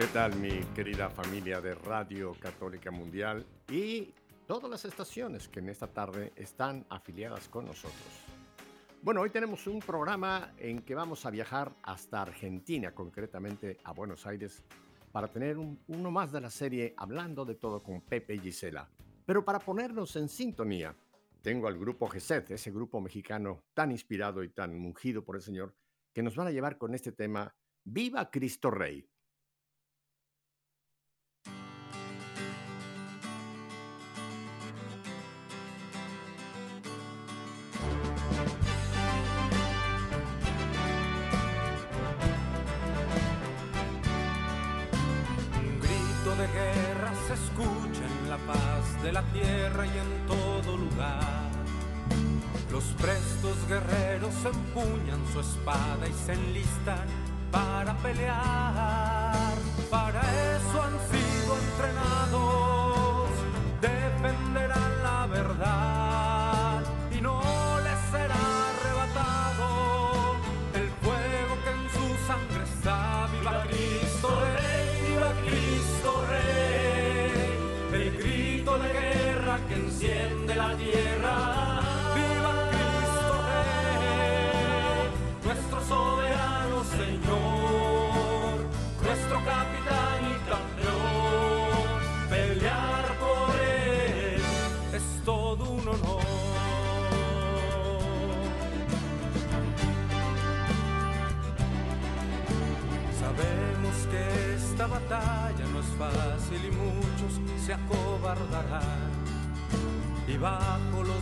¿Qué 0.00 0.06
tal 0.14 0.34
mi 0.36 0.60
querida 0.74 1.10
familia 1.10 1.60
de 1.60 1.74
Radio 1.74 2.32
Católica 2.40 2.90
Mundial 2.90 3.44
y 3.70 4.14
todas 4.46 4.70
las 4.70 4.86
estaciones 4.86 5.46
que 5.46 5.58
en 5.60 5.68
esta 5.68 5.88
tarde 5.88 6.32
están 6.36 6.86
afiliadas 6.88 7.50
con 7.50 7.66
nosotros? 7.66 8.24
Bueno, 9.02 9.20
hoy 9.20 9.28
tenemos 9.28 9.66
un 9.66 9.80
programa 9.80 10.54
en 10.56 10.80
que 10.80 10.94
vamos 10.94 11.26
a 11.26 11.30
viajar 11.30 11.74
hasta 11.82 12.22
Argentina, 12.22 12.94
concretamente 12.94 13.76
a 13.84 13.92
Buenos 13.92 14.24
Aires, 14.26 14.64
para 15.12 15.28
tener 15.28 15.58
un- 15.58 15.78
uno 15.88 16.10
más 16.10 16.32
de 16.32 16.40
la 16.40 16.48
serie 16.50 16.94
Hablando 16.96 17.44
de 17.44 17.56
todo 17.56 17.82
con 17.82 18.00
Pepe 18.00 18.36
y 18.36 18.38
Gisela. 18.40 18.88
Pero 19.26 19.44
para 19.44 19.58
ponernos 19.58 20.16
en 20.16 20.30
sintonía, 20.30 20.96
tengo 21.42 21.68
al 21.68 21.78
grupo 21.78 22.08
GESET, 22.08 22.52
ese 22.52 22.70
grupo 22.70 23.02
mexicano 23.02 23.64
tan 23.74 23.90
inspirado 23.90 24.42
y 24.42 24.48
tan 24.48 24.70
ungido 24.74 25.22
por 25.22 25.36
el 25.36 25.42
Señor, 25.42 25.74
que 26.14 26.22
nos 26.22 26.36
van 26.36 26.46
a 26.46 26.52
llevar 26.52 26.78
con 26.78 26.94
este 26.94 27.12
tema 27.12 27.54
Viva 27.84 28.30
Cristo 28.30 28.70
Rey. 28.70 29.06
De 49.02 49.12
la 49.12 49.22
tierra 49.32 49.86
y 49.86 49.98
en 49.98 50.26
todo 50.26 50.76
lugar. 50.76 51.50
Los 52.70 52.84
prestos 53.00 53.56
guerreros 53.68 54.34
empuñan 54.44 55.20
su 55.32 55.40
espada 55.40 56.06
y 56.08 56.12
se 56.12 56.34
enlistan 56.34 57.06
para 57.50 57.96
pelear. 57.98 59.54
Para 59.90 60.20
eso 60.20 60.82
han 60.82 60.98
sido 61.10 61.56
entrenados, 61.58 62.49
guerra 79.98 80.49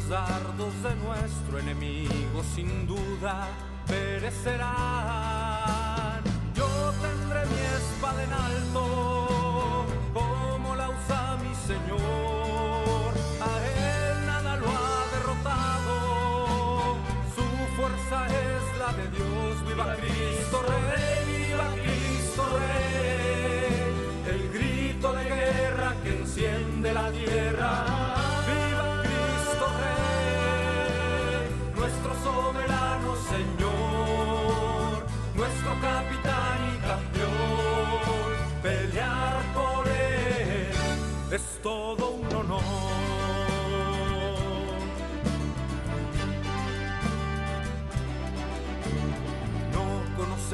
dardos 0.09 0.73
de 0.83 0.95
nuestro 0.97 1.59
enemigo 1.59 2.43
sin 2.55 2.87
duda 2.87 3.47
perecerán. 3.87 5.28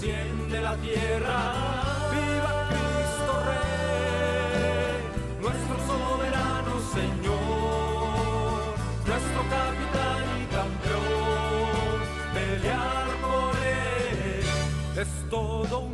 enciende 0.00 0.60
la 0.60 0.76
tierra. 0.76 1.52
Viva 2.10 2.68
Cristo 2.70 3.32
Rey, 3.50 4.96
nuestro 5.42 5.76
soberano 5.86 6.72
Señor, 6.94 8.60
nuestro 9.06 9.40
capitán 9.56 10.22
y 10.40 10.46
campeón. 10.54 11.98
Pelear 12.32 13.08
por 13.20 13.54
él 13.66 14.44
es 14.96 15.10
todo 15.28 15.80
un 15.80 15.89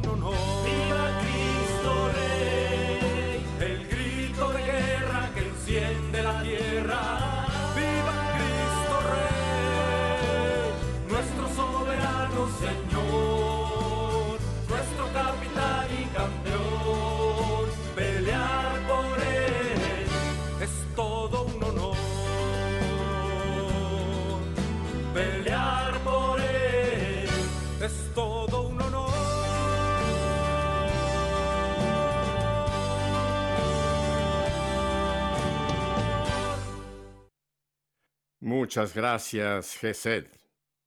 Muchas 38.66 38.92
gracias, 38.92 39.76
Gesed. 39.76 40.26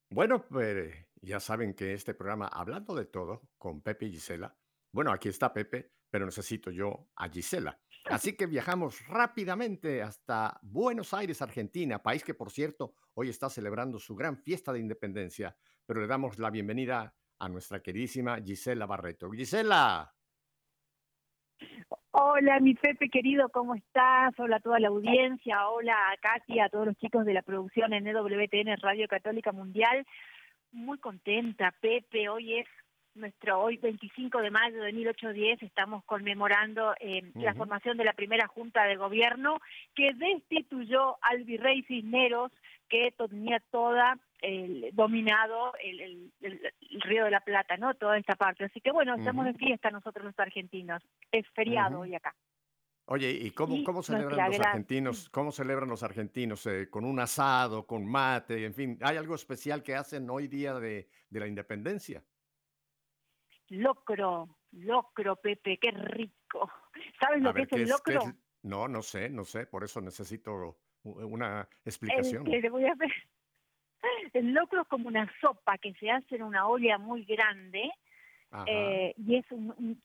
Bueno, 0.09 0.45
pues 0.45 0.93
ya 1.21 1.39
saben 1.39 1.73
que 1.73 1.93
este 1.93 2.13
programa, 2.13 2.47
hablando 2.47 2.93
de 2.93 3.05
todo, 3.05 3.47
con 3.57 3.81
Pepe 3.81 4.07
y 4.07 4.11
Gisela, 4.11 4.53
bueno, 4.91 5.13
aquí 5.13 5.29
está 5.29 5.53
Pepe, 5.53 5.93
pero 6.09 6.25
necesito 6.25 6.71
yo 6.71 7.07
a 7.15 7.29
Gisela. 7.29 7.81
Así 8.03 8.35
que 8.35 8.47
viajamos 8.47 9.07
rápidamente 9.07 10.01
hasta 10.01 10.59
Buenos 10.61 11.13
Aires, 11.13 11.41
Argentina, 11.41 12.03
país 12.03 12.21
que, 12.21 12.33
por 12.33 12.51
cierto, 12.51 12.95
hoy 13.13 13.29
está 13.29 13.49
celebrando 13.49 13.97
su 13.97 14.13
gran 14.13 14.35
fiesta 14.35 14.73
de 14.73 14.81
independencia, 14.81 15.55
pero 15.85 16.01
le 16.01 16.07
damos 16.07 16.37
la 16.37 16.49
bienvenida 16.49 17.15
a 17.39 17.47
nuestra 17.47 17.81
queridísima 17.81 18.41
Gisela 18.41 18.87
Barreto. 18.87 19.31
Gisela. 19.31 20.13
Hola, 22.11 22.59
mi 22.59 22.73
Pepe 22.73 23.09
querido, 23.09 23.49
¿cómo 23.49 23.75
estás? 23.75 24.33
Hola 24.39 24.57
a 24.57 24.59
toda 24.59 24.79
la 24.79 24.87
audiencia, 24.87 25.69
hola 25.69 25.93
a 26.11 26.17
Katy, 26.17 26.59
a 26.59 26.69
todos 26.69 26.87
los 26.87 26.97
chicos 26.97 27.25
de 27.25 27.33
la 27.33 27.41
producción 27.41 27.93
en 27.93 28.07
EWTN 28.07 28.77
Radio 28.81 29.07
Católica 29.07 29.51
Mundial. 29.51 30.05
Muy 30.71 30.97
contenta, 30.97 31.73
Pepe, 31.81 32.29
hoy 32.29 32.59
es 32.59 32.67
nuestro, 33.19 33.59
hoy 33.59 33.77
25 33.77 34.41
de 34.41 34.49
mayo 34.49 34.81
de 34.81 34.93
1810, 34.93 35.63
estamos 35.63 36.03
conmemorando 36.05 36.93
eh, 36.99 37.23
la 37.35 37.53
formación 37.53 37.97
de 37.97 38.05
la 38.05 38.13
primera 38.13 38.47
Junta 38.47 38.83
de 38.85 38.95
Gobierno 38.95 39.59
que 39.95 40.13
destituyó 40.13 41.17
al 41.21 41.43
virrey 41.43 41.83
Cisneros, 41.83 42.51
que 42.87 43.13
tenía 43.17 43.61
toda 43.71 44.17
el, 44.41 44.89
dominado 44.93 45.73
el, 45.83 46.31
Río 47.01 47.25
de 47.25 47.31
la 47.31 47.41
Plata, 47.41 47.77
¿no? 47.77 47.93
Toda 47.93 48.17
esta 48.17 48.35
parte. 48.35 48.65
Así 48.65 48.81
que 48.81 48.91
bueno, 48.91 49.15
estamos 49.15 49.45
de 49.45 49.53
fiesta 49.53 49.91
nosotros 49.91 50.25
los 50.25 50.39
argentinos. 50.39 51.03
Es 51.31 51.45
feriado 51.49 51.99
hoy 51.99 52.15
acá. 52.15 52.33
Oye, 53.11 53.31
¿y 53.31 53.49
cómo, 53.51 53.83
cómo 53.83 54.03
celebran 54.03 54.51
los 54.51 54.59
argentinos? 54.59 55.29
¿Cómo 55.29 55.51
celebran 55.51 55.89
los 55.89 56.03
argentinos? 56.03 56.65
Eh, 56.67 56.89
¿Con 56.91 57.05
un 57.05 57.19
asado, 57.19 57.87
con 57.87 58.05
mate? 58.05 58.65
En 58.65 58.73
fin, 58.75 58.99
¿hay 59.01 59.17
algo 59.17 59.33
especial 59.33 59.81
que 59.81 59.95
hacen 59.95 60.29
hoy 60.29 60.47
día 60.47 60.75
de, 60.75 61.09
de 61.27 61.39
la 61.39 61.47
independencia? 61.47 62.23
Locro, 63.69 64.49
locro, 64.71 65.35
Pepe, 65.37 65.77
qué 65.77 65.91
rico. 65.91 66.71
¿Sabes 67.19 67.41
lo 67.41 67.53
que 67.53 67.63
es 67.63 67.71
el 67.73 67.87
locro? 67.87 68.21
No, 68.63 68.87
no 68.87 69.01
sé, 69.01 69.29
no 69.29 69.45
sé, 69.45 69.65
por 69.65 69.83
eso 69.83 70.01
necesito 70.01 70.77
una 71.03 71.67
explicación. 71.85 72.45
El, 72.51 72.69
voy 72.69 72.85
a 72.85 72.95
ver. 72.95 73.11
el 74.33 74.53
locro 74.53 74.81
es 74.81 74.87
como 74.87 75.07
una 75.07 75.31
sopa 75.39 75.77
que 75.77 75.93
se 75.93 76.09
hace 76.09 76.35
en 76.35 76.43
una 76.43 76.67
olla 76.67 76.97
muy 76.97 77.23
grande 77.23 77.91
eh, 78.65 79.13
y 79.17 79.35
es 79.35 79.45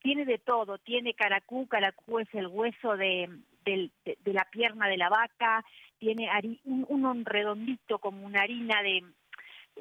tiene 0.00 0.26
de 0.26 0.38
todo, 0.38 0.78
tiene 0.78 1.14
caracú, 1.14 1.66
caracú 1.66 2.18
es 2.18 2.28
el 2.34 2.46
hueso 2.46 2.94
de, 2.96 3.30
de, 3.64 3.90
la 4.26 4.44
pierna 4.50 4.86
de 4.86 4.98
la 4.98 5.08
vaca, 5.08 5.64
tiene 5.98 6.28
un, 6.64 6.84
un 6.88 7.24
redondito 7.24 7.98
como 8.00 8.26
una 8.26 8.42
harina 8.42 8.82
de 8.82 9.02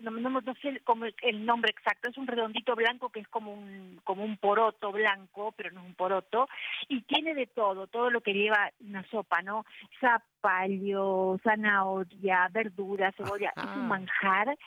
no, 0.01 0.11
no, 0.11 0.41
sé 0.61 0.79
como 0.83 1.05
el, 1.05 1.45
nombre 1.45 1.71
exacto, 1.71 2.09
es 2.09 2.17
un 2.17 2.27
redondito 2.27 2.75
blanco 2.75 3.09
que 3.09 3.19
es 3.21 3.27
como 3.27 3.53
un, 3.53 3.99
como 4.03 4.23
un 4.23 4.37
poroto 4.37 4.91
blanco, 4.91 5.53
pero 5.55 5.71
no 5.71 5.81
es 5.81 5.87
un 5.87 5.95
poroto, 5.95 6.47
y 6.87 7.01
tiene 7.01 7.33
de 7.33 7.47
todo, 7.47 7.87
todo 7.87 8.09
lo 8.09 8.21
que 8.21 8.33
lleva 8.33 8.71
una 8.81 9.03
sopa, 9.09 9.41
¿no? 9.41 9.65
Zapallo, 9.99 11.39
zanahoria, 11.43 12.49
verdura, 12.51 13.11
cebolla, 13.13 13.53
es 13.55 13.63
un 13.63 13.87
manjar 13.87 14.57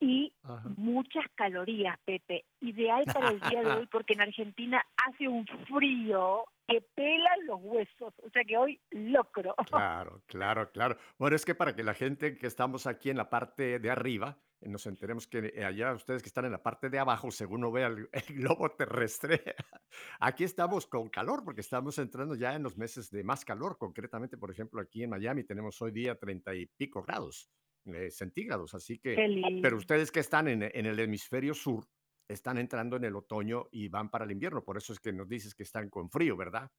y 0.00 0.32
muchas 0.76 1.24
calorías, 1.34 1.98
Pepe. 2.04 2.44
Ideal 2.60 3.04
para 3.04 3.30
el 3.30 3.40
día 3.40 3.62
de 3.62 3.72
hoy 3.72 3.86
porque 3.90 4.14
en 4.14 4.22
Argentina 4.22 4.84
hace 5.06 5.28
un 5.28 5.46
frío 5.68 6.44
que 6.66 6.80
pelan 6.94 7.46
los 7.46 7.60
huesos, 7.62 8.14
o 8.22 8.30
sea 8.30 8.44
que 8.44 8.56
hoy 8.56 8.80
locro. 8.90 9.54
Claro, 9.66 10.22
claro, 10.26 10.70
claro. 10.72 10.96
Bueno, 11.18 11.36
es 11.36 11.44
que 11.44 11.54
para 11.54 11.74
que 11.74 11.82
la 11.82 11.94
gente 11.94 12.36
que 12.36 12.46
estamos 12.46 12.86
aquí 12.86 13.10
en 13.10 13.18
la 13.18 13.28
parte 13.28 13.78
de 13.78 13.90
arriba, 13.90 14.38
eh, 14.60 14.68
nos 14.68 14.86
enteremos 14.86 15.26
que 15.26 15.52
eh, 15.54 15.64
allá 15.64 15.92
ustedes 15.92 16.22
que 16.22 16.28
están 16.28 16.46
en 16.46 16.52
la 16.52 16.62
parte 16.62 16.88
de 16.88 16.98
abajo, 16.98 17.30
según 17.30 17.60
no 17.60 17.70
vea 17.70 17.86
el, 18.12 18.34
globo 18.34 18.70
terrestre, 18.70 19.42
aquí 20.20 20.44
estamos 20.44 20.86
con 20.86 21.08
calor 21.08 21.44
porque 21.44 21.60
estamos 21.60 21.98
entrando 21.98 22.34
ya 22.34 22.54
en 22.54 22.62
los 22.62 22.76
meses 22.76 23.10
de 23.10 23.24
más 23.24 23.44
calor. 23.44 23.76
Concretamente, 23.78 24.38
por 24.38 24.50
ejemplo, 24.50 24.80
aquí 24.80 25.02
en 25.02 25.10
Miami 25.10 25.44
tenemos 25.44 25.80
hoy 25.82 25.92
día 25.92 26.18
treinta 26.18 26.54
y 26.54 26.66
pico 26.66 27.02
grados 27.02 27.50
eh, 27.86 28.10
centígrados. 28.10 28.74
Así 28.74 28.98
que, 28.98 29.60
pero 29.62 29.76
ustedes 29.76 30.10
que 30.10 30.20
están 30.20 30.48
en, 30.48 30.62
en, 30.62 30.86
el 30.86 30.98
hemisferio 30.98 31.54
sur, 31.54 31.84
están 32.28 32.58
entrando 32.58 32.96
en 32.96 33.04
el 33.04 33.16
otoño 33.16 33.66
y 33.70 33.88
van 33.88 34.10
para 34.10 34.24
el 34.24 34.32
invierno. 34.32 34.64
Por 34.64 34.76
eso 34.76 34.92
es 34.92 35.00
que 35.00 35.12
nos 35.12 35.28
dices 35.28 35.54
que 35.54 35.62
están 35.62 35.90
con 35.90 36.10
frío, 36.10 36.36
¿verdad? 36.36 36.70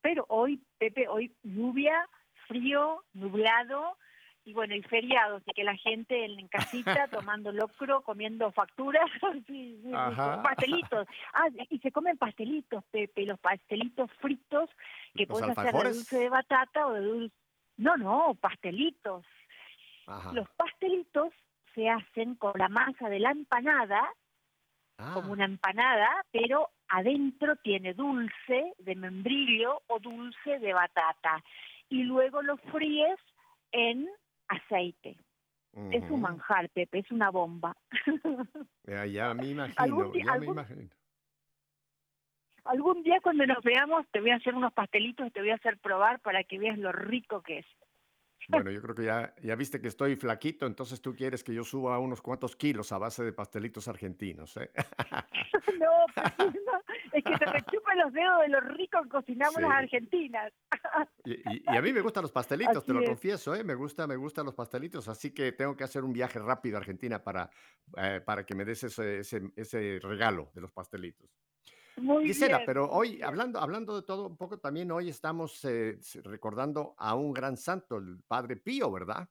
Pero 0.00 0.26
hoy, 0.28 0.62
Pepe, 0.78 1.06
hoy 1.06 1.36
lluvia, 1.42 2.08
frío, 2.48 3.04
nublado 3.12 3.96
y 4.44 4.54
bueno, 4.54 4.74
y 4.74 4.82
feriados, 4.82 5.42
y 5.46 5.52
que 5.52 5.62
la 5.62 5.76
gente 5.76 6.24
en, 6.24 6.48
casita 6.48 7.06
tomando 7.08 7.52
locro, 7.52 8.02
comiendo 8.02 8.50
facturas, 8.50 9.08
pastelitos. 10.42 11.06
Ah, 11.32 11.46
y 11.70 11.78
se 11.78 11.92
comen 11.92 12.18
pastelitos, 12.18 12.84
Pepe, 12.90 13.24
los 13.24 13.38
pastelitos 13.38 14.10
fritos 14.20 14.68
que 15.14 15.26
puedes 15.26 15.56
hacer 15.56 15.72
de 15.72 15.92
dulce 15.92 16.18
de 16.18 16.28
batata 16.28 16.86
o 16.86 16.92
de 16.94 17.00
dulce. 17.00 17.36
No, 17.76 17.96
no, 17.96 18.34
pastelitos. 18.34 19.24
Los 20.32 20.48
pastelitos 20.56 21.32
se 21.74 21.88
hacen 21.88 22.34
con 22.34 22.52
la 22.56 22.68
masa 22.68 23.08
de 23.08 23.20
la 23.20 23.30
empanada, 23.30 24.02
como 24.96 25.28
ah. 25.28 25.32
una 25.32 25.44
empanada, 25.44 26.08
pero 26.30 26.70
adentro 26.88 27.56
tiene 27.56 27.94
dulce 27.94 28.74
de 28.78 28.94
membrillo 28.94 29.82
o 29.88 29.98
dulce 29.98 30.58
de 30.58 30.72
batata. 30.72 31.42
Y 31.88 32.04
luego 32.04 32.42
lo 32.42 32.56
fríes 32.56 33.18
en 33.72 34.08
aceite. 34.48 35.16
Es 35.90 36.02
un 36.10 36.20
manjar, 36.20 36.68
Pepe, 36.68 36.98
es 36.98 37.10
una 37.10 37.30
bomba. 37.30 37.76
Ya, 38.84 39.06
ya 39.06 39.32
me 39.32 39.46
imagino, 39.46 40.12
ya 40.12 40.34
me 40.38 40.46
imagino. 40.46 40.90
Algún 42.64 43.02
día 43.02 43.20
cuando 43.22 43.46
nos 43.46 43.62
veamos 43.62 44.06
te 44.10 44.20
voy 44.20 44.30
a 44.30 44.36
hacer 44.36 44.54
unos 44.54 44.72
pastelitos 44.72 45.26
y 45.26 45.30
te 45.30 45.40
voy 45.40 45.50
a 45.50 45.54
hacer 45.54 45.78
probar 45.78 46.20
para 46.20 46.44
que 46.44 46.58
veas 46.58 46.78
lo 46.78 46.92
rico 46.92 47.42
que 47.42 47.58
es. 47.58 47.66
Bueno, 48.48 48.70
yo 48.70 48.82
creo 48.82 48.94
que 48.94 49.04
ya, 49.04 49.34
ya 49.42 49.54
viste 49.54 49.80
que 49.80 49.88
estoy 49.88 50.16
flaquito, 50.16 50.66
entonces 50.66 51.00
tú 51.00 51.14
quieres 51.14 51.44
que 51.44 51.54
yo 51.54 51.64
suba 51.64 51.98
unos 51.98 52.22
cuantos 52.22 52.56
kilos 52.56 52.92
a 52.92 52.98
base 52.98 53.24
de 53.24 53.32
pastelitos 53.32 53.88
argentinos, 53.88 54.56
¿eh? 54.56 54.70
no, 55.80 55.90
pues, 56.14 56.32
es 57.12 57.24
que 57.24 57.38
te 57.38 57.52
me 57.52 57.62
chupan 57.62 57.98
los 57.98 58.12
dedos 58.12 58.40
de 58.42 58.48
lo 58.48 58.60
rico 58.60 59.02
que 59.02 59.08
cocinamos 59.08 59.60
las 59.60 59.72
argentinas. 59.72 60.52
y, 61.24 61.68
a 61.68 61.82
mí 61.82 61.92
me 61.92 62.00
gustan 62.00 62.22
los 62.22 62.32
pastelitos, 62.32 62.84
te 62.84 62.92
lo 62.92 63.04
confieso, 63.04 63.54
¿eh? 63.54 63.64
Me 63.64 63.74
gusta, 63.74 64.06
me 64.06 64.16
gustan 64.16 64.46
los 64.46 64.54
pastelitos, 64.54 65.08
así 65.08 65.32
que 65.32 65.52
tengo 65.52 65.76
que 65.76 65.84
hacer 65.84 66.04
un 66.04 66.12
viaje 66.12 66.38
rápido 66.38 66.76
a 66.76 66.80
Argentina 66.80 67.22
para, 67.22 67.50
eh, 67.96 68.20
para 68.24 68.44
que 68.44 68.54
me 68.54 68.64
des 68.64 68.84
ese, 68.84 69.20
ese, 69.20 69.42
ese 69.56 69.98
regalo 70.02 70.50
de 70.54 70.60
los 70.60 70.72
pastelitos. 70.72 71.30
Muy 71.96 72.32
pero 72.64 72.90
hoy, 72.90 73.20
hablando, 73.22 73.60
hablando 73.60 74.00
de 74.00 74.06
todo 74.06 74.26
un 74.26 74.36
poco, 74.36 74.58
también 74.58 74.90
hoy 74.90 75.08
estamos 75.08 75.64
eh, 75.64 75.98
recordando 76.24 76.94
a 76.96 77.14
un 77.14 77.32
gran 77.32 77.56
santo, 77.56 77.98
el 77.98 78.18
Padre 78.26 78.56
Pío, 78.56 78.90
¿verdad? 78.90 79.28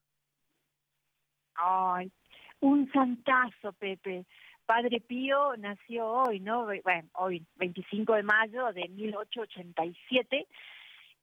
Ay, 1.56 2.12
un 2.60 2.90
santazo, 2.92 3.74
Pepe. 3.74 4.26
Padre 4.66 5.02
Pío 5.02 5.58
nació 5.58 6.08
hoy, 6.08 6.40
¿no? 6.40 6.68
Bueno, 6.84 7.10
hoy, 7.14 7.46
25 7.56 8.14
de 8.14 8.24
mayo 8.24 8.72
de 8.74 8.88
1887. 8.88 10.48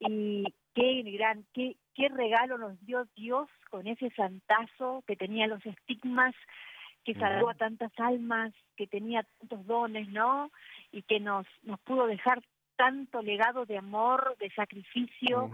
Y 0.01 0.45
qué 0.75 1.03
gran, 1.03 1.47
qué, 1.55 1.77
qué 1.95 2.09
regalo 2.09 2.59
nos 2.59 2.79
dio 2.85 3.07
Dios 3.17 3.49
con 3.71 3.87
ese 3.87 4.11
santazo 4.11 5.03
que 5.07 5.17
tenía 5.17 5.47
los 5.47 5.65
estigmas, 5.65 6.35
que 7.05 7.15
salvó 7.15 7.51
a 7.51 7.55
tantas 7.55 7.93
almas, 7.99 8.53
que 8.77 8.87
tenía 8.87 9.25
tantos 9.41 9.67
dones, 9.67 10.09
¿no? 10.09 10.51
y 10.93 11.03
que 11.03 11.21
nos, 11.21 11.47
nos 11.63 11.81
pudo 11.81 12.07
dejar 12.07 12.43
tanto 12.77 13.23
legado 13.23 13.67
de 13.67 13.79
amor, 13.79 14.37
de 14.39 14.51
sacrificio, 14.51 15.51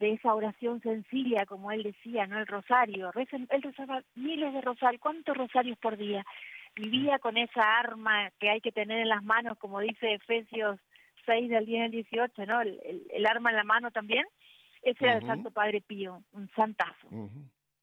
de 0.00 0.12
esa 0.12 0.34
oración 0.34 0.80
sencilla, 0.80 1.46
como 1.46 1.70
él 1.70 1.82
decía, 1.82 2.26
¿no? 2.26 2.38
El 2.38 2.46
rosario. 2.46 3.10
Él 3.14 3.62
rezaba 3.62 4.02
miles 4.14 4.52
de 4.52 4.60
rosarios. 4.60 5.00
¿Cuántos 5.00 5.36
rosarios 5.36 5.78
por 5.78 5.96
día? 5.96 6.24
Vivía 6.74 7.18
con 7.18 7.36
esa 7.36 7.78
arma 7.78 8.30
que 8.40 8.50
hay 8.50 8.60
que 8.60 8.72
tener 8.72 9.00
en 9.00 9.08
las 9.08 9.22
manos, 9.22 9.58
como 9.58 9.80
dice 9.80 10.14
Efesios 10.14 10.80
6 11.26 11.48
del 11.48 11.66
10 11.66 11.84
al 11.84 11.90
18, 11.90 12.46
¿no? 12.46 12.60
El, 12.60 13.06
el, 13.10 13.26
arma 13.26 13.50
en 13.50 13.56
la 13.56 13.64
mano 13.64 13.90
también. 13.90 14.24
Ese 14.82 15.04
era 15.04 15.18
el 15.18 15.26
Santo 15.26 15.50
Padre 15.50 15.80
Pío, 15.80 16.22
un 16.32 16.50
santazo. 16.56 17.08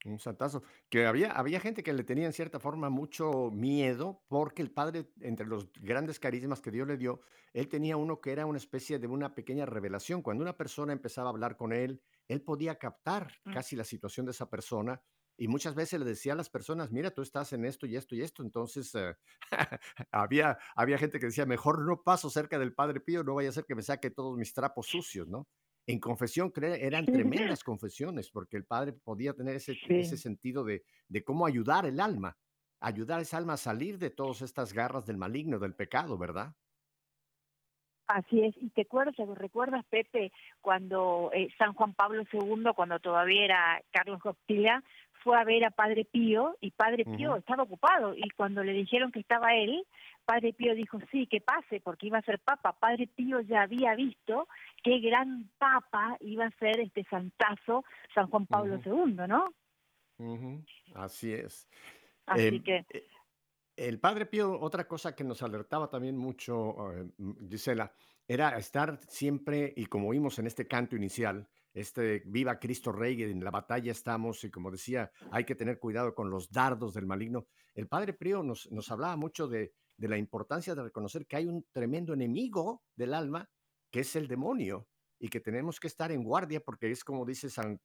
Un 0.03 0.19
santazo. 0.19 0.63
Que 0.89 1.05
había, 1.05 1.31
había 1.31 1.59
gente 1.59 1.83
que 1.83 1.93
le 1.93 2.03
tenía 2.03 2.25
en 2.25 2.33
cierta 2.33 2.59
forma 2.59 2.89
mucho 2.89 3.51
miedo 3.51 4.23
porque 4.27 4.61
el 4.61 4.71
padre, 4.71 5.11
entre 5.19 5.45
los 5.45 5.71
grandes 5.73 6.19
carismas 6.19 6.61
que 6.61 6.71
Dios 6.71 6.87
le 6.87 6.97
dio, 6.97 7.21
él 7.53 7.67
tenía 7.67 7.97
uno 7.97 8.19
que 8.19 8.31
era 8.31 8.45
una 8.45 8.57
especie 8.57 8.97
de 8.97 9.07
una 9.07 9.35
pequeña 9.35 9.65
revelación. 9.65 10.21
Cuando 10.21 10.43
una 10.43 10.57
persona 10.57 10.93
empezaba 10.93 11.29
a 11.29 11.33
hablar 11.33 11.55
con 11.55 11.71
él, 11.71 12.01
él 12.27 12.41
podía 12.41 12.79
captar 12.79 13.31
mm. 13.45 13.53
casi 13.53 13.75
la 13.75 13.83
situación 13.83 14.25
de 14.25 14.31
esa 14.31 14.49
persona 14.49 15.01
y 15.37 15.47
muchas 15.47 15.73
veces 15.73 15.99
le 15.99 16.05
decía 16.05 16.33
a 16.33 16.35
las 16.35 16.51
personas, 16.51 16.91
mira, 16.91 17.09
tú 17.09 17.23
estás 17.23 17.51
en 17.53 17.65
esto 17.65 17.87
y 17.87 17.95
esto 17.95 18.15
y 18.15 18.21
esto. 18.21 18.43
Entonces, 18.43 18.93
eh, 18.93 19.15
había, 20.11 20.59
había 20.75 20.99
gente 20.99 21.19
que 21.19 21.25
decía, 21.27 21.47
mejor 21.47 21.83
no 21.83 22.03
paso 22.03 22.29
cerca 22.29 22.59
del 22.59 22.73
Padre 22.75 22.99
Pío, 22.99 23.23
no 23.23 23.35
vaya 23.35 23.49
a 23.49 23.53
ser 23.53 23.65
que 23.65 23.75
me 23.75 23.81
saque 23.81 24.11
todos 24.11 24.37
mis 24.37 24.53
trapos 24.53 24.87
sucios, 24.87 25.27
¿no? 25.27 25.47
En 25.87 25.99
confesión 25.99 26.51
eran 26.61 27.05
tremendas 27.05 27.63
confesiones, 27.63 28.29
porque 28.29 28.57
el 28.57 28.65
padre 28.65 28.93
podía 28.93 29.33
tener 29.33 29.55
ese, 29.55 29.77
ese 29.89 30.17
sentido 30.17 30.63
de, 30.63 30.83
de, 31.07 31.23
cómo 31.23 31.45
ayudar 31.45 31.85
el 31.85 31.99
alma, 31.99 32.37
ayudar 32.79 33.19
a 33.19 33.21
esa 33.23 33.37
alma 33.37 33.53
a 33.53 33.57
salir 33.57 33.97
de 33.97 34.09
todas 34.09 34.41
estas 34.41 34.73
garras 34.73 35.05
del 35.05 35.17
maligno, 35.17 35.59
del 35.59 35.75
pecado, 35.75 36.17
¿verdad? 36.17 36.53
Así 38.07 38.41
es, 38.43 38.53
y 38.57 38.69
te 38.71 38.81
acuerdas, 38.81 39.15
recuerdas, 39.35 39.85
Pepe, 39.85 40.33
cuando 40.59 41.31
eh, 41.33 41.47
San 41.57 41.73
Juan 41.73 41.93
Pablo 41.93 42.23
II, 42.31 42.71
cuando 42.75 42.99
todavía 42.99 43.45
era 43.45 43.81
Carlos 43.91 44.19
Goptila, 44.21 44.83
fue 45.23 45.37
a 45.39 45.43
ver 45.43 45.63
a 45.65 45.71
Padre 45.71 46.05
Pío 46.05 46.57
y 46.61 46.71
Padre 46.71 47.05
Pío 47.05 47.29
Ujú. 47.29 47.39
estaba 47.39 47.63
ocupado 47.63 48.15
y 48.15 48.29
cuando 48.31 48.63
le 48.63 48.73
dijeron 48.73 49.11
que 49.11 49.19
estaba 49.19 49.55
él, 49.55 49.85
Padre 50.25 50.53
Pío 50.53 50.75
dijo 50.75 50.99
sí, 51.11 51.27
que 51.27 51.41
pase 51.41 51.79
porque 51.81 52.07
iba 52.07 52.17
a 52.19 52.23
ser 52.23 52.39
papa. 52.39 52.73
Padre 52.79 53.07
Pío 53.07 53.41
ya 53.41 53.61
había 53.63 53.95
visto 53.95 54.47
qué 54.83 54.99
gran 54.99 55.49
papa 55.57 56.17
iba 56.21 56.45
a 56.45 56.51
ser 56.59 56.79
este 56.79 57.03
santazo 57.09 57.83
San 58.13 58.27
Juan 58.27 58.45
Pablo 58.45 58.75
Ujú. 58.75 59.05
II, 59.07 59.27
¿no? 59.27 59.45
Ujú, 60.17 60.63
Así 60.95 61.33
es. 61.33 61.67
Así 62.27 62.41
Em, 62.41 62.63
que 62.63 62.85
eh, 62.89 63.07
El 63.75 63.99
Padre 63.99 64.25
Pío, 64.27 64.59
otra 64.59 64.87
cosa 64.87 65.15
que 65.15 65.23
nos 65.23 65.41
alertaba 65.41 65.89
también 65.89 66.17
mucho, 66.17 66.91
eh, 66.93 67.09
Gisela, 67.49 67.91
era 68.27 68.57
estar 68.57 68.99
siempre, 69.07 69.73
y 69.75 69.87
como 69.87 70.09
vimos 70.11 70.37
en 70.39 70.47
este 70.47 70.67
canto 70.67 70.95
inicial, 70.95 71.47
este 71.73 72.23
Viva 72.25 72.59
Cristo 72.59 72.91
Rey, 72.91 73.23
en 73.23 73.43
la 73.43 73.51
batalla 73.51 73.91
estamos, 73.91 74.43
y 74.43 74.51
como 74.51 74.71
decía, 74.71 75.11
hay 75.31 75.45
que 75.45 75.55
tener 75.55 75.79
cuidado 75.79 76.13
con 76.13 76.29
los 76.29 76.49
dardos 76.51 76.93
del 76.93 77.05
maligno. 77.05 77.47
El 77.73 77.87
Padre 77.87 78.13
Pío 78.13 78.43
nos, 78.43 78.67
hablaba 78.91 79.15
mucho 79.15 79.47
de, 79.47 79.73
la 79.97 80.17
importancia 80.17 80.75
de 80.75 80.83
reconocer 80.83 81.25
que 81.27 81.37
hay 81.37 81.45
un 81.47 81.65
tremendo 81.71 82.13
enemigo 82.13 82.83
del 82.95 83.13
alma, 83.13 83.49
que 83.91 84.01
es 84.01 84.15
el 84.15 84.27
demonio, 84.27 84.87
y 85.23 85.29
que 85.29 85.39
tenemos 85.39 85.79
que 85.79 85.85
estar 85.85 86.11
en 86.11 86.23
guardia 86.23 86.61
porque 86.61 86.89
es 86.89 87.03
como 87.03 87.25
dice 87.25 87.47
San, 87.47 87.79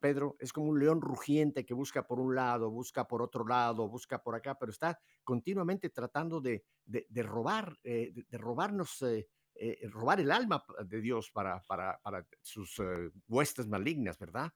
Pedro, 0.00 0.36
es 0.40 0.54
como 0.54 0.68
un 0.70 0.80
león 0.80 1.02
rugiente 1.02 1.66
que 1.66 1.74
busca 1.74 2.06
por 2.06 2.18
un 2.18 2.34
lado, 2.34 2.70
busca 2.70 3.06
por 3.06 3.20
otro 3.20 3.46
lado, 3.46 3.86
busca 3.88 4.22
por 4.22 4.34
acá, 4.34 4.56
pero 4.58 4.72
está 4.72 4.98
continuamente 5.22 5.90
tratando 5.90 6.40
de, 6.40 6.64
de- 6.86 7.04
de 7.10 7.22
robar, 7.22 7.78
eh, 7.82 8.10
de, 8.14 8.24
de 8.26 8.38
robarnos, 8.38 9.02
eh, 9.02 9.28
eh, 9.58 9.88
robar 9.90 10.20
el 10.20 10.30
alma 10.30 10.62
de 10.84 11.00
Dios 11.00 11.30
para, 11.30 11.60
para, 11.62 11.98
para 11.98 12.24
sus 12.42 12.78
eh, 12.78 13.10
huestes 13.28 13.66
malignas, 13.66 14.18
¿verdad? 14.18 14.52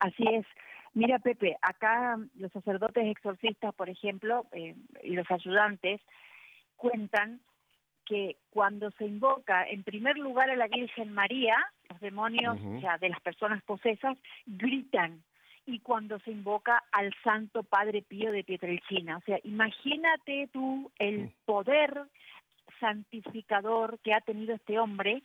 Así 0.00 0.24
es. 0.28 0.46
Mira, 0.94 1.18
Pepe, 1.18 1.56
acá 1.62 2.16
mm, 2.16 2.30
los 2.36 2.52
sacerdotes 2.52 3.06
exorcistas, 3.06 3.74
por 3.74 3.88
ejemplo, 3.88 4.46
eh, 4.52 4.74
y 5.02 5.10
los 5.14 5.30
ayudantes, 5.30 6.00
cuentan 6.76 7.40
que 8.04 8.38
cuando 8.50 8.90
se 8.92 9.04
invoca 9.04 9.68
en 9.68 9.84
primer 9.84 10.16
lugar 10.16 10.48
a 10.50 10.56
la 10.56 10.66
Virgen 10.66 11.12
María, 11.12 11.56
los 11.90 12.00
demonios, 12.00 12.58
o 12.58 12.80
sea, 12.80 12.96
de 12.98 13.10
las 13.10 13.20
personas 13.20 13.62
posesas, 13.64 14.16
gritan. 14.46 15.22
Y 15.66 15.80
cuando 15.80 16.18
se 16.20 16.30
invoca 16.30 16.82
al 16.92 17.12
Santo 17.22 17.62
Padre 17.62 18.00
Pío 18.00 18.32
de 18.32 18.42
Pietrelcina. 18.44 19.18
O 19.18 19.20
sea, 19.20 19.38
imagínate 19.44 20.48
tú 20.50 20.90
el 20.98 21.24
Mm. 21.24 21.32
poder 21.44 22.08
santificador 22.80 23.98
que 24.00 24.14
ha 24.14 24.20
tenido 24.20 24.54
este 24.54 24.78
hombre, 24.78 25.22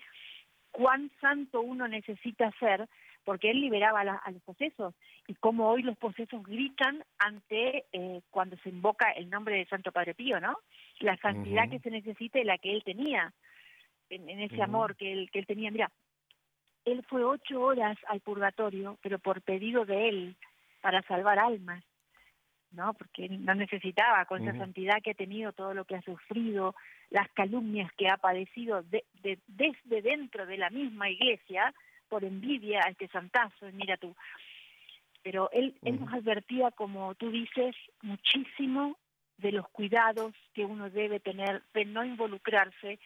cuán 0.72 1.12
santo 1.22 1.62
uno 1.62 1.88
necesita 1.88 2.52
ser, 2.60 2.88
porque 3.24 3.52
él 3.52 3.62
liberaba 3.62 4.02
a, 4.02 4.04
la- 4.04 4.16
a 4.16 4.32
los 4.32 4.42
posesos, 4.44 4.94
y 5.28 5.36
como 5.36 5.70
hoy 5.70 5.82
los 5.84 5.98
posesos 5.98 6.44
gritan 6.44 7.04
ante 7.20 7.86
eh, 7.94 8.22
cuando 8.32 8.58
se 8.58 8.70
invoca 8.70 9.12
el 9.12 9.30
nombre 9.30 9.56
del 9.56 9.68
Santo 9.70 9.92
Padre 9.92 10.14
Pío, 10.14 10.40
¿no? 10.40 10.58
La 11.00 11.16
santidad 11.18 11.70
que 11.70 11.80
se 11.80 11.90
necesita 11.92 12.40
y 12.40 12.44
la 12.44 12.58
que 12.58 12.74
él 12.74 12.84
tenía, 12.84 13.34
en, 14.10 14.28
en 14.30 14.40
ese 14.42 14.56
amor 14.64 14.96
que 14.96 15.12
él, 15.14 15.30
que 15.32 15.40
él 15.40 15.46
tenía. 15.46 15.72
Mira, 15.72 15.92
él 16.86 17.04
fue 17.08 17.24
ocho 17.24 17.62
horas 17.62 17.98
al 18.08 18.20
purgatorio, 18.20 18.98
pero 19.02 19.20
por 19.20 19.42
pedido 19.42 19.86
de 19.86 20.10
él, 20.10 20.36
para 20.82 21.02
salvar 21.04 21.40
almas, 21.40 21.82
¿no? 22.74 22.94
Porque 22.94 23.26
él 23.26 23.46
no 23.46 23.56
necesitaba, 23.56 24.26
con 24.26 24.42
esa 24.42 24.52
Ujú. 24.52 24.60
santidad 24.60 25.02
que 25.02 25.12
ha 25.12 25.16
tenido, 25.16 25.54
todo 25.54 25.74
lo 25.74 25.86
que 25.86 25.96
ha 25.96 26.02
sufrido, 26.02 26.76
las 27.10 27.30
calumnias 27.32 27.92
que 27.94 28.08
ha 28.10 28.18
padecido 28.18 28.84
de- 28.84 29.06
de- 29.22 29.40
desde 29.48 30.02
dentro 30.02 30.46
de 30.46 30.58
la 30.58 30.70
misma 30.70 31.10
iglesia, 31.10 31.74
por 32.10 32.24
envidia 32.24 32.82
a 32.86 32.90
este 32.90 33.08
santazo, 33.08 33.72
mira 33.72 33.98
tú. 33.98 34.16
Pero 35.24 35.50
él, 35.52 35.76
él 35.84 35.96
Ujú. 35.96 36.06
nos 36.06 36.14
advertía, 36.14 36.72
como 36.72 37.16
tú 37.16 37.32
dices, 37.32 37.76
muchísimo 38.02 38.98
de 39.38 39.52
los 39.52 39.68
cuidados 39.70 40.34
que 40.54 40.66
uno 40.66 40.90
debe 40.90 41.20
tener 41.20 41.64
de 41.74 41.86
no 41.86 42.04
involucrarse 42.04 43.00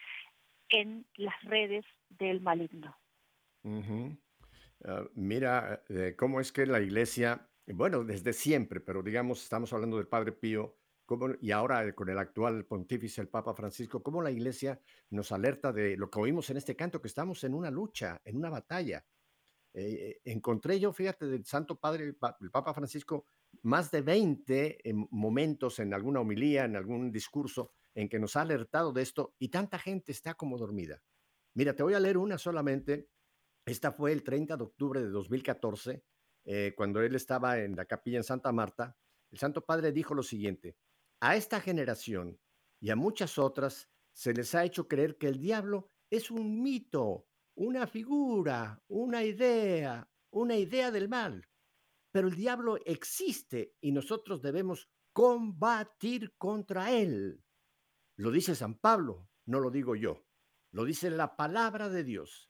en 0.69 1.05
las 1.15 1.41
redes 1.43 1.85
del 2.09 2.41
maligno. 2.41 2.97
Ujú. 3.63 4.17
Ah, 4.85 5.03
mira 5.15 5.81
eh, 5.89 6.15
cómo 6.17 6.39
es 6.39 6.51
que 6.51 6.65
la 6.65 6.79
iglesia, 6.81 7.47
bueno, 7.73 8.03
desde 8.03 8.33
siempre, 8.33 8.79
pero 8.79 9.03
digamos, 9.03 9.43
estamos 9.43 9.73
hablando 9.73 9.97
del 9.97 10.07
Padre 10.07 10.31
Pío, 10.31 10.77
y 11.39 11.51
ahora 11.51 11.85
eh, 11.85 11.95
con 11.95 12.09
el 12.09 12.17
actual 12.17 12.65
pontífice, 12.65 13.21
el 13.21 13.29
Papa 13.29 13.53
Francisco, 13.53 14.03
cómo 14.03 14.21
la 14.21 14.31
iglesia 14.31 14.81
nos 15.09 15.31
alerta 15.31 15.71
de 15.71 15.95
lo 15.97 16.09
que 16.09 16.19
oímos 16.19 16.49
en 16.49 16.57
este 16.57 16.75
canto, 16.75 17.01
que 17.01 17.07
estamos 17.07 17.43
en 17.45 17.53
una 17.53 17.71
lucha, 17.71 18.21
en 18.25 18.37
una 18.37 18.49
batalla. 18.49 19.05
Eh, 19.73 20.19
eh, 20.25 20.31
encontré 20.31 20.79
yo, 20.79 20.93
fíjate, 20.93 21.27
del 21.27 21.45
Santo 21.45 21.79
Padre, 21.79 22.13
Pa- 22.13 22.37
el 22.41 22.51
Papa 22.51 22.73
Francisco, 22.73 23.27
más 23.63 23.91
de 23.91 24.01
20 24.01 24.89
em, 24.89 25.07
momentos 25.11 25.79
en 25.79 25.93
alguna 25.93 26.21
homilía, 26.21 26.65
en 26.65 26.75
algún 26.75 27.11
discurso, 27.11 27.73
en 27.95 28.09
que 28.09 28.19
nos 28.19 28.35
ha 28.35 28.41
alertado 28.41 28.93
de 28.93 29.03
esto, 29.03 29.35
y 29.39 29.49
tanta 29.49 29.79
gente 29.79 30.11
está 30.11 30.35
como 30.35 30.57
dormida. 30.57 31.01
Mira, 31.55 31.75
te 31.75 31.83
voy 31.83 31.93
a 31.95 31.99
leer 31.99 32.17
una 32.17 32.37
solamente. 32.37 33.09
Esta 33.65 33.91
fue 33.91 34.13
el 34.13 34.23
30 34.23 34.57
de 34.57 34.63
octubre 34.63 35.01
de 35.01 35.09
2014, 35.09 36.03
eh, 36.49 36.73
cuando 36.77 37.01
él 37.01 37.13
estaba 37.13 37.59
en 37.59 37.75
la 37.75 37.85
capilla 37.85 38.17
en 38.17 38.23
Santa 38.23 38.53
Marta. 38.53 38.97
El 39.29 39.37
Santo 39.37 39.65
Padre 39.65 39.91
dijo 39.91 40.15
lo 40.15 40.23
siguiente, 40.23 40.77
a 41.19 41.35
esta 41.35 41.59
generación 41.59 42.39
y 42.79 42.89
a 42.89 42.95
muchas 42.95 43.37
otras 43.37 43.89
se 44.13 44.33
les 44.33 44.55
ha 44.55 44.63
hecho 44.63 44.87
creer 44.87 45.17
que 45.17 45.27
el 45.27 45.39
diablo 45.39 45.91
es 46.09 46.31
un 46.31 46.63
mito, 46.63 47.27
una 47.53 47.85
figura, 47.85 48.81
una 48.87 49.25
idea, 49.25 50.09
una 50.31 50.55
idea 50.55 50.89
del 50.89 51.09
mal. 51.09 51.49
Pero 52.11 52.29
el 52.29 52.35
diablo 52.35 52.77
existe 52.85 53.75
y 53.81 53.91
nosotros 53.91 54.41
debemos 54.41 54.89
combatir 55.11 56.33
contra 56.37 56.93
él. 56.93 57.43
Lo 58.15 58.31
dice 58.31 58.55
San 58.55 58.75
Pablo, 58.79 59.29
no 59.45 59.59
lo 59.59 59.69
digo 59.69 59.97
yo. 59.97 60.25
Lo 60.71 60.85
dice 60.85 61.09
la 61.09 61.35
palabra 61.35 61.89
de 61.89 62.05
Dios. 62.05 62.49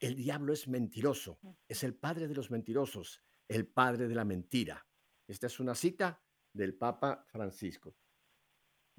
El 0.00 0.16
diablo 0.16 0.52
es 0.52 0.66
mentiroso, 0.66 1.38
es 1.68 1.84
el 1.84 1.94
padre 1.94 2.26
de 2.26 2.34
los 2.34 2.50
mentirosos, 2.50 3.22
el 3.48 3.66
padre 3.66 4.06
de 4.06 4.14
la 4.14 4.24
mentira. 4.24 4.86
Esta 5.26 5.46
es 5.46 5.58
una 5.60 5.74
cita 5.74 6.22
del 6.52 6.74
Papa 6.74 7.24
Francisco. 7.26 7.94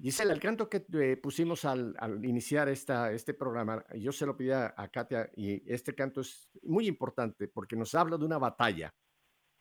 Gisela, 0.00 0.32
el 0.32 0.40
canto 0.40 0.68
que 0.68 0.86
eh, 0.94 1.16
pusimos 1.18 1.64
al, 1.64 1.94
al 1.98 2.24
iniciar 2.24 2.68
esta, 2.68 3.12
este 3.12 3.34
programa, 3.34 3.84
yo 3.96 4.12
se 4.12 4.24
lo 4.24 4.36
pedí 4.36 4.50
a, 4.50 4.74
a 4.76 4.88
Katia 4.88 5.30
y 5.36 5.62
este 5.70 5.94
canto 5.94 6.22
es 6.22 6.48
muy 6.62 6.86
importante 6.86 7.48
porque 7.48 7.76
nos 7.76 7.94
habla 7.94 8.16
de 8.16 8.24
una 8.24 8.38
batalla. 8.38 8.94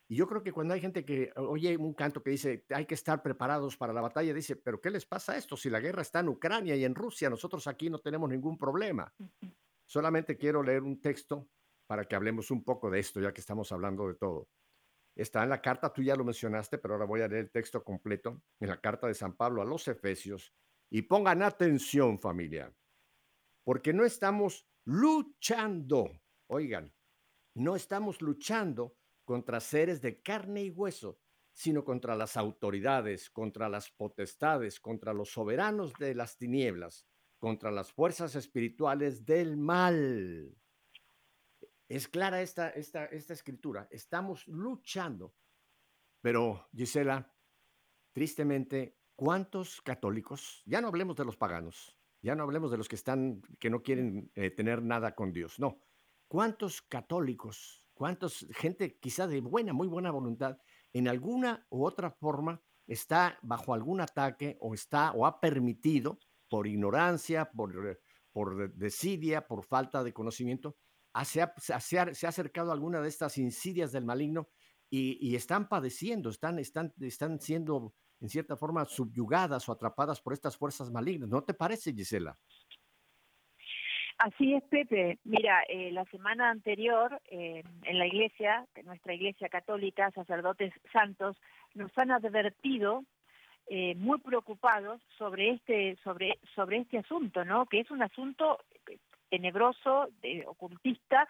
Y 0.07 0.15
yo 0.15 0.27
creo 0.27 0.41
que 0.41 0.51
cuando 0.51 0.73
hay 0.73 0.81
gente 0.81 1.05
que 1.05 1.31
oye 1.35 1.77
un 1.77 1.93
canto 1.93 2.23
que 2.23 2.31
dice 2.31 2.65
hay 2.69 2.85
que 2.85 2.95
estar 2.95 3.21
preparados 3.21 3.77
para 3.77 3.93
la 3.93 4.01
batalla, 4.01 4.33
dice, 4.33 4.55
pero 4.55 4.81
¿qué 4.81 4.89
les 4.89 5.05
pasa 5.05 5.33
a 5.33 5.37
esto? 5.37 5.55
Si 5.55 5.69
la 5.69 5.79
guerra 5.79 6.01
está 6.01 6.21
en 6.21 6.29
Ucrania 6.29 6.75
y 6.75 6.83
en 6.83 6.95
Rusia, 6.95 7.29
nosotros 7.29 7.67
aquí 7.67 7.89
no 7.89 7.99
tenemos 7.99 8.29
ningún 8.29 8.57
problema. 8.57 9.13
Solamente 9.85 10.37
quiero 10.37 10.63
leer 10.63 10.83
un 10.83 10.99
texto 10.99 11.49
para 11.85 12.05
que 12.05 12.15
hablemos 12.15 12.49
un 12.49 12.63
poco 12.63 12.89
de 12.89 12.99
esto, 12.99 13.19
ya 13.19 13.33
que 13.33 13.41
estamos 13.41 13.71
hablando 13.71 14.07
de 14.07 14.15
todo. 14.15 14.47
Está 15.19 15.43
en 15.43 15.49
la 15.49 15.61
carta, 15.61 15.91
tú 15.91 16.01
ya 16.01 16.15
lo 16.15 16.23
mencionaste, 16.23 16.77
pero 16.77 16.93
ahora 16.93 17.05
voy 17.05 17.19
a 17.19 17.27
leer 17.27 17.43
el 17.43 17.51
texto 17.51 17.83
completo, 17.83 18.41
en 18.57 18.69
la 18.69 18.79
carta 18.79 19.05
de 19.05 19.13
San 19.13 19.35
Pablo 19.35 19.61
a 19.61 19.65
los 19.65 19.85
Efesios. 19.89 20.55
Y 20.89 21.01
pongan 21.01 21.43
atención, 21.43 22.17
familia, 22.19 22.73
porque 23.65 23.91
no 23.91 24.05
estamos 24.05 24.65
luchando, 24.85 26.09
oigan, 26.47 26.95
no 27.53 27.75
estamos 27.75 28.21
luchando 28.21 28.95
contra 29.25 29.59
seres 29.59 30.01
de 30.01 30.21
carne 30.21 30.63
y 30.63 30.69
hueso, 30.69 31.19
sino 31.51 31.83
contra 31.83 32.15
las 32.15 32.37
autoridades, 32.37 33.29
contra 33.29 33.67
las 33.67 33.91
potestades, 33.91 34.79
contra 34.79 35.13
los 35.13 35.31
soberanos 35.31 35.91
de 35.99 36.15
las 36.15 36.37
tinieblas, 36.37 37.05
contra 37.39 37.71
las 37.71 37.91
fuerzas 37.91 38.35
espirituales 38.35 39.25
del 39.25 39.57
mal. 39.57 40.55
Es 41.89 42.07
clara 42.07 42.43
esta, 42.43 42.69
esta, 42.69 43.05
escritura. 43.09 43.87
Estamos 43.89 44.47
luchando. 44.47 45.33
Pero, 46.21 46.69
Gisela, 46.71 47.33
tristemente, 48.13 48.99
¿cuántos 49.15 49.81
católicos? 49.81 50.61
Ya 50.67 50.81
no 50.81 50.89
hablemos 50.89 51.15
de 51.15 51.25
los 51.25 51.35
paganos, 51.35 51.97
ya 52.21 52.35
no 52.35 52.43
hablemos 52.43 52.69
de 52.69 52.77
los 52.77 52.87
que 52.87 52.95
están, 52.95 53.41
que 53.59 53.71
no 53.71 53.81
quieren 53.81 54.31
eh, 54.35 54.51
tener 54.51 54.83
nada 54.83 55.15
con 55.15 55.33
Dios. 55.33 55.59
No. 55.59 55.81
¿Cuántos 56.27 56.83
católicos, 56.83 57.83
cuántos, 57.95 58.45
gente 58.51 58.99
quizá 58.99 59.25
de 59.25 59.41
buena, 59.41 59.73
muy 59.73 59.87
buena 59.87 60.11
voluntad, 60.11 60.59
en 60.93 61.07
alguna 61.07 61.65
u 61.71 61.85
otra 61.85 62.11
forma 62.11 62.61
está 62.85 63.39
bajo 63.41 63.73
algún 63.73 63.99
ataque 63.99 64.57
o 64.61 64.75
está 64.75 65.11
o 65.13 65.25
ha 65.25 65.39
permitido 65.39 66.19
por 66.49 66.67
ignorancia, 66.67 67.49
por, 67.49 67.99
por 68.31 68.75
desidia, 68.75 69.47
por 69.47 69.63
falta 69.65 70.03
de 70.03 70.13
conocimiento, 70.13 70.77
se 71.23 71.41
ha, 71.41 72.27
acercado 72.27 72.71
alguna 72.71 73.01
de 73.01 73.09
estas 73.09 73.37
insidias 73.37 73.91
del 73.91 74.05
maligno 74.05 74.49
y, 74.89 75.17
y, 75.27 75.35
están 75.35 75.67
padeciendo, 75.67 76.29
están, 76.29 76.59
están, 76.59 76.93
están 76.99 77.39
siendo 77.39 77.93
en 78.21 78.29
cierta 78.29 78.55
forma 78.55 78.85
subyugadas 78.85 79.67
o 79.69 79.71
atrapadas 79.71 80.21
por 80.21 80.33
estas 80.33 80.57
fuerzas 80.57 80.91
malignas. 80.91 81.29
¿No 81.29 81.43
te 81.43 81.53
parece, 81.53 81.93
Gisela? 81.93 82.37
Así 84.19 84.53
es, 84.53 84.63
Pepe. 84.65 85.17
Mira, 85.23 85.63
eh, 85.69 85.91
la 85.93 86.03
semana 86.05 86.49
anterior 86.49 87.21
eh, 87.31 87.63
en 87.83 87.97
la 87.97 88.05
iglesia, 88.05 88.67
en 88.75 88.85
nuestra 88.85 89.13
iglesia 89.13 89.47
católica, 89.47 90.11
sacerdotes 90.11 90.73
santos 90.91 91.37
nos 91.73 91.97
han 91.97 92.11
advertido 92.11 93.05
eh, 93.67 93.95
muy 93.95 94.19
preocupados 94.19 95.01
sobre 95.17 95.51
este 95.51 95.95
sobre 96.03 96.37
sobre 96.53 96.79
este 96.79 96.97
asunto, 96.97 97.45
¿no? 97.45 97.65
Que 97.67 97.79
es 97.79 97.91
un 97.91 98.01
asunto 98.01 98.59
tenebroso, 99.29 100.09
de, 100.21 100.45
ocultista, 100.47 101.27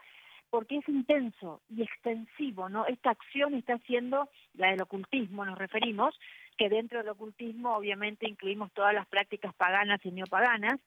porque 0.49 0.77
es 0.77 0.89
intenso 0.89 1.61
y 1.69 1.83
extensivo, 1.83 2.69
¿no? 2.69 2.85
Esta 2.87 3.11
acción 3.11 3.53
está 3.53 3.77
siendo 3.79 4.29
la 4.55 4.71
del 4.71 4.81
ocultismo, 4.81 5.45
nos 5.45 5.57
referimos, 5.57 6.19
que 6.57 6.69
dentro 6.69 6.99
del 6.99 7.09
ocultismo 7.09 7.75
obviamente 7.75 8.27
incluimos 8.27 8.71
todas 8.73 8.93
las 8.93 9.07
prácticas 9.07 9.53
paganas 9.53 9.99
y 10.03 10.11
neopaganas, 10.11 10.79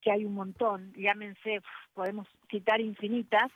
que 0.00 0.10
hay 0.10 0.24
un 0.24 0.34
montón, 0.34 0.92
llámense, 0.94 1.60
podemos 1.94 2.26
citar 2.50 2.80
infinitas, 2.80 3.50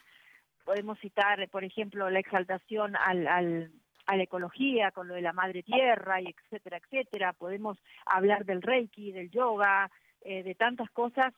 podemos 0.65 0.99
citar, 1.01 1.49
por 1.49 1.65
ejemplo, 1.65 2.09
la 2.11 2.21
exaltación 2.21 2.97
al, 2.97 3.27
al, 3.27 3.73
a 4.07 4.17
la 4.17 4.23
ecología 4.23 4.91
con 4.93 5.09
lo 5.09 5.15
de 5.15 5.23
la 5.23 5.33
madre 5.33 5.63
tierra 5.63 6.21
y 6.21 6.27
etcétera, 6.27 6.79
etcétera, 6.79 7.33
podemos 7.33 7.79
hablar 8.07 8.45
del 8.45 8.63
reiki, 8.63 9.13
del 9.13 9.31
yoga, 9.31 9.91
eh, 10.21 10.43
de 10.43 10.55
tantas 10.55 10.91
cosas 10.91 11.35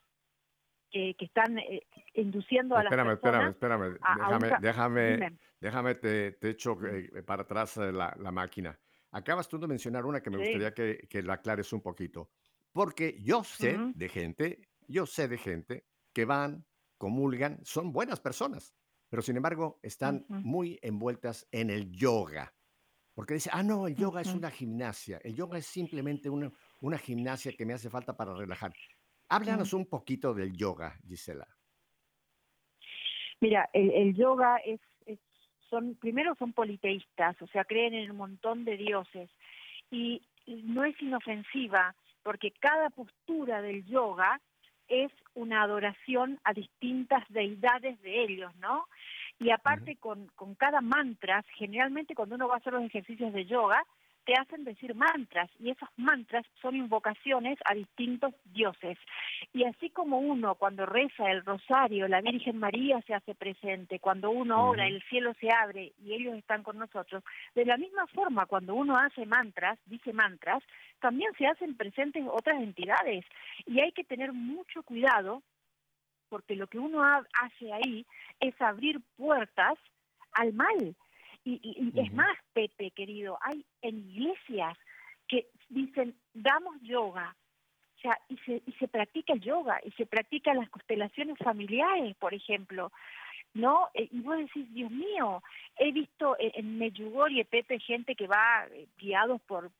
que, 0.89 1.15
que 1.15 1.25
están 1.25 1.57
eh, 1.59 1.85
induciendo 2.13 2.75
a 2.75 2.83
las 2.83 2.89
personas. 2.89 3.13
Espérame, 3.15 3.49
espérame, 3.49 3.97
déjame, 4.17 4.57
déjame, 4.61 5.37
déjame, 5.59 5.95
te, 5.95 6.31
te 6.33 6.49
echo 6.51 6.77
eh, 6.85 7.23
para 7.23 7.43
atrás 7.43 7.77
la, 7.77 8.15
la, 8.19 8.31
máquina. 8.31 8.77
Acabas 9.11 9.47
tú 9.47 9.57
de 9.59 9.67
mencionar 9.67 10.05
una 10.05 10.21
que 10.21 10.29
me 10.29 10.37
sí. 10.37 10.43
gustaría 10.43 10.73
que, 10.73 11.07
que, 11.09 11.21
la 11.21 11.33
aclares 11.33 11.71
un 11.73 11.81
poquito, 11.81 12.29
porque 12.71 13.17
yo 13.21 13.43
sé 13.43 13.75
uh 13.75 13.79
-huh. 13.79 13.93
de 13.93 14.09
gente 14.09 14.59
yo 14.87 15.05
sé 15.05 15.27
de 15.27 15.37
gente 15.37 15.85
que 16.13 16.25
van, 16.25 16.65
comulgan, 16.97 17.59
son 17.63 17.91
buenas 17.91 18.19
personas, 18.19 18.73
pero 19.09 19.21
sin 19.21 19.37
embargo 19.37 19.79
están 19.83 20.25
uh 20.29 20.35
-huh. 20.35 20.43
muy 20.43 20.79
envueltas 20.81 21.47
en 21.51 21.69
el 21.69 21.91
yoga. 21.91 22.53
Porque 23.13 23.33
dice, 23.33 23.49
ah, 23.51 23.63
no, 23.63 23.87
el 23.87 23.95
yoga 23.95 24.21
uh 24.21 24.23
-huh. 24.23 24.29
es 24.29 24.33
una 24.35 24.51
gimnasia, 24.51 25.19
el 25.23 25.35
yoga 25.35 25.57
es 25.57 25.65
simplemente 25.65 26.29
una, 26.29 26.51
una 26.81 26.97
gimnasia 26.97 27.51
que 27.53 27.65
me 27.65 27.73
hace 27.73 27.89
falta 27.89 28.15
para 28.15 28.33
relajar. 28.33 28.73
Háblanos 29.29 29.73
un 29.73 29.85
poquito 29.85 30.33
del 30.33 30.55
yoga, 30.55 30.97
Gisela. 31.05 31.47
Mira, 33.39 33.69
el, 33.73 33.91
el 33.91 34.15
yoga 34.15 34.57
es, 34.57 34.79
es, 35.05 35.19
son, 35.69 35.95
primero 35.95 36.35
son 36.35 36.53
politeístas, 36.53 37.39
o 37.41 37.47
sea, 37.47 37.65
creen 37.65 37.93
en 37.93 38.11
un 38.11 38.17
montón 38.17 38.65
de 38.65 38.77
dioses 38.77 39.29
y 39.91 40.21
no 40.45 40.85
es 40.85 40.99
inofensiva 41.01 41.95
porque 42.23 42.51
cada 42.51 42.89
postura 42.89 43.61
del 43.61 43.85
yoga 43.85 44.41
es 44.87 45.11
una 45.33 45.63
adoración 45.63 46.39
a 46.43 46.53
distintas 46.53 47.23
deidades 47.29 48.01
de 48.01 48.23
ellos, 48.23 48.55
¿no? 48.57 48.87
Y 49.39 49.51
aparte 49.51 49.91
uh 49.91 49.95
-huh. 49.95 49.99
con, 49.99 50.27
con 50.35 50.55
cada 50.55 50.81
mantra, 50.81 51.43
generalmente 51.57 52.15
cuando 52.15 52.35
uno 52.35 52.47
va 52.47 52.55
a 52.55 52.57
hacer 52.57 52.73
los 52.73 52.83
ejercicios 52.83 53.33
de 53.33 53.45
yoga, 53.45 53.83
te 54.27 54.33
hacen 54.33 54.65
decir 54.65 54.93
mantras 54.93 55.49
y 55.57 55.69
esos 55.69 55.87
mantras 55.95 56.45
son 56.61 56.75
invocaciones 56.75 57.57
a 57.63 57.73
distintos 57.73 58.33
dioses. 58.43 58.97
Y 59.53 59.63
así 59.63 59.89
como 59.89 60.19
uno 60.19 60.55
cuando 60.55 60.85
reza 60.85 61.31
el 61.31 61.45
rosario, 61.45 62.09
la 62.09 62.19
Virgen 62.19 62.59
María 62.59 63.01
se 63.07 63.13
hace 63.13 63.35
presente, 63.35 63.99
cuando 63.99 64.29
uno 64.29 64.67
ora, 64.67 64.85
el 64.85 65.01
cielo 65.03 65.33
se 65.39 65.47
abre 65.49 65.93
y 66.03 66.13
ellos 66.13 66.35
están 66.35 66.61
con 66.61 66.77
nosotros, 66.77 67.23
de 67.55 67.63
la 67.63 67.77
misma 67.77 68.05
forma 68.07 68.45
cuando 68.47 68.75
uno 68.75 68.97
hace 68.97 69.25
mantras, 69.25 69.79
dice 69.85 70.11
mantras, 70.11 70.61
también 70.99 71.31
se 71.37 71.47
hacen 71.47 71.77
presentes 71.77 72.25
otras 72.29 72.61
entidades. 72.61 73.23
Y 73.65 73.79
hay 73.79 73.93
que 73.93 74.03
tener 74.03 74.33
mucho 74.33 74.83
cuidado 74.83 75.41
porque 76.27 76.57
lo 76.57 76.67
que 76.67 76.79
uno 76.79 77.01
hace 77.01 77.71
ahí 77.71 78.05
es 78.41 78.61
abrir 78.61 78.99
puertas 79.15 79.75
al 80.33 80.51
mal 80.51 80.97
y, 81.47 81.59
y, 81.63 81.71
y 81.79 81.87
uh 81.87 81.91
-huh. 81.93 82.05
es 82.05 82.13
más, 82.13 82.37
Pepe, 82.53 82.91
querido, 82.91 83.37
hay 83.41 83.65
en 83.81 83.99
iglesias 83.99 84.77
que 85.29 85.47
dicen, 85.69 86.13
damos 86.33 86.75
yoga, 86.81 87.35
o 87.95 87.99
sea, 88.01 88.17
y 88.27 88.37
se, 88.45 88.61
y 88.65 88.71
se 88.73 88.87
practica 88.87 89.33
el 89.33 89.41
yoga, 89.41 89.79
y 89.83 89.91
se 89.91 90.05
practican 90.05 90.57
las 90.57 90.69
constelaciones 90.69 91.37
familiares, 91.37 92.15
por 92.17 92.33
ejemplo, 92.33 92.91
¿no? 93.53 93.87
Eh, 93.93 94.09
y 94.11 94.19
vos 94.19 94.37
decís, 94.37 94.65
Dios 94.73 94.91
mío, 94.91 95.41
he 95.77 95.91
visto 95.91 96.35
en, 96.37 96.51
en 96.53 96.77
Medjugorje, 96.77 97.45
Pepe, 97.45 97.79
gente 97.79 98.15
que 98.15 98.27
va 98.27 98.67
eh, 98.71 98.87
guiados 98.97 99.41
por 99.47 99.71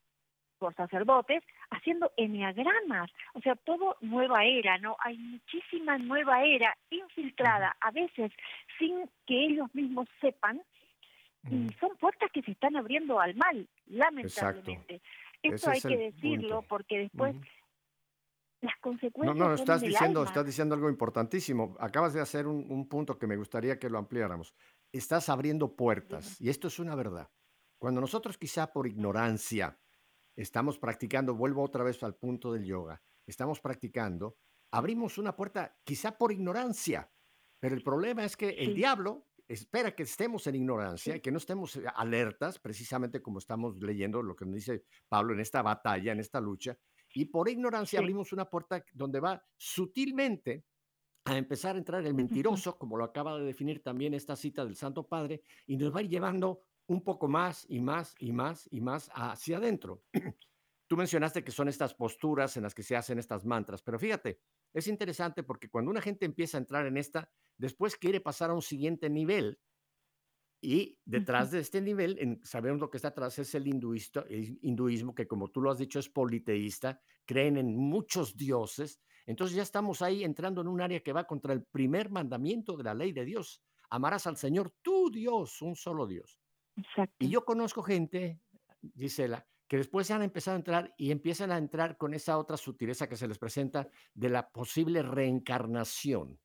por 0.60 0.74
sacerdotes 0.74 1.44
haciendo 1.70 2.12
enneagramas, 2.18 3.12
o 3.36 3.42
sea, 3.42 3.56
todo 3.56 3.96
nueva 4.02 4.44
era, 4.44 4.80
¿no? 4.80 4.98
Hay 5.06 5.16
muchísima 5.18 6.00
nueva 6.00 6.44
era 6.44 6.76
infiltrada, 6.90 7.76
a 7.80 7.92
veces 7.92 8.32
sin 8.80 9.08
que 9.28 9.46
ellos 9.46 9.70
mismos 9.76 10.08
sepan, 10.20 10.64
y 11.44 11.70
son 11.80 11.96
puertas 11.98 12.30
que 12.32 12.42
se 12.42 12.52
están 12.52 12.76
abriendo 12.76 13.20
al 13.20 13.36
mal, 13.36 13.68
lamentablemente. 13.86 15.02
Exacto. 15.44 15.56
Eso 15.56 15.70
hay 15.70 15.82
que 15.82 15.98
decirlo 15.98 16.56
punto. 16.62 16.68
porque 16.68 16.98
después 17.00 17.36
uh 17.36 17.40
-huh. 17.40 17.48
las 18.62 18.76
consecuencias. 18.82 19.38
No, 19.38 19.48
no, 19.50 19.54
estás 19.54 19.82
diciendo, 19.82 20.20
alma. 20.20 20.30
estás 20.30 20.46
diciendo 20.46 20.76
algo 20.76 20.90
importantísimo. 20.90 21.76
Acabas 21.80 22.14
de 22.14 22.22
hacer 22.22 22.48
un, 22.48 22.66
un, 22.70 22.88
punto 22.88 23.18
que 23.18 23.28
me 23.28 23.38
gustaría 23.38 23.80
que 23.80 23.90
lo 23.90 23.98
ampliáramos. 23.98 24.54
Estás 24.92 25.30
abriendo 25.30 25.76
puertas, 25.76 26.26
uh 26.26 26.30
-huh. 26.30 26.46
y 26.46 26.50
esto 26.50 26.68
es 26.68 26.80
una 26.80 26.96
verdad. 26.96 27.30
Cuando 27.78 28.02
nosotros 28.02 28.38
quizá 28.38 28.74
por 28.74 28.88
ignorancia 28.88 29.80
estamos 30.36 30.80
practicando, 30.80 31.36
vuelvo 31.36 31.64
otra 31.64 31.84
vez 31.84 32.02
al 32.04 32.16
punto 32.16 32.52
del 32.52 32.66
yoga, 32.66 33.02
estamos 33.28 33.60
practicando, 33.60 34.38
abrimos 34.72 35.18
una 35.18 35.36
puerta 35.36 35.78
quizá 35.84 36.18
por 36.18 36.32
ignorancia, 36.32 37.12
pero 37.60 37.76
el 37.76 37.84
problema 37.84 38.24
es 38.26 38.36
que 38.36 38.50
el 38.50 38.74
diablo 38.76 39.27
espera 39.48 39.96
que 39.96 40.04
estemos 40.04 40.46
en 40.48 40.56
ignorancia, 40.56 41.14
sí. 41.14 41.20
que 41.22 41.32
no 41.32 41.38
estemos 41.38 41.76
eh, 41.78 41.84
alertas, 41.96 42.60
precisamente 42.60 43.22
como 43.22 43.40
estamos 43.40 43.78
leyendo 43.82 44.22
lo 44.22 44.36
que 44.36 44.46
nos 44.46 44.56
dice 44.56 44.84
Pablo 45.08 45.34
en 45.34 45.40
esta 45.40 45.62
batalla, 45.62 46.12
en 46.12 46.20
esta 46.20 46.42
lucha, 46.42 46.78
y 47.14 47.26
por 47.26 47.50
ignorancia 47.50 48.00
sí. 48.00 48.04
abrimos 48.04 48.34
una 48.34 48.50
puerta 48.50 48.84
donde 48.94 49.20
va 49.20 49.44
sutilmente 49.56 50.66
a 51.26 51.38
empezar 51.38 51.76
a 51.76 51.80
entrar 51.80 52.06
el 52.06 52.14
mentiroso, 52.14 52.78
como 52.78 52.98
lo 52.98 53.04
acaba 53.04 53.38
de 53.38 53.46
definir 53.46 53.84
también 53.84 54.14
esta 54.14 54.36
cita 54.36 54.64
del 54.64 54.76
Santo 54.76 55.08
Padre, 55.08 55.44
y 55.66 55.76
nos 55.76 55.94
va 55.94 56.00
a 56.00 56.04
ir 56.04 56.10
llevando 56.10 56.64
un 56.88 57.04
poco 57.04 57.28
más 57.28 57.66
y 57.70 57.82
más 57.82 58.16
y 58.20 58.32
más 58.32 58.68
y 58.72 58.80
más 58.82 59.10
hacia 59.14 59.58
adentro. 59.58 60.04
Tú 60.88 60.96
mencionaste 60.96 61.44
que 61.44 61.52
son 61.52 61.68
estas 61.68 61.94
posturas 61.94 62.56
en 62.56 62.64
las 62.64 62.74
que 62.74 62.84
se 62.84 62.96
hacen 62.96 63.20
estas 63.20 63.46
mantras, 63.46 63.82
pero 63.82 64.00
fíjate, 64.00 64.40
es 64.78 64.88
interesante 64.88 65.42
porque 65.42 65.70
cuando 65.70 65.90
una 65.90 66.02
gente 66.02 66.26
empieza 66.26 66.58
a 66.58 66.62
entrar 66.62 66.86
en 66.86 66.98
esta, 66.98 67.32
después 67.58 67.96
quiere 67.96 68.22
pasar 68.22 68.52
a 68.52 68.54
un 68.54 68.62
siguiente 68.62 69.10
nivel 69.10 69.60
y 70.62 71.00
detrás 71.04 71.50
de 71.50 71.60
este 71.60 71.82
nivel, 71.82 72.18
en, 72.20 72.40
sabemos 72.44 72.80
lo 72.80 72.90
que 72.92 72.98
está 72.98 73.08
atrás, 73.08 73.40
es 73.40 73.56
el, 73.56 73.68
hinduista, 73.68 74.24
el 74.30 74.60
hinduismo, 74.62 75.16
que 75.16 75.28
como 75.28 75.50
tú 75.50 75.62
lo 75.62 75.72
has 75.72 75.80
dicho 75.80 75.98
es 75.98 76.10
politeísta, 76.10 77.02
creen 77.26 77.58
en 77.58 77.76
muchos 77.76 78.38
dioses, 78.38 79.02
entonces 79.26 79.56
ya 79.56 79.64
estamos 79.64 80.04
ahí 80.04 80.24
entrando 80.24 80.62
en 80.62 80.68
un 80.68 80.80
área 80.80 81.02
que 81.02 81.14
va 81.14 81.26
contra 81.26 81.54
el 81.54 81.64
primer 81.64 82.12
mandamiento 82.12 82.78
de 82.78 82.84
la 82.84 82.94
ley 82.94 83.12
de 83.14 83.26
Dios, 83.26 83.64
amarás 83.90 84.28
al 84.28 84.38
Señor, 84.38 84.74
tu 84.84 85.10
Dios, 85.10 85.60
un 85.64 85.76
solo 85.76 86.06
Dios. 86.06 86.40
Exacto. 86.76 87.16
Y 87.18 87.30
yo 87.30 87.44
conozco 87.44 87.82
gente, 87.82 88.42
Gisela, 88.96 89.48
que 89.68 89.78
después 89.78 90.08
se 90.08 90.14
han 90.14 90.24
empezado 90.24 90.56
a 90.56 90.60
entrar 90.60 90.94
y 90.98 91.12
empiezan 91.12 91.52
a 91.52 91.58
entrar 91.58 91.98
con 91.98 92.14
esa 92.14 92.38
otra 92.38 92.58
sutileza 92.58 93.08
que 93.10 93.18
se 93.18 93.28
les 93.28 93.38
presenta 93.38 93.90
de 94.14 94.30
la 94.30 94.50
posible 94.50 95.02
reencarnación. 95.02 96.40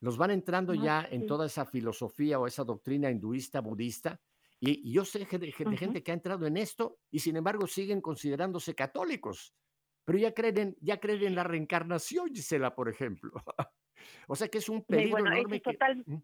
Los 0.00 0.16
van 0.16 0.30
entrando 0.30 0.72
ah, 0.72 0.76
ya 0.76 1.06
sí. 1.08 1.16
en 1.16 1.26
toda 1.26 1.46
esa 1.46 1.64
filosofía 1.64 2.38
o 2.38 2.46
esa 2.46 2.64
doctrina 2.64 3.10
hinduista, 3.10 3.60
budista, 3.60 4.20
y, 4.60 4.88
y 4.88 4.92
yo 4.92 5.04
sé 5.04 5.18
de, 5.18 5.26
de 5.26 5.48
uh 5.48 5.50
-huh. 5.50 5.76
gente 5.76 6.02
que 6.04 6.12
ha 6.12 6.14
entrado 6.14 6.46
en 6.46 6.56
esto 6.56 7.00
y 7.10 7.18
sin 7.18 7.36
embargo 7.36 7.66
siguen 7.66 8.00
considerándose 8.00 8.76
católicos, 8.76 9.54
pero 10.04 10.18
ya 10.18 10.32
creen, 10.32 10.76
ya 10.80 10.98
creen 10.98 11.24
en 11.24 11.34
la 11.34 11.44
reencarnación, 11.44 12.32
Gisela, 12.32 12.74
por 12.74 12.88
ejemplo. 12.88 13.32
o 14.28 14.36
sea 14.36 14.48
que 14.48 14.58
es 14.58 14.68
un 14.68 14.84
peligro 14.84 15.20
bueno, 15.20 15.32
enorme. 15.32 15.56
Es 15.56 15.62
total... 15.62 16.04
que... 16.04 16.22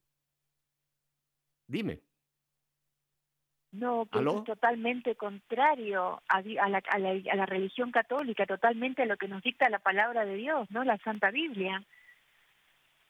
Dime. 1.69 2.03
No, 3.71 4.07
que 4.07 4.19
es 4.19 4.45
totalmente 4.45 5.15
contrario 5.15 6.23
a, 6.29 6.37
a, 6.39 6.69
la, 6.69 6.83
a, 6.89 6.99
la, 6.99 7.11
a, 7.11 7.37
la, 7.37 7.47
religión 7.47 7.93
católica, 7.93 8.47
totalmente 8.47 9.03
a 9.03 9.07
lo 9.07 9.19
que 9.19 9.29
nos 9.29 9.43
dicta 9.43 9.69
la 9.69 9.79
palabra 9.79 10.25
de 10.25 10.37
Dios, 10.37 10.71
¿no? 10.71 10.85
La 10.85 10.97
Santa 10.99 11.31
Biblia. 11.31 11.85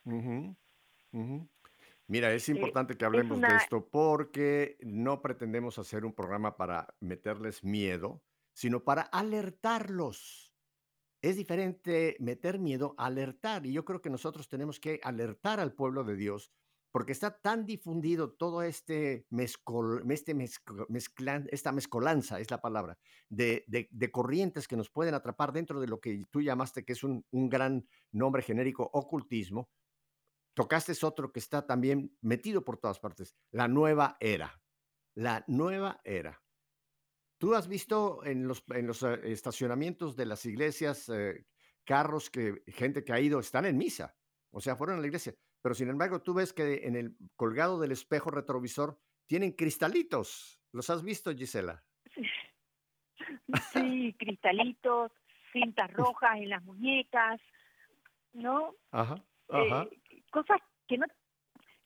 Uh 0.04 0.12
-huh, 0.12 0.56
uh 1.12 1.18
-huh. 1.18 1.48
Mira, 2.08 2.32
es 2.32 2.48
importante 2.48 2.96
que 2.96 3.04
hablemos 3.04 3.36
una... 3.36 3.48
de 3.48 3.56
esto 3.56 3.86
porque 3.86 4.78
no 4.80 5.20
pretendemos 5.20 5.78
hacer 5.78 6.04
un 6.04 6.14
programa 6.14 6.56
para 6.56 6.88
meterles 7.00 7.62
miedo, 7.62 8.22
sino 8.52 8.82
para 8.82 9.02
alertarlos. 9.02 10.52
Es 11.20 11.36
diferente 11.36 12.16
meter 12.18 12.58
miedo 12.58 12.94
a 12.96 13.06
alertar, 13.06 13.66
y 13.66 13.72
yo 13.72 13.84
creo 13.84 14.00
que 14.00 14.10
nosotros 14.10 14.48
tenemos 14.48 14.80
que 14.80 15.00
alertar 15.02 15.60
al 15.60 15.72
pueblo 15.72 16.02
de 16.02 16.16
Dios 16.16 16.50
porque 16.90 17.12
está 17.12 17.38
tan 17.38 17.66
difundido 17.66 18.32
todo 18.32 18.62
este, 18.62 19.26
mezcol, 19.30 20.02
este 20.10 20.34
esta 21.50 21.72
mezcolanza, 21.72 22.40
es 22.40 22.50
la 22.50 22.60
palabra, 22.60 22.98
de, 23.28 24.10
corrientes 24.10 24.66
que 24.66 24.76
nos 24.76 24.90
pueden 24.90 25.14
atrapar 25.14 25.52
dentro 25.52 25.80
de 25.80 25.86
lo 25.86 26.00
que 26.00 26.24
tú 26.30 26.40
llamaste 26.40 26.84
que 26.84 26.94
es 26.94 27.04
un, 27.04 27.24
gran 27.30 27.86
nombre 28.10 28.42
genérico, 28.42 28.88
ocultismo, 28.92 29.68
tocaste 30.54 30.92
es 30.92 31.04
otro 31.04 31.32
que 31.32 31.40
está 31.40 31.66
también 31.66 32.16
metido 32.20 32.64
por 32.64 32.78
todas 32.78 32.98
partes, 32.98 33.36
la 33.50 33.68
nueva 33.68 34.16
era. 34.20 34.60
La 35.14 35.44
nueva 35.48 36.00
era. 36.04 36.40
Tú 37.38 37.54
has 37.54 37.66
visto 37.66 38.24
en 38.24 38.46
los, 38.46 38.62
en 38.68 38.86
los 38.86 39.02
eh, 39.02 39.18
estacionamientos 39.24 40.16
de 40.16 40.26
las 40.26 40.44
iglesias 40.46 41.08
eh, 41.08 41.44
carros 41.84 42.30
que 42.30 42.62
gente 42.68 43.04
que 43.04 43.12
ha 43.12 43.20
ido, 43.20 43.40
están 43.40 43.64
en 43.64 43.78
misa, 43.78 44.16
o 44.50 44.60
sea, 44.60 44.76
fueron 44.76 44.98
a 44.98 45.00
la 45.00 45.06
iglesia, 45.06 45.34
pero 45.62 45.74
sin 45.74 45.88
embargo 45.88 46.20
tú 46.22 46.34
ves 46.34 46.52
que 46.52 46.86
en 46.86 46.96
el 46.96 47.16
colgado 47.36 47.78
del 47.80 47.92
espejo 47.92 48.30
retrovisor 48.30 48.98
tienen 49.26 49.52
cristalitos. 49.52 50.60
¿Los 50.72 50.90
has 50.90 51.02
visto, 51.02 51.34
Gisela? 51.34 51.84
Sí, 53.72 54.14
cristalitos, 54.18 55.12
cintas 55.52 55.92
rojas 55.92 56.36
en 56.36 56.50
las 56.50 56.62
muñecas, 56.64 57.40
¿no? 58.32 58.74
Ajá, 58.90 59.22
ajá. 59.48 59.88
Eh, 59.90 60.22
cosas 60.30 60.60
que 60.86 60.98
no 60.98 61.06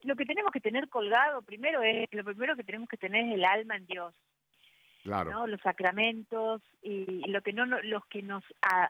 lo 0.03 0.17
que 0.17 0.27
tenemos 0.27 0.51
que 0.51 0.61
tener 0.61 0.89
colgado 0.89 1.43
primero 1.43 1.81
es 1.83 2.09
lo 2.11 2.25
primero 2.25 2.57
que 2.57 2.65
tenemos 2.65 2.89
que 2.89 2.97
tener 2.97 3.27
es 3.27 3.35
el 3.35 3.45
alma 3.45 3.77
en 3.77 3.87
Dios 3.87 4.15
Claro. 5.03 5.31
¿no? 5.31 5.47
los 5.47 5.61
sacramentos 5.61 6.63
y 6.81 7.29
lo 7.29 7.43
que 7.43 7.53
no 7.53 7.67
los 7.67 8.05
que 8.07 8.23
nos 8.23 8.45
ah, 8.63 8.89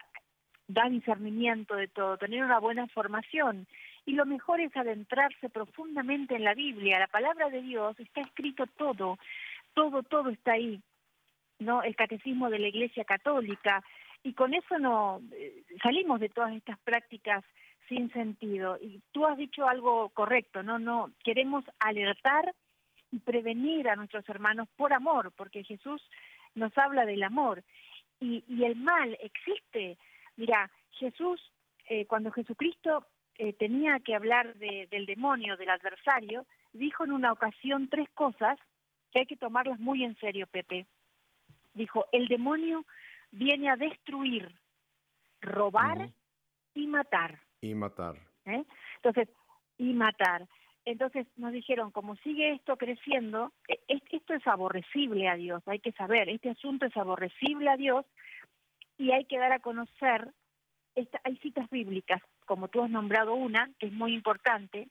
da 0.69 0.89
discernimiento 0.89 1.75
de 1.75 1.89
todo 1.89 2.19
tener 2.19 2.45
una 2.45 2.59
buena 2.59 2.87
formación 2.89 3.67
y 4.05 4.13
lo 4.13 4.27
mejor 4.27 4.61
es 4.61 4.77
adentrarse 4.77 5.49
profundamente 5.49 6.35
en 6.35 6.45
la 6.45 6.55
Biblia. 6.55 6.99
La 6.99 7.07
palabra 7.07 7.51
de 7.51 7.63
Dios 7.63 7.99
está 8.01 8.21
escrito 8.21 8.67
todo 8.77 9.19
todo 9.75 10.03
todo 10.03 10.31
está 10.31 10.53
ahí 10.53 10.81
no 11.59 11.83
el 11.83 11.95
catecismo 11.95 12.51
de 12.51 12.59
la 12.59 12.69
Iglesia 12.69 13.05
Católica. 13.05 13.83
Y 14.25 14.35
con 14.35 14.55
eso 14.55 14.79
no 14.79 15.21
eh, 15.33 15.63
salimos 15.83 16.21
de 16.21 16.29
todas 16.29 16.53
estas 16.55 16.79
prácticas 16.81 17.45
sin 17.89 18.13
sentido. 18.13 18.79
Y 18.81 19.01
tú 19.13 19.27
has 19.27 19.37
dicho 19.37 19.69
algo 19.69 20.09
correcto 20.11 20.63
no 20.63 20.79
no 20.79 21.11
queremos 21.25 21.65
alertar 21.79 22.53
y 23.11 23.19
prevenir 23.19 23.89
a 23.89 23.97
nuestros 23.97 24.29
hermanos 24.29 24.69
por 24.77 24.93
amor 24.93 25.33
porque 25.37 25.65
Jesús 25.65 26.03
nos 26.55 26.77
habla 26.77 27.07
del 27.07 27.23
amor. 27.23 27.63
Y, 28.21 28.45
y 28.49 28.65
el 28.65 28.77
mal 28.77 29.17
existe. 29.21 29.99
Mira 30.37 30.71
Jesús 30.93 31.41
eh, 31.89 32.07
cuando 32.07 32.31
Jesucristo 32.31 33.07
eh, 33.39 33.53
tenía 33.55 33.99
que 34.01 34.15
hablar 34.15 34.55
de- 34.55 34.87
del 34.91 35.07
demonio 35.07 35.57
del 35.57 35.71
adversario 35.71 36.47
dijo 36.73 37.05
en 37.05 37.13
una 37.13 37.33
ocasión 37.33 37.89
tres 37.89 38.09
cosas 38.11 38.59
que 39.11 39.21
hay 39.21 39.27
que 39.27 39.37
tomarlas 39.37 39.79
muy 39.81 40.05
en 40.05 40.17
serio 40.17 40.47
Pepe 40.47 40.87
dijo 41.75 42.07
el 42.13 42.29
demonio 42.29 42.85
viene 43.31 43.71
a 43.71 43.77
destruir 43.77 44.55
robar 45.41 46.11
y 46.75 46.87
matar 46.87 47.41
Y 47.61 47.75
matar. 47.75 48.17
¿eh? 48.47 48.65
Entonces, 48.97 49.29
y 49.79 49.93
matar. 49.95 50.47
Entonces 50.85 51.27
nos 51.37 51.53
dijeron, 51.53 51.91
como 51.93 52.17
sigue 52.17 52.53
esto 52.55 52.77
creciendo, 52.77 53.53
e- 53.69 53.81
es- 53.89 54.03
esto 54.11 54.35
es 54.35 54.45
aborrecible 54.47 55.29
a 55.29 55.37
Dios, 55.37 55.63
hay 55.67 55.79
que 55.79 55.93
saber, 55.93 56.29
este 56.29 56.51
asunto 56.51 56.87
es 56.87 56.97
aborrecible 56.97 57.71
a 57.71 57.77
Dios 57.77 58.05
y 58.99 59.13
hay 59.13 59.25
que 59.27 59.39
dar 59.39 59.53
a 59.53 59.61
conocer, 59.61 60.33
esta, 60.97 61.21
hay 61.25 61.37
citas 61.39 61.69
bíblicas, 61.71 62.21
como 62.47 62.69
tú 62.69 62.83
has 62.83 62.91
nombrado 62.91 63.35
una, 63.35 63.71
que 63.79 63.87
es 63.87 63.93
muy 63.93 64.15
importante, 64.15 64.89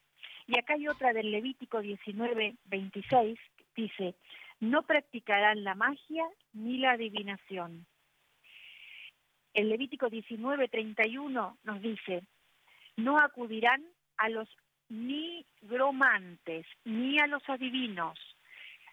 y 0.48 0.58
acá 0.58 0.74
hay 0.74 0.88
otra 0.88 1.14
del 1.14 1.32
Levítico 1.32 1.82
19, 1.82 2.56
26, 2.66 3.40
que 3.58 3.66
dice, 3.76 4.16
no 4.60 4.84
practicarán 4.84 5.64
la 5.64 5.76
magia 5.76 6.26
ni 6.54 6.78
la 6.78 6.92
adivinación. 6.92 7.86
El 9.54 9.70
Levítico 9.70 10.10
19, 10.10 10.68
31 10.68 11.58
nos 11.64 11.82
dice, 11.82 12.24
no 12.96 13.18
acudirán 13.18 13.84
a 14.18 14.30
los 14.30 14.48
nigromantes 14.90 16.66
ni 16.86 17.20
a 17.20 17.28
los 17.28 17.42
adivinos. 17.50 18.18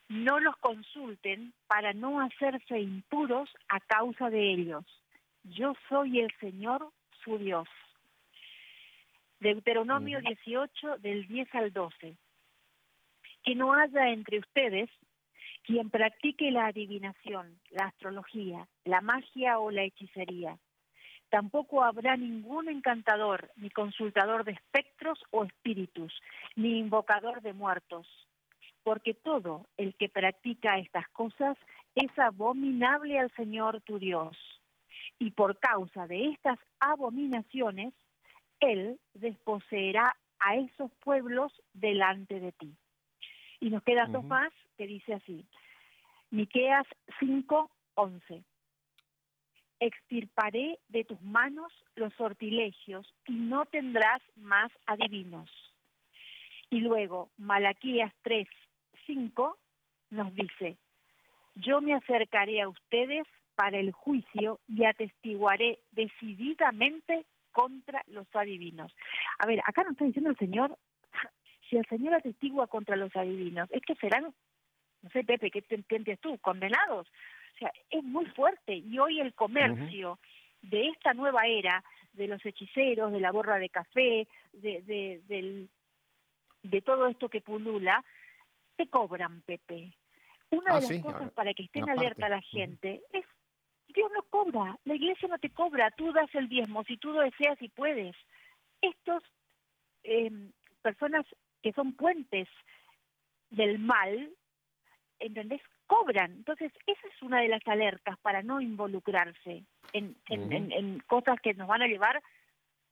No 0.08 0.40
los 0.40 0.56
consulten 0.56 1.52
para 1.66 1.92
no 1.92 2.20
hacerse 2.20 2.80
impuros 2.80 3.50
a 3.68 3.78
causa 3.80 4.30
de 4.30 4.52
ellos. 4.52 4.84
Yo 5.44 5.74
soy 5.88 6.20
el 6.20 6.32
Señor 6.40 6.90
su 7.22 7.36
Dios. 7.38 7.68
Deuteronomio 9.40 10.18
Ujú. 10.18 10.28
18 10.28 10.98
del 10.98 11.26
10 11.26 11.54
al 11.54 11.72
12. 11.72 12.16
Que 13.44 13.54
no 13.54 13.72
haya 13.72 14.08
entre 14.10 14.38
ustedes 14.38 14.90
quien 15.62 15.90
practique 15.90 16.50
la 16.50 16.66
adivinación, 16.66 17.58
la 17.70 17.86
astrología, 17.86 18.66
la 18.84 19.00
magia 19.00 19.58
o 19.58 19.70
la 19.70 19.82
hechicería. 19.82 20.58
Tampoco 21.30 21.84
habrá 21.84 22.16
ningún 22.16 22.68
encantador, 22.70 23.50
ni 23.56 23.68
consultador 23.68 24.44
de 24.44 24.52
espectros 24.52 25.22
o 25.30 25.44
espíritus, 25.44 26.18
ni 26.56 26.78
invocador 26.78 27.42
de 27.42 27.52
muertos, 27.52 28.06
porque 28.82 29.12
todo 29.12 29.66
el 29.76 29.94
que 29.96 30.08
practica 30.08 30.78
estas 30.78 31.06
cosas 31.08 31.58
es 31.94 32.18
abominable 32.18 33.18
al 33.18 33.30
Señor 33.32 33.82
tu 33.82 33.98
Dios. 33.98 34.36
Y 35.18 35.32
por 35.32 35.58
causa 35.58 36.06
de 36.06 36.30
estas 36.30 36.58
abominaciones, 36.80 37.92
Él 38.60 38.98
desposeerá 39.14 40.16
a 40.40 40.56
esos 40.56 40.90
pueblos 41.04 41.52
delante 41.72 42.40
de 42.40 42.52
ti. 42.52 42.74
Y 43.60 43.70
nos 43.70 43.82
quedan 43.82 44.12
dos 44.12 44.24
más 44.24 44.52
que 44.76 44.86
dice 44.86 45.14
así. 45.14 45.44
Miqueas 46.30 46.86
5, 47.18 47.70
11 47.94 48.44
extirparé 49.80 50.78
de 50.88 51.04
tus 51.04 51.20
manos 51.22 51.72
los 51.94 52.12
sortilegios 52.14 53.12
y 53.26 53.32
no 53.32 53.66
tendrás 53.66 54.20
más 54.36 54.70
adivinos. 54.86 55.50
Y 56.70 56.80
luego 56.80 57.30
Malaquías 57.36 58.12
3, 58.22 58.46
5 59.06 59.56
nos 60.10 60.34
dice, 60.34 60.76
yo 61.54 61.80
me 61.80 61.94
acercaré 61.94 62.60
a 62.60 62.68
ustedes 62.68 63.26
para 63.54 63.78
el 63.78 63.92
juicio 63.92 64.60
y 64.68 64.84
atestiguaré 64.84 65.80
decididamente 65.92 67.24
contra 67.58 68.04
los 68.06 68.26
adivinos. 68.34 68.94
A 69.40 69.46
ver, 69.46 69.60
acá 69.66 69.82
nos 69.82 69.92
está 69.92 70.04
diciendo 70.04 70.30
el 70.30 70.36
Señor, 70.38 70.78
si 71.68 71.76
el 71.76 71.84
Señor 71.86 72.14
atestigua 72.14 72.68
contra 72.68 72.94
los 72.94 73.14
adivinos, 73.16 73.68
es 73.72 73.82
que 73.82 73.96
serán, 73.96 74.32
no 75.02 75.10
sé, 75.10 75.24
Pepe, 75.24 75.50
¿qué 75.50 75.62
te 75.62 75.74
entiendes 75.74 76.20
tú? 76.20 76.38
Condenados. 76.38 77.08
O 77.08 77.58
sea, 77.58 77.72
es 77.90 78.04
muy 78.04 78.26
fuerte 78.26 78.76
y 78.76 78.96
hoy 79.00 79.18
el 79.20 79.34
comercio 79.34 80.20
de 80.62 80.86
esta 80.88 81.14
nueva 81.14 81.46
era, 81.48 81.82
de 82.12 82.28
los 82.28 82.44
hechiceros, 82.46 83.10
de 83.10 83.18
la 83.20 83.32
borra 83.32 83.58
de 83.58 83.68
café, 83.70 84.28
de, 84.52 84.82
de, 84.82 85.20
del- 85.26 85.68
de 86.62 86.80
todo 86.82 87.08
esto 87.08 87.28
que 87.28 87.40
pulula, 87.40 88.04
te 88.76 88.86
cobran, 88.88 89.42
Pepe. 89.42 89.92
Una 90.50 90.74
Ah, 90.74 90.74
de 90.76 90.80
las 90.82 90.90
sí, 90.90 91.00
cosas 91.02 91.32
para 91.32 91.52
que 91.54 91.64
estén 91.64 91.88
alerta 91.90 92.28
la 92.28 92.40
gente 92.40 93.02
es, 93.12 93.24
Dios 93.98 94.12
no 94.14 94.22
cobra, 94.30 94.78
la 94.84 94.94
iglesia 94.94 95.26
no 95.26 95.38
te 95.38 95.50
cobra, 95.50 95.90
tú 95.90 96.12
das 96.12 96.32
el 96.34 96.48
diezmo 96.48 96.84
si 96.84 96.96
tú 96.98 97.12
lo 97.12 97.20
deseas 97.20 97.60
y 97.60 97.68
puedes. 97.68 98.14
Estos 98.80 99.24
eh, 100.04 100.30
personas 100.82 101.26
que 101.62 101.72
son 101.72 101.94
puentes 101.96 102.46
del 103.50 103.80
mal, 103.80 104.30
¿entendés? 105.18 105.60
Cobran. 105.88 106.30
Entonces, 106.30 106.70
esa 106.86 107.08
es 107.08 107.22
una 107.22 107.40
de 107.40 107.48
las 107.48 107.66
alertas 107.66 108.16
para 108.20 108.40
no 108.44 108.60
involucrarse 108.60 109.64
en, 109.92 110.16
en, 110.28 110.40
Ujú. 110.44 110.52
en- 110.52 110.70
en 110.72 110.98
cosas 111.00 111.40
que 111.42 111.54
nos 111.54 111.66
van 111.66 111.82
a 111.82 111.88
llevar 111.88 112.22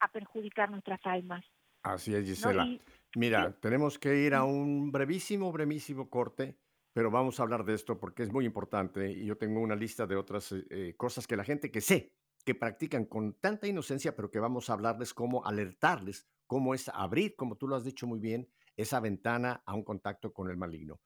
a 0.01 0.09
perjudicar 0.09 0.71
nuestras 0.73 0.99
almas. 1.07 1.45
Así 1.85 2.15
es, 2.17 2.23
¿no? 2.23 2.27
Gisela. 2.27 2.65
Y- 2.65 2.81
Mira, 3.15 3.53
tenemos 3.61 3.97
que 3.99 4.17
ir 4.17 4.35
a 4.35 4.43
un 4.43 4.91
brevísimo, 4.91 5.53
brevísimo 5.53 6.11
corte, 6.11 6.57
pero 6.97 7.11
vamos 7.11 7.39
a 7.39 7.43
hablar 7.43 7.63
de 7.67 7.75
esto 7.75 8.01
porque 8.01 8.23
es 8.23 8.33
muy 8.33 8.47
importante 8.47 9.13
y 9.13 9.27
yo 9.27 9.37
tengo 9.37 9.61
una 9.61 9.77
lista 9.77 10.07
de 10.07 10.17
otras 10.17 10.53
eh, 10.53 10.65
eh, 10.71 10.95
cosas 10.97 11.27
que 11.27 11.37
la 11.37 11.45
gente 11.45 11.71
que 11.71 11.83
sé, 11.83 12.15
que 12.43 12.55
practican 12.55 13.05
con 13.05 13.35
tanta 13.35 13.67
inocencia, 13.67 14.17
pero 14.17 14.31
que 14.31 14.39
vamos 14.39 14.71
a 14.71 14.73
hablarles 14.73 15.13
cómo 15.13 15.45
alertarles, 15.45 16.27
cómo 16.47 16.73
es 16.73 16.89
abrir, 16.89 17.37
como 17.37 17.59
tú 17.59 17.69
lo 17.69 17.77
has 17.77 17.85
dicho 17.85 18.07
muy 18.07 18.19
bien, 18.19 18.49
esa 18.79 18.99
ventana 18.99 19.63
a 19.67 19.75
un 19.75 19.85
contacto 19.85 20.33
con 20.33 20.49
el 20.49 20.57
maligno. 20.57 20.99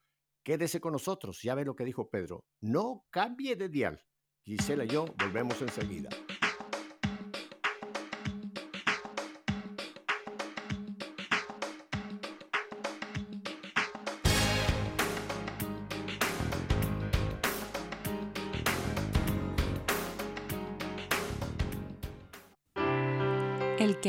Quédese 0.45 0.79
con 0.79 0.93
nosotros, 0.93 1.41
ya 1.41 1.55
ve 1.55 1.65
lo 1.65 1.75
que 1.75 1.83
dijo 1.83 2.09
Pedro, 2.09 2.45
no 2.61 3.05
cambie 3.09 3.57
de 3.57 3.67
dial. 3.67 4.01
Gisela 4.45 4.85
y 4.85 4.87
yo 4.87 5.07
volvemos 5.19 5.61
enseguida. 5.61 6.07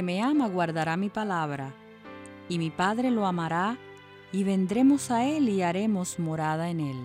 me 0.02 0.20
ama 0.20 0.48
guardará 0.48 0.96
mi 0.96 1.08
palabra, 1.08 1.72
y 2.48 2.58
mi 2.58 2.70
Padre 2.70 3.10
lo 3.10 3.26
amará, 3.26 3.78
y 4.32 4.44
vendremos 4.44 5.10
a 5.10 5.24
él 5.24 5.48
y 5.48 5.62
haremos 5.62 6.18
morada 6.18 6.68
en 6.68 6.80
él. 6.80 6.96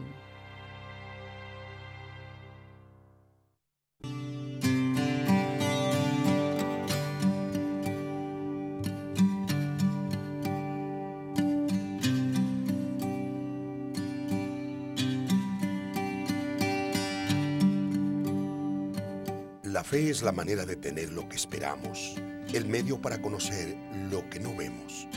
La 19.64 19.84
fe 19.84 20.10
es 20.10 20.24
la 20.24 20.32
manera 20.32 20.66
de 20.66 20.76
tener 20.76 21.12
lo 21.12 21.30
que 21.30 21.36
esperamos 21.36 22.16
el 22.54 22.66
medio 22.66 23.02
para 23.02 23.22
conocer 23.22 23.78
lo 24.12 24.30
que 24.30 24.40
no 24.40 24.56
vemos. 24.56 25.08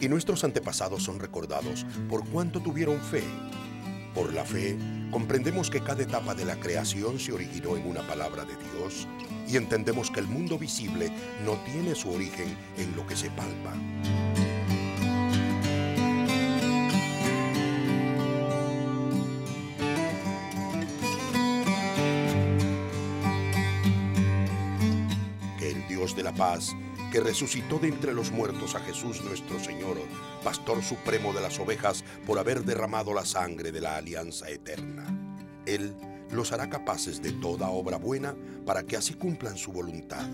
Y 0.00 0.08
nuestros 0.08 0.44
antepasados 0.44 1.02
son 1.02 1.18
recordados 1.18 1.84
por 2.08 2.26
cuánto 2.28 2.60
tuvieron 2.60 3.00
fe. 3.00 3.22
Por 4.14 4.32
la 4.32 4.44
fe, 4.44 4.76
comprendemos 5.10 5.70
que 5.70 5.82
cada 5.82 6.02
etapa 6.02 6.34
de 6.34 6.44
la 6.44 6.56
creación 6.56 7.18
se 7.18 7.32
originó 7.32 7.76
en 7.76 7.86
una 7.86 8.06
palabra 8.06 8.44
de 8.44 8.54
Dios 8.56 9.06
y 9.48 9.56
entendemos 9.56 10.10
que 10.10 10.20
el 10.20 10.26
mundo 10.26 10.58
visible 10.58 11.12
no 11.44 11.56
tiene 11.64 11.94
su 11.94 12.10
origen 12.10 12.56
en 12.78 12.96
lo 12.96 13.06
que 13.06 13.16
se 13.16 13.30
palpa. 13.30 13.74
Paz, 26.40 26.74
que 27.12 27.20
resucitó 27.20 27.78
de 27.78 27.88
entre 27.88 28.14
los 28.14 28.30
muertos 28.30 28.74
a 28.74 28.80
Jesús 28.80 29.22
nuestro 29.22 29.60
Señor, 29.60 29.98
Pastor 30.42 30.82
Supremo 30.82 31.34
de 31.34 31.42
las 31.42 31.58
ovejas, 31.60 32.02
por 32.26 32.38
haber 32.38 32.64
derramado 32.64 33.12
la 33.12 33.26
sangre 33.26 33.72
de 33.72 33.82
la 33.82 33.96
alianza 33.96 34.48
eterna. 34.48 35.04
Él 35.66 35.94
los 36.32 36.50
hará 36.52 36.70
capaces 36.70 37.20
de 37.20 37.32
toda 37.32 37.68
obra 37.68 37.98
buena 37.98 38.34
para 38.64 38.84
que 38.84 38.96
así 38.96 39.12
cumplan 39.12 39.58
su 39.58 39.70
voluntad, 39.70 40.26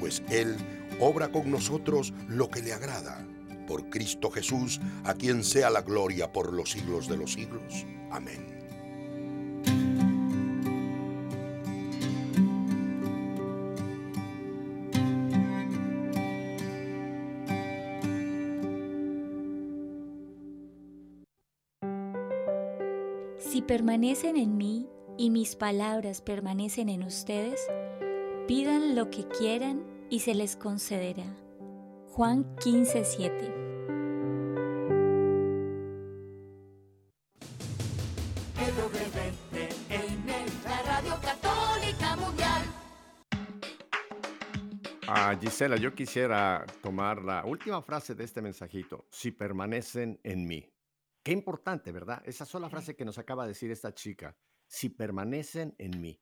pues 0.00 0.24
Él 0.28 0.56
obra 0.98 1.30
con 1.30 1.48
nosotros 1.52 2.12
lo 2.26 2.50
que 2.50 2.60
le 2.60 2.72
agrada. 2.72 3.24
Por 3.68 3.88
Cristo 3.90 4.32
Jesús, 4.32 4.80
a 5.04 5.14
quien 5.14 5.44
sea 5.44 5.70
la 5.70 5.82
gloria 5.82 6.32
por 6.32 6.52
los 6.52 6.72
siglos 6.72 7.06
de 7.06 7.16
los 7.16 7.32
siglos. 7.32 7.86
Amén. 8.10 8.63
Permanecen 23.94 24.36
en 24.36 24.56
mí 24.56 24.88
y 25.16 25.30
mis 25.30 25.54
palabras 25.54 26.20
permanecen 26.20 26.88
en 26.88 27.04
ustedes, 27.04 27.64
pidan 28.48 28.96
lo 28.96 29.08
que 29.08 29.28
quieran 29.28 29.84
y 30.10 30.18
se 30.18 30.34
les 30.34 30.56
concederá. 30.56 31.22
Juan 32.08 32.56
15, 32.56 33.04
7. 33.04 33.54
La 40.64 40.82
Radio 40.82 41.14
Católica 41.22 42.16
Mundial. 42.16 42.62
Ah, 45.06 45.38
Gisela, 45.40 45.76
yo 45.76 45.94
quisiera 45.94 46.66
tomar 46.82 47.22
la 47.22 47.44
última 47.44 47.80
frase 47.80 48.16
de 48.16 48.24
este 48.24 48.42
mensajito. 48.42 49.04
Si 49.10 49.30
permanecen 49.30 50.18
en 50.24 50.48
mí. 50.48 50.73
Qué 51.24 51.32
importante, 51.32 51.90
¿verdad? 51.90 52.22
Esa 52.26 52.44
sola 52.44 52.68
frase 52.68 52.94
que 52.94 53.04
nos 53.04 53.18
acaba 53.18 53.44
de 53.44 53.48
decir 53.48 53.70
esta 53.70 53.94
chica. 53.94 54.36
Si 54.66 54.90
permanecen 54.90 55.74
en 55.78 56.00
mí. 56.00 56.20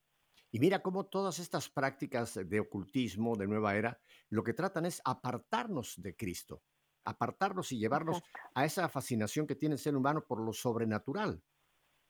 Y 0.50 0.60
mira 0.60 0.80
cómo 0.82 1.06
todas 1.06 1.38
estas 1.38 1.68
prácticas 1.70 2.38
de 2.46 2.60
ocultismo 2.60 3.36
de 3.36 3.48
nueva 3.48 3.74
era 3.76 4.00
lo 4.28 4.44
que 4.44 4.52
tratan 4.52 4.86
es 4.86 5.00
apartarnos 5.04 5.94
de 5.96 6.14
Cristo, 6.14 6.62
apartarnos 7.04 7.72
y 7.72 7.78
llevarnos 7.78 8.18
Exacto. 8.18 8.50
a 8.54 8.64
esa 8.64 8.88
fascinación 8.88 9.46
que 9.46 9.56
tiene 9.56 9.74
el 9.74 9.78
ser 9.80 9.96
humano 9.96 10.24
por 10.26 10.40
lo 10.40 10.52
sobrenatural. 10.52 11.42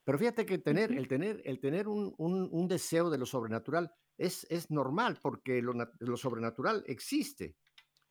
Pero 0.04 0.18
fíjate 0.18 0.44
que 0.44 0.58
tener, 0.58 0.92
el 0.92 1.06
tener, 1.08 1.40
el 1.44 1.60
tener 1.60 1.86
un, 1.88 2.14
un- 2.18 2.48
un 2.52 2.68
deseo 2.68 3.08
de 3.08 3.18
lo 3.18 3.26
sobrenatural 3.26 3.92
es, 4.18 4.44
es 4.50 4.70
normal, 4.70 5.18
porque 5.22 5.62
lo, 5.62 5.72
lo 6.00 6.16
sobrenatural 6.16 6.82
existe. 6.86 7.56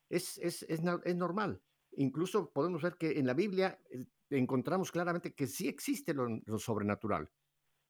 Es, 0.08 0.38
es, 0.38 0.62
es, 0.64 0.82
es 1.04 1.16
normal. 1.16 1.62
Incluso 1.92 2.52
podemos 2.52 2.82
ver 2.82 2.96
que 2.96 3.18
en 3.18 3.26
la 3.26 3.34
Biblia 3.34 3.78
eh, 3.90 4.06
encontramos 4.38 4.90
claramente 4.92 5.34
que 5.34 5.46
sí 5.46 5.68
existe 5.68 6.14
lo, 6.14 6.26
lo 6.44 6.58
sobrenatural. 6.58 7.30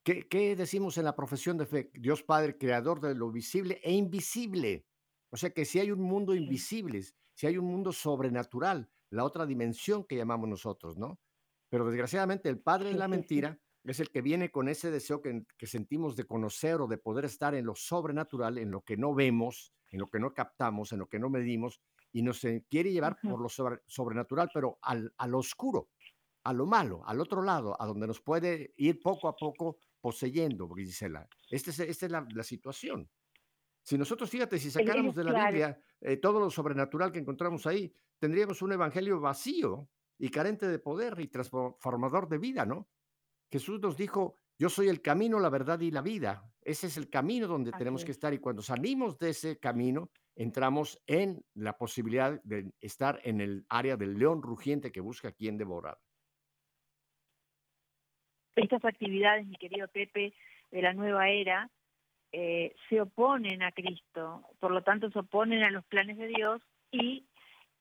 ¿Qué, 0.05 0.29
qué 0.29 0.57
decimos 0.57 0.99
en 0.99 1.05
la 1.05 1.15
profesión 1.15 1.57
de 1.59 1.67
fe? 1.67 1.91
Dios 1.95 2.23
Padre, 2.23 2.59
creador 2.59 3.01
de 3.01 3.15
lo 3.15 3.31
visible 3.31 3.81
e 3.85 3.93
invisible. 3.93 4.87
O 5.31 5.37
sea 5.37 5.51
que 5.51 5.65
si 5.65 5.79
hay 5.79 5.91
un 5.91 6.03
mundo 6.03 6.35
invisible, 6.35 7.03
si 7.35 7.47
hay 7.47 7.57
un 7.57 7.67
mundo 7.67 7.93
sobrenatural, 7.93 8.91
la 9.11 9.25
otra 9.25 9.47
dimensión 9.47 10.05
que 10.05 10.17
llamamos 10.17 10.49
nosotros, 10.49 10.99
¿no? 10.99 11.21
Pero 11.69 11.87
desgraciadamente 11.87 12.49
el 12.49 12.61
Padre 12.61 12.91
de 12.91 12.97
la 12.97 13.09
mentira 13.09 13.61
es 13.85 14.01
el 14.01 14.11
que 14.11 14.23
viene 14.23 14.51
con 14.51 14.69
ese 14.69 14.91
deseo 14.91 15.23
que, 15.23 15.45
que 15.57 15.67
sentimos 15.67 16.17
de 16.17 16.25
conocer 16.25 16.81
o 16.81 16.87
de 16.87 16.99
poder 16.99 17.25
estar 17.25 17.55
en 17.55 17.67
lo 17.67 17.75
sobrenatural, 17.75 18.59
en 18.59 18.71
lo 18.71 18.83
que 18.83 18.97
no 18.97 19.15
vemos, 19.15 19.73
en 19.91 20.01
lo 20.01 20.09
que 20.09 20.21
no 20.21 20.35
captamos, 20.35 20.93
en 20.93 20.99
lo 21.01 21.09
que 21.09 21.19
no 21.19 21.31
medimos, 21.31 21.81
y 22.13 22.23
nos 22.23 22.45
eh, 22.45 22.65
quiere 22.69 22.93
llevar 22.93 23.21
por 23.25 23.41
lo 23.41 23.49
sobre- 23.49 23.81
sobrenatural, 23.87 24.51
pero 24.53 24.79
al, 24.83 25.13
al 25.17 25.35
oscuro, 25.35 25.91
a 26.45 26.53
lo 26.53 26.67
malo, 26.67 27.03
al 27.07 27.21
otro 27.21 27.43
lado, 27.43 27.81
a 27.81 27.87
donde 27.87 28.07
nos 28.07 28.21
puede 28.21 28.73
ir 28.77 29.01
poco 29.01 29.29
a 29.29 29.37
poco 29.37 29.79
poseyendo, 30.01 30.69
Gisela. 30.75 31.29
Esta 31.51 31.71
es, 31.71 31.81
esta 31.81 32.07
es 32.07 32.13
la, 32.13 32.27
la 32.35 32.43
situación. 32.43 33.09
Si 33.83 33.99
nosotros, 33.99 34.31
fíjate, 34.31 34.59
si 34.59 34.71
sacáramos 34.71 35.15
de 35.15 35.25
la. 35.25 35.45
Biblia 35.47 35.79
eh, 36.01 36.17
todo 36.17 36.41
lo 36.41 36.51
sobrenatural 36.51 37.13
que 37.13 37.21
encontramos 37.21 37.67
ahí, 37.67 37.93
tendríamos 38.19 38.61
un 38.63 38.73
evangelio 38.73 39.21
vacío 39.21 39.89
y 40.19 40.31
carente 40.31 40.67
de 40.67 40.79
poder 40.81 41.19
y 41.21 41.29
transformador 41.29 42.29
de 42.29 42.39
vida, 42.39 42.67
¿no? 42.67 42.89
Jesús 43.51 43.81
nos 43.81 43.97
dijo, 43.97 44.39
yo 44.59 44.69
soy 44.69 44.89
el 44.89 45.01
camino, 45.01 45.39
la 45.39 45.49
verdad 45.49 45.79
y 45.81 45.91
la 45.91 46.03
vida. 46.03 46.49
Ese 46.61 46.89
es 46.89 46.97
el 46.97 47.09
camino 47.09 47.47
donde 47.47 47.71
Así 47.71 47.79
tenemos 47.79 48.05
que 48.05 48.11
es. 48.11 48.17
estar 48.17 48.35
y 48.35 48.39
cuando 48.39 48.63
salimos 48.63 49.19
de 49.19 49.31
ese 49.31 49.59
camino, 49.59 50.11
entramos 50.35 51.01
en 51.07 51.45
la 51.55 51.77
posibilidad 51.77 52.41
de 52.43 52.73
estar 52.81 53.21
en 53.25 53.41
el 53.41 53.65
área 53.69 53.97
del 53.97 54.19
león 54.19 54.43
rugiente 54.43 54.91
que 54.91 55.01
busca 55.01 55.29
a 55.29 55.33
quien 55.33 55.57
devorar. 55.57 55.99
Estas 58.57 58.85
actividades, 58.85 59.47
mi 59.47 59.57
querido 59.57 59.89
Pepe, 59.89 60.33
de 60.71 60.83
la 60.83 60.93
nueva 60.93 61.29
era, 61.29 61.69
eh, 62.33 62.75
se 62.89 63.01
oponen 63.01 63.63
a 63.63 63.73
Cristo, 63.73 64.43
por 64.59 64.71
lo 64.71 64.83
tanto 64.83 65.11
se 65.11 65.19
oponen 65.19 65.63
a 65.65 65.71
los 65.71 65.85
planes 65.85 66.17
de 66.17 66.29
Dios 66.29 66.63
y 66.91 67.25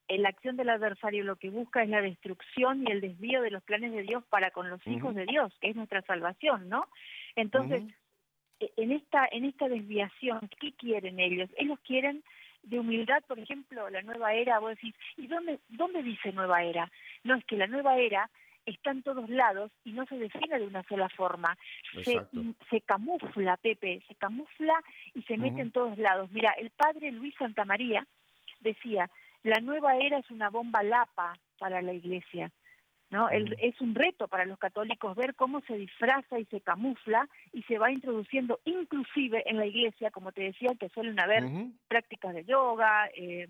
la 0.08 0.28
acción 0.28 0.56
del 0.56 0.68
adversario 0.68 1.24
lo 1.24 1.36
que 1.36 1.50
busca 1.50 1.82
es 1.82 1.88
la 1.88 2.02
destrucción 2.02 2.84
y 2.86 2.90
el 2.90 3.00
desvío 3.00 3.40
de 3.40 3.50
los 3.50 3.62
planes 3.62 3.92
de 3.92 4.02
Dios 4.02 4.24
para 4.28 4.50
con 4.50 4.68
los 4.68 4.84
hijos 4.86 5.14
de 5.14 5.24
Dios, 5.26 5.52
que 5.60 5.70
es 5.70 5.76
nuestra 5.76 6.02
salvación, 6.02 6.68
¿no? 6.68 6.86
Entonces, 7.36 7.82
e- 8.60 8.72
en 8.76 8.92
esta 8.92 9.26
en 9.30 9.44
esta 9.44 9.68
desviación, 9.68 10.50
¿qué 10.60 10.72
quieren 10.72 11.18
ellos? 11.20 11.48
Ellos 11.56 11.78
quieren 11.84 12.22
de 12.62 12.78
humildad, 12.78 13.22
por 13.26 13.38
ejemplo, 13.38 13.90
la 13.90 14.02
nueva 14.02 14.34
era, 14.34 14.58
vos 14.60 14.70
decís, 14.70 14.94
¿y 15.16 15.26
dónde, 15.26 15.58
dónde 15.68 16.02
dice 16.02 16.32
nueva 16.32 16.62
era? 16.62 16.90
No, 17.24 17.34
es 17.34 17.44
que 17.44 17.56
la 17.56 17.66
nueva 17.66 17.98
era 17.98 18.30
está 18.66 18.90
en 18.90 19.02
todos 19.02 19.28
lados 19.28 19.70
y 19.84 19.92
no 19.92 20.06
se 20.06 20.16
define 20.16 20.58
de 20.58 20.66
una 20.66 20.82
sola 20.84 21.08
forma. 21.10 21.56
Se, 22.04 22.12
se 22.70 22.80
camufla, 22.82 23.56
Pepe, 23.56 24.02
se 24.08 24.14
camufla 24.14 24.74
y 25.14 25.22
se 25.22 25.36
mete 25.36 25.60
en 25.62 25.70
todos 25.72 25.98
lados. 25.98 26.30
Mira, 26.30 26.52
el 26.52 26.70
padre 26.70 27.10
Luis 27.12 27.34
Santamaría 27.38 28.06
decía, 28.60 29.10
la 29.42 29.60
nueva 29.60 29.96
era 29.96 30.18
es 30.18 30.30
una 30.30 30.50
bomba 30.50 30.82
lapa 30.82 31.34
para 31.58 31.82
la 31.82 31.92
iglesia. 31.92 32.50
¿no? 33.10 33.28
El- 33.28 33.56
es 33.60 33.78
un 33.82 33.94
reto 33.94 34.26
para 34.26 34.46
los 34.46 34.58
católicos 34.58 35.14
ver 35.16 35.34
cómo 35.34 35.60
se 35.62 35.76
disfraza 35.76 36.38
y 36.38 36.46
se 36.46 36.62
camufla 36.62 37.28
y 37.52 37.62
se 37.64 37.76
va 37.76 37.90
introduciendo 37.92 38.60
inclusive 38.64 39.42
en 39.50 39.58
la 39.58 39.66
iglesia, 39.66 40.10
como 40.10 40.32
te 40.32 40.42
decía, 40.44 40.70
que 40.80 40.88
suelen 40.88 41.20
haber 41.20 41.42
prácticas 41.88 42.32
de 42.34 42.44
yoga, 42.44 43.08
eh, 43.14 43.48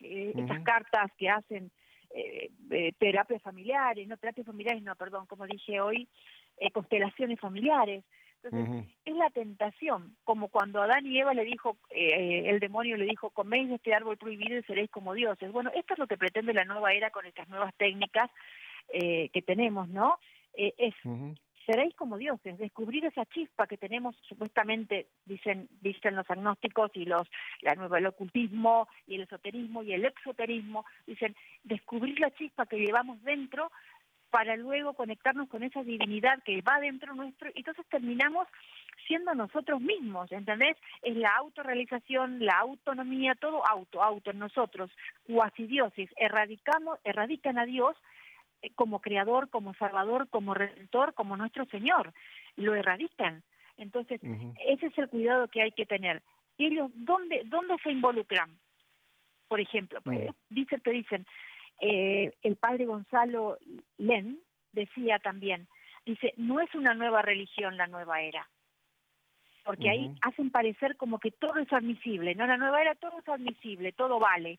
eh, 0.00 0.32
estas 0.36 0.62
cartas 0.64 1.10
que 1.18 1.28
hacen 1.28 1.70
eh, 2.14 2.50
eh, 2.70 2.92
terapias 2.98 3.42
familiares, 3.42 4.06
no 4.06 4.16
terapias 4.16 4.46
familiares, 4.46 4.82
no, 4.82 4.94
perdón, 4.96 5.26
como 5.26 5.46
dije 5.46 5.80
hoy, 5.80 6.08
eh, 6.58 6.70
constelaciones 6.70 7.40
familiares. 7.40 8.04
Entonces, 8.44 8.92
es 9.04 9.14
la 9.14 9.30
tentación, 9.30 10.16
como 10.24 10.48
cuando 10.48 10.82
Adán 10.82 11.06
y 11.06 11.16
Eva 11.16 11.32
le 11.32 11.44
dijo, 11.44 11.76
eh, 11.90 12.42
el 12.46 12.58
demonio 12.58 12.96
le 12.96 13.04
dijo, 13.04 13.30
coméis 13.30 13.68
de 13.68 13.76
este 13.76 13.94
árbol 13.94 14.16
prohibido 14.16 14.58
y 14.58 14.62
seréis 14.64 14.90
como 14.90 15.14
dioses. 15.14 15.52
Bueno, 15.52 15.70
esto 15.74 15.94
es 15.94 15.98
lo 15.98 16.08
que 16.08 16.16
pretende 16.16 16.52
la 16.52 16.64
nueva 16.64 16.92
era 16.92 17.10
con 17.10 17.24
estas 17.24 17.48
nuevas 17.48 17.72
técnicas 17.76 18.30
eh, 18.92 19.28
que 19.32 19.42
tenemos, 19.42 19.88
¿no? 19.88 20.18
Eh, 20.54 20.74
es. 20.76 20.94
Seréis 21.66 21.94
como 21.94 22.18
dioses, 22.18 22.58
descubrir 22.58 23.04
esa 23.04 23.24
chispa 23.26 23.66
que 23.66 23.76
tenemos 23.76 24.16
supuestamente, 24.28 25.06
dicen, 25.24 25.68
dicen 25.80 26.16
los 26.16 26.28
agnósticos 26.30 26.90
y 26.94 27.04
los, 27.04 27.28
la 27.60 27.74
nueva, 27.74 27.98
el 27.98 28.06
ocultismo 28.06 28.88
y 29.06 29.16
el 29.16 29.22
esoterismo 29.22 29.82
y 29.82 29.92
el 29.92 30.04
exoterismo, 30.04 30.84
dicen, 31.06 31.34
descubrir 31.64 32.18
la 32.20 32.30
chispa 32.32 32.66
que 32.66 32.78
llevamos 32.78 33.22
dentro 33.22 33.70
para 34.30 34.56
luego 34.56 34.94
conectarnos 34.94 35.48
con 35.50 35.62
esa 35.62 35.82
divinidad 35.82 36.42
que 36.42 36.62
va 36.62 36.80
dentro 36.80 37.14
nuestro, 37.14 37.50
y 37.50 37.58
entonces 37.58 37.84
terminamos 37.90 38.48
siendo 39.06 39.34
nosotros 39.34 39.78
mismos, 39.80 40.32
¿entendés? 40.32 40.78
Es 41.02 41.14
la 41.16 41.36
autorrealización, 41.36 42.44
la 42.44 42.58
autonomía, 42.60 43.34
todo 43.34 43.66
auto, 43.66 44.02
auto 44.02 44.30
en 44.30 44.38
nosotros, 44.38 44.90
cuasi 45.24 45.66
dioses, 45.66 46.08
erradicamos, 46.16 46.98
erradican 47.04 47.58
a 47.58 47.66
Dios 47.66 47.94
como 48.74 49.00
creador, 49.00 49.50
como 49.50 49.74
salvador, 49.74 50.28
como 50.28 50.54
redentor, 50.54 51.14
como 51.14 51.36
nuestro 51.36 51.66
Señor, 51.66 52.12
lo 52.56 52.74
erradican. 52.74 53.42
Entonces, 53.76 54.20
ese 54.66 54.86
es 54.86 54.98
el 54.98 55.08
cuidado 55.08 55.48
que 55.48 55.62
hay 55.62 55.72
que 55.72 55.86
tener. 55.86 56.22
ellos 56.58 56.90
dónde, 56.94 57.42
dónde 57.46 57.76
se 57.82 57.90
involucran? 57.90 58.50
Por 59.48 59.60
ejemplo, 59.60 60.00
pues, 60.02 60.30
dicen, 60.48 60.80
te 60.80 60.90
dicen, 60.90 61.26
eh, 61.80 62.32
el 62.42 62.56
padre 62.56 62.86
Gonzalo 62.86 63.58
Len 63.98 64.38
decía 64.72 65.18
también, 65.18 65.66
dice, 66.06 66.32
no 66.36 66.60
es 66.60 66.74
una 66.74 66.94
nueva 66.94 67.22
religión 67.22 67.76
la 67.76 67.86
nueva 67.86 68.22
era, 68.22 68.48
porque 69.64 69.90
ahí 69.90 70.10
hacen 70.22 70.50
parecer 70.50 70.96
como 70.96 71.18
que 71.18 71.30
todo 71.30 71.56
es 71.56 71.72
admisible, 71.72 72.34
¿no? 72.34 72.46
La 72.46 72.56
nueva 72.56 72.80
era 72.80 72.94
todo 72.94 73.18
es 73.18 73.28
admisible, 73.28 73.92
todo 73.92 74.18
vale. 74.18 74.58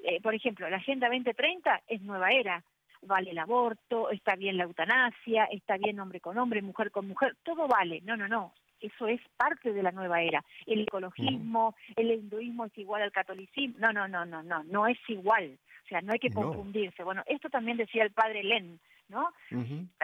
Eh, 0.00 0.20
por 0.20 0.34
ejemplo, 0.34 0.68
la 0.70 0.76
Agenda 0.76 1.08
2030 1.08 1.82
es 1.88 2.00
nueva 2.02 2.32
era, 2.32 2.62
vale 3.02 3.30
el 3.30 3.38
aborto, 3.38 4.10
está 4.10 4.36
bien 4.36 4.56
la 4.56 4.64
eutanasia, 4.64 5.44
está 5.46 5.76
bien 5.76 6.00
hombre 6.00 6.20
con 6.20 6.38
hombre, 6.38 6.62
mujer 6.62 6.90
con 6.90 7.08
mujer, 7.08 7.36
todo 7.42 7.66
vale. 7.66 8.00
No, 8.02 8.16
no, 8.16 8.28
no, 8.28 8.52
eso 8.80 9.06
es 9.06 9.20
parte 9.36 9.72
de 9.72 9.82
la 9.82 9.92
nueva 9.92 10.22
era. 10.22 10.44
El 10.66 10.82
ecologismo, 10.82 11.74
el 11.96 12.12
hinduismo 12.12 12.66
es 12.66 12.78
igual 12.78 13.02
al 13.02 13.12
catolicismo. 13.12 13.76
No, 13.78 13.92
no, 13.92 14.08
no, 14.08 14.24
no, 14.24 14.42
no, 14.42 14.62
no 14.64 14.86
es 14.86 14.98
igual. 15.08 15.58
O 15.84 15.88
sea, 15.88 16.00
no 16.00 16.12
hay 16.12 16.18
que 16.18 16.30
confundirse. 16.30 17.02
Bueno, 17.02 17.22
esto 17.26 17.48
también 17.48 17.76
decía 17.76 18.04
el 18.04 18.12
padre 18.12 18.44
Len, 18.44 18.78
¿no? 19.08 19.32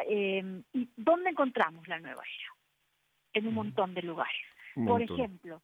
Em, 0.06 0.62
¿Y 0.72 0.88
dónde 0.96 1.30
encontramos 1.30 1.86
la 1.88 2.00
nueva 2.00 2.22
era? 2.22 2.54
En 3.34 3.48
un 3.48 3.54
montón 3.54 3.94
de 3.94 4.02
lugares. 4.02 4.46
Por 4.74 5.02
ejemplo, 5.02 5.62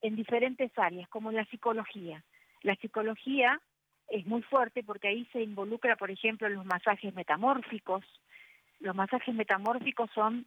en 0.00 0.16
diferentes 0.16 0.70
áreas, 0.78 1.08
como 1.08 1.32
la 1.32 1.44
psicología. 1.46 2.22
La 2.62 2.74
psicología 2.76 3.60
es 4.08 4.26
muy 4.26 4.42
fuerte 4.42 4.82
porque 4.82 5.08
ahí 5.08 5.26
se 5.32 5.42
involucra, 5.42 5.96
por 5.96 6.10
ejemplo, 6.10 6.48
los 6.48 6.64
masajes 6.64 7.14
metamórficos. 7.14 8.04
Los 8.80 8.94
masajes 8.94 9.34
metamórficos 9.34 10.10
son 10.14 10.46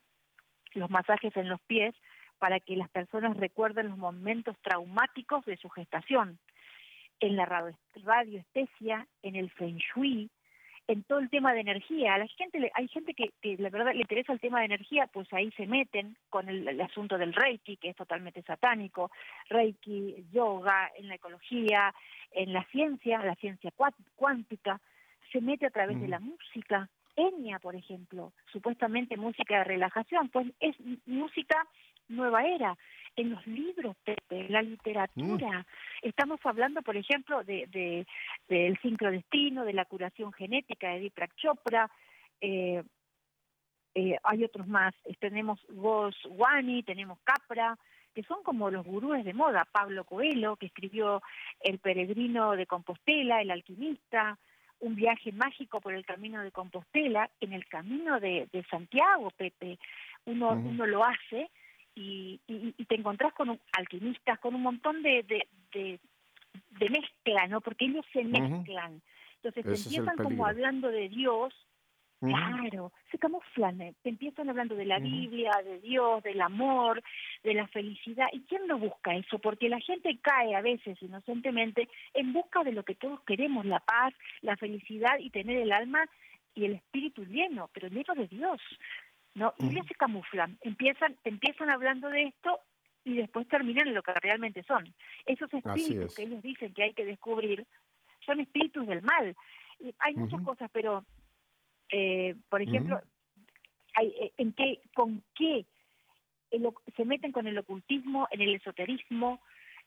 los 0.73 0.89
masajes 0.89 1.35
en 1.35 1.49
los 1.49 1.59
pies 1.61 1.95
para 2.37 2.59
que 2.59 2.75
las 2.75 2.89
personas 2.89 3.35
recuerden 3.37 3.89
los 3.89 3.97
momentos 3.97 4.55
traumáticos 4.61 5.45
de 5.45 5.57
su 5.57 5.69
gestación. 5.69 6.39
En 7.19 7.35
la 7.35 7.45
radioestesia, 7.45 9.07
en 9.23 9.35
el 9.35 9.49
feng 9.51 9.77
shui, 9.77 10.29
en 10.89 11.03
todo 11.03 11.19
el 11.19 11.29
tema 11.29 11.53
de 11.53 11.61
energía. 11.61 12.15
A 12.15 12.17
la 12.17 12.27
gente, 12.27 12.71
hay 12.73 12.87
gente 12.87 13.13
que, 13.13 13.31
la 13.59 13.69
verdad 13.69 13.93
le 13.93 14.01
interesa 14.01 14.33
el 14.33 14.39
tema 14.39 14.59
de 14.59 14.65
energía, 14.65 15.05
pues 15.05 15.31
ahí 15.31 15.51
se 15.51 15.67
meten 15.67 16.17
con 16.31 16.49
el, 16.49 16.81
asunto 16.81 17.19
del 17.19 17.33
Reiki, 17.33 17.77
que 17.77 17.89
es 17.89 17.95
totalmente 17.95 18.41
satánico, 18.41 19.11
Reiki, 19.49 20.25
yoga, 20.31 20.89
en 20.97 21.07
la 21.07 21.15
ecología, 21.15 21.93
en 22.31 22.53
la 22.53 22.63
ciencia, 22.71 23.23
la 23.23 23.35
ciencia 23.35 23.71
cuántica, 24.15 24.81
se 25.31 25.41
mete 25.41 25.67
a 25.67 25.69
través 25.69 26.01
de 26.01 26.07
la 26.07 26.19
música, 26.19 26.89
Enya, 27.15 27.59
por 27.59 27.75
ejemplo, 27.75 28.33
supuestamente 28.51 29.15
música 29.15 29.59
de 29.59 29.63
relajación, 29.65 30.29
pues 30.29 30.47
es 30.59 30.75
música 31.05 31.67
nueva 32.09 32.43
era. 32.45 32.77
En 33.15 33.31
los 33.31 33.45
libros, 33.47 33.95
Pepe, 34.03 34.47
la 34.49 34.61
literatura, 34.61 35.59
mm. 35.59 36.07
estamos 36.07 36.39
hablando, 36.43 36.81
por 36.81 36.95
ejemplo, 36.95 37.43
de, 37.43 37.67
de, 37.67 38.07
del 38.47 38.77
sincrodestino, 38.81 39.65
de 39.65 39.73
la 39.73 39.85
curación 39.85 40.31
genética 40.31 40.89
de 40.89 40.99
Deepak 41.01 41.35
Chopra, 41.35 41.89
eh, 42.41 42.83
eh, 43.95 44.17
hay 44.23 44.43
otros 44.43 44.67
más, 44.67 44.93
tenemos 45.19 45.59
Goswami, 45.69 46.83
tenemos 46.83 47.19
Capra, 47.23 47.77
que 48.13 48.23
son 48.23 48.43
como 48.43 48.69
los 48.69 48.85
gurúes 48.85 49.25
de 49.25 49.33
moda, 49.33 49.67
Pablo 49.71 50.03
Coelho, 50.05 50.55
que 50.55 50.67
escribió 50.67 51.21
El 51.59 51.79
peregrino 51.79 52.55
de 52.55 52.65
Compostela, 52.65 53.41
El 53.41 53.51
alquimista, 53.51 54.37
un 54.79 54.95
viaje 54.95 55.31
mágico 55.31 55.81
por 55.81 55.93
el 55.93 56.05
camino 56.05 56.41
de 56.41 56.51
Compostela, 56.51 57.29
en 57.41 57.53
el 57.53 57.65
camino 57.67 58.19
de, 58.19 58.47
Santiago, 58.69 59.31
Pepe, 59.31 59.77
uno, 60.25 60.51
uno 60.51 60.85
lo 60.85 61.03
hace 61.03 61.49
y, 61.99 62.39
y, 62.47 62.85
te 62.85 62.95
encontrás 62.95 63.33
con 63.33 63.49
un, 63.49 63.59
alquimistas, 63.73 64.39
con 64.39 64.55
un 64.55 64.61
montón 64.61 65.03
de, 65.03 65.23
de, 65.23 65.99
de, 66.79 66.89
mezcla, 66.89 67.47
¿no? 67.47 67.59
Porque 67.59 67.85
ellos 67.85 68.05
se 68.13 68.23
mezclan. 68.23 69.01
Entonces 69.41 69.85
empiezan 69.85 70.17
como 70.17 70.45
hablando 70.45 70.89
de 70.89 71.09
Dios, 71.09 71.53
Claro, 72.19 72.91
se 73.11 73.17
camuflan, 73.17 73.79
eh, 73.79 73.93
empiezan 74.03 74.49
hablando 74.49 74.75
de 74.75 74.83
la 74.83 74.99
Biblia, 74.99 75.51
de 75.63 75.79
Dios, 75.79 76.21
del 76.21 76.41
amor, 76.41 77.01
de 77.43 77.53
la 77.53 77.65
felicidad. 77.67 78.27
¿Y 78.33 78.41
quién 78.41 78.67
no 78.67 78.77
busca 78.77 79.15
eso? 79.15 79.39
Porque 79.39 79.69
la 79.69 79.79
gente 79.79 80.19
cae 80.21 80.53
a 80.53 80.61
veces 80.61 81.01
inocentemente 81.01 81.87
en 82.13 82.33
busca 82.33 82.65
de 82.65 82.73
lo 82.73 82.83
que 82.83 82.95
todos 82.95 83.21
queremos, 83.21 83.65
la 83.65 83.79
paz, 83.79 84.13
la 84.41 84.57
felicidad 84.57 85.17
y 85.19 85.29
tener 85.29 85.59
el 85.59 85.71
alma 85.71 86.03
y 86.55 86.65
el 86.65 86.73
espíritu 86.73 87.23
lleno, 87.23 87.69
pero 87.73 87.87
lleno 87.87 88.13
de 88.15 88.27
Dios. 88.27 88.59
¿No? 89.35 89.53
Y 89.57 89.69
ellos 89.69 89.85
se 89.87 89.95
camuflan, 89.95 90.57
empiezan, 90.61 91.17
empiezan 91.23 91.69
hablando 91.69 92.09
de 92.09 92.23
esto 92.23 92.59
y 93.03 93.15
después 93.15 93.47
terminan 93.47 93.87
en 93.87 93.93
lo 93.93 94.03
que 94.03 94.13
realmente 94.13 94.63
son. 94.63 94.93
Esos 95.25 95.53
espíritus 95.53 96.15
que 96.15 96.23
ellos 96.23 96.41
dicen 96.41 96.73
que 96.73 96.83
hay 96.83 96.93
que 96.93 97.05
descubrir 97.05 97.65
son 98.25 98.39
espíritus 98.39 98.85
del 98.87 99.01
mal. 99.01 99.35
Y 99.79 99.93
hay 99.99 100.15
muchas 100.15 100.41
cosas, 100.41 100.69
pero 100.73 101.05
eh, 101.91 102.35
por 102.49 102.61
ejemplo, 102.61 103.01
hay, 103.95 104.07
eh, 104.19 104.31
en 104.37 104.53
qué, 104.53 104.81
con 104.93 105.23
qué 105.35 105.65
se 106.95 107.05
meten 107.05 107.31
con 107.31 107.47
el 107.47 107.57
ocultismo, 107.57 108.27
en 108.31 108.41
el 108.41 108.55
esoterismo, 108.55 109.39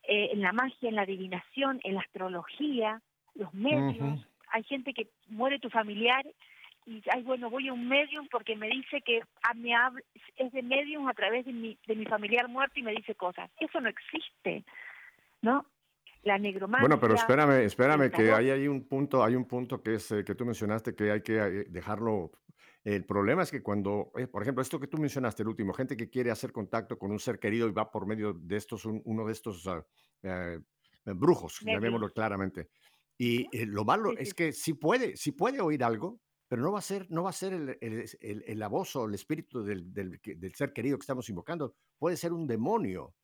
eh, 0.05 0.31
en 0.33 0.41
la 0.41 0.53
magia, 0.53 0.89
en 0.89 0.97
la 0.97 1.03
adivinación, 1.03 1.81
en 1.85 1.95
la 1.95 2.01
astrología, 2.01 3.01
los 3.35 3.53
medios. 3.55 4.27
Hay 4.49 4.63
gente 4.65 4.93
que 4.93 5.09
muere 5.29 5.59
tu 5.59 5.71
familiar 5.71 6.25
y, 6.87 7.03
ay, 7.11 7.23
bueno, 7.23 7.51
voy 7.51 7.69
a 7.69 7.73
un 7.73 7.89
medium 7.89 8.29
porque 8.31 8.57
me 8.57 8.69
dice 8.69 9.01
que 9.03 9.21
a, 9.43 9.55
me 9.55 9.73
es 10.37 10.53
de 10.53 10.63
medium 10.63 11.09
a 11.09 11.15
través 11.15 11.47
de 11.47 11.53
mi, 11.53 11.79
de 11.87 11.97
mi 11.97 12.05
familiar 12.07 12.49
muerto 12.49 12.81
y 12.81 12.83
me 12.83 12.93
dice 12.93 13.15
cosas. 13.15 13.51
Eso 13.61 13.81
no 13.81 13.89
existe, 13.89 14.65
¿no? 15.43 15.67
la 16.23 16.39
negromancia. 16.39 16.87
Bueno, 16.87 17.01
pero 17.01 17.15
espérame, 17.15 17.65
espérame, 17.65 18.11
que 18.11 18.33
hay, 18.33 18.51
hay 18.51 18.69
un 18.69 18.87
punto, 18.87 19.25
hay 19.25 19.35
un 19.35 19.45
punto 19.45 19.83
que 19.83 19.95
es 19.95 20.11
eh, 20.13 20.25
que 20.25 20.35
tú 20.35 20.45
mencionaste 20.45 20.95
que 20.95 21.11
hay 21.11 21.23
que 21.23 21.39
eh, 21.39 21.65
dejarlo. 21.69 22.33
El 22.85 23.05
problema 23.05 23.43
es 23.43 23.51
que 23.51 23.63
cuando, 23.63 24.11
eh, 24.17 24.27
por 24.27 24.43
ejemplo, 24.43 24.63
esto 24.63 24.81
que 24.81 24.89
tú 24.89 24.99
mencionaste, 24.99 25.43
el 25.43 25.49
último, 25.49 25.73
gente 25.73 25.97
que 25.97 26.11
quiere 26.11 26.31
hacer 26.31 26.53
contacto 26.53 26.99
con 26.99 27.13
un 27.13 27.19
ser 27.19 27.39
querido 27.39 27.69
y 27.69 27.73
va 27.73 27.91
por 27.91 28.07
medio 28.07 28.33
de 28.33 28.57
estos, 28.57 28.85
uno 28.85 29.25
de 29.25 29.33
estos 29.33 29.67
uh, 29.67 29.83
brujos, 31.05 31.61
llamémoslo 31.61 32.09
claramente. 32.11 32.71
Y 33.17 33.47
lo 33.67 33.85
malo 33.85 34.17
es 34.17 34.35
que 34.35 34.53
sí 34.53 34.75
puede, 34.75 35.17
sí 35.17 35.31
puede 35.31 35.61
oír 35.61 35.85
algo, 35.85 36.19
pero 36.53 36.65
no 36.65 36.73
va 36.73 36.81
a 36.81 36.83
ser, 36.83 37.11
no 37.11 37.23
va 37.23 37.31
a 37.31 37.33
ser 37.33 37.55
el, 37.55 37.79
el, 37.81 38.05
el, 38.21 38.45
el 38.47 38.59
la 38.59 38.69
voz 38.69 38.95
o 38.97 39.07
el 39.07 39.15
espíritu 39.15 39.65
del, 39.65 39.91
del, 39.91 40.21
del, 40.23 40.55
ser 40.55 40.75
querido 40.75 40.99
que 40.99 41.03
estamos 41.05 41.27
invocando, 41.31 41.77
puede 41.99 42.15
ser 42.15 42.31
un 42.35 42.47
demonio. 42.47 43.15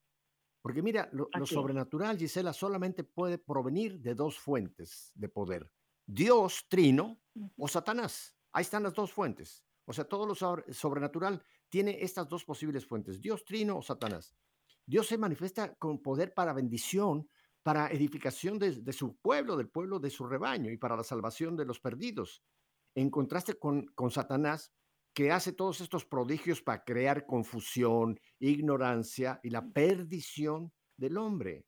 Porque 0.63 0.81
mira, 0.81 1.11
lo, 1.13 1.29
sobrenatural, 1.45 2.17
Gisela, 2.17 2.55
solamente 2.55 3.05
puede 3.05 3.37
provenir 3.37 4.01
de 4.01 4.15
dos 4.15 4.39
fuentes 4.39 5.13
de 5.15 5.29
poder. 5.29 5.71
Dios 6.07 6.69
trino 6.71 7.21
o 7.59 7.69
Satanás. 7.69 8.35
Ahí 8.51 8.63
están 8.63 8.85
las 8.85 8.95
dos 8.95 9.13
fuentes. 9.13 9.63
O 9.85 9.93
sea, 9.93 10.07
todo 10.07 10.25
lo 10.25 10.35
sobrenatural 10.35 11.45
tiene 11.69 11.99
estas 12.01 12.31
dos 12.31 12.47
posibles 12.47 12.87
fuentes, 12.87 13.21
Dios 13.21 13.45
trino 13.45 13.77
o 13.77 13.83
Satanás. 13.83 14.35
Dios 14.87 15.07
se 15.07 15.19
manifiesta 15.19 15.75
con 15.75 16.01
poder 16.01 16.33
para 16.33 16.55
bendición, 16.55 17.29
para 17.63 17.89
edificación 17.89 18.59
de, 18.59 18.93
su 18.95 19.19
pueblo, 19.19 19.55
del 19.59 19.69
pueblo 19.69 19.99
de 19.99 20.09
su 20.09 20.27
rebaño 20.27 20.71
y 20.71 20.79
para 20.79 20.97
la 20.97 21.05
salvación 21.05 21.59
de 21.59 21.67
los 21.67 21.79
perdidos. 21.79 22.43
En 22.99 23.11
contraste 23.11 23.55
con, 23.55 23.87
con 23.95 24.11
Satanás, 24.11 24.73
que 25.15 25.31
hace 25.31 25.53
todos 25.53 25.81
estos 25.81 26.05
prodigios 26.05 26.63
para 26.63 26.83
crear 26.83 27.27
confusión, 27.27 28.19
ignorancia 28.41 29.39
y 29.45 29.51
la 29.51 29.65
perdición 29.65 30.73
del 30.97 31.17
hombre. 31.17 31.65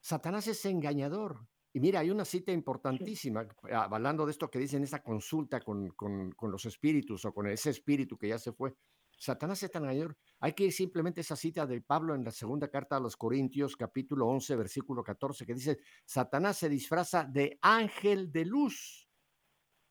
Satanás 0.00 0.46
es 0.46 0.64
engañador. 0.66 1.48
Y 1.72 1.80
mira, 1.80 1.98
hay 1.98 2.10
una 2.10 2.24
cita 2.24 2.52
importantísima, 2.52 3.44
hablando 3.72 4.24
de 4.24 4.30
esto 4.30 4.48
que 4.48 4.60
dice 4.60 4.76
en 4.76 4.84
esta 4.84 5.02
consulta 5.02 5.58
con, 5.62 5.88
con, 5.90 6.32
los 6.52 6.64
espíritus 6.64 7.24
o 7.24 7.34
con 7.34 7.48
ese 7.48 7.70
espíritu 7.70 8.16
que 8.16 8.28
ya 8.28 8.38
se 8.38 8.52
fue. 8.52 8.72
Satanás 9.18 9.64
es 9.64 9.70
tan 9.72 9.82
engañador. 9.82 10.16
Hay 10.38 10.52
que 10.52 10.66
ir 10.66 10.72
simplemente 10.72 11.18
a 11.20 11.22
esa 11.22 11.34
cita 11.34 11.66
de 11.66 11.80
Pablo 11.80 12.14
en 12.14 12.22
la 12.22 12.30
segunda 12.30 12.68
carta 12.68 12.98
a 12.98 13.00
los 13.00 13.16
Corintios, 13.16 13.74
capítulo 13.74 14.28
11, 14.28 14.54
versículo 14.54 15.02
14, 15.02 15.44
que 15.44 15.54
dice, 15.54 15.78
Satanás 16.04 16.58
se 16.58 16.68
disfraza 16.68 17.24
de 17.24 17.58
ángel 17.62 18.30
de 18.30 18.44
luz 18.44 19.01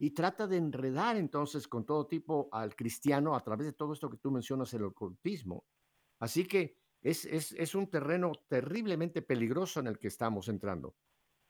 y 0.01 0.09
trata 0.11 0.47
de 0.47 0.57
enredar 0.57 1.15
entonces 1.15 1.67
con 1.67 1.85
todo 1.85 2.07
tipo 2.07 2.49
al 2.51 2.75
cristiano 2.75 3.35
a 3.35 3.43
través 3.43 3.67
de 3.67 3.73
todo 3.73 3.93
esto 3.93 4.09
que 4.09 4.17
tú 4.17 4.31
mencionas, 4.31 4.73
el 4.73 4.85
ocultismo. 4.85 5.63
Así 6.19 6.47
que 6.47 6.79
es, 7.03 7.23
es, 7.25 7.75
un 7.75 7.87
terreno 7.87 8.31
terriblemente 8.47 9.21
peligroso 9.21 9.79
en 9.79 9.85
el 9.85 9.99
que 9.99 10.07
estamos 10.07 10.47
entrando. 10.47 10.95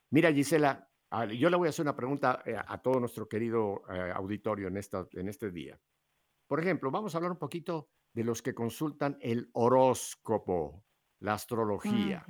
Mira, 0.09 0.33
Gisela, 0.33 0.85
yo 1.33 1.49
le 1.49 1.55
voy 1.55 1.67
a 1.67 1.69
hacer 1.69 1.83
una 1.83 1.95
pregunta 1.95 2.43
eh, 2.45 2.53
a, 2.57 2.81
todo 2.81 2.99
nuestro 2.99 3.25
querido 3.25 3.83
eh, 3.89 4.11
auditorio 4.13 4.67
en, 4.67 4.75
esta, 4.75 5.07
en 5.13 5.29
este 5.29 5.49
día. 5.49 5.79
Por 6.45 6.59
ejemplo, 6.59 6.91
vamos 6.91 7.15
a 7.15 7.19
hablar 7.19 7.31
un 7.31 7.39
poquito 7.39 7.89
de 8.11 8.25
los 8.25 8.41
que 8.41 8.53
consultan 8.53 9.17
el 9.21 9.49
horóscopo, 9.53 10.83
la 11.19 11.35
astrología. 11.35 12.25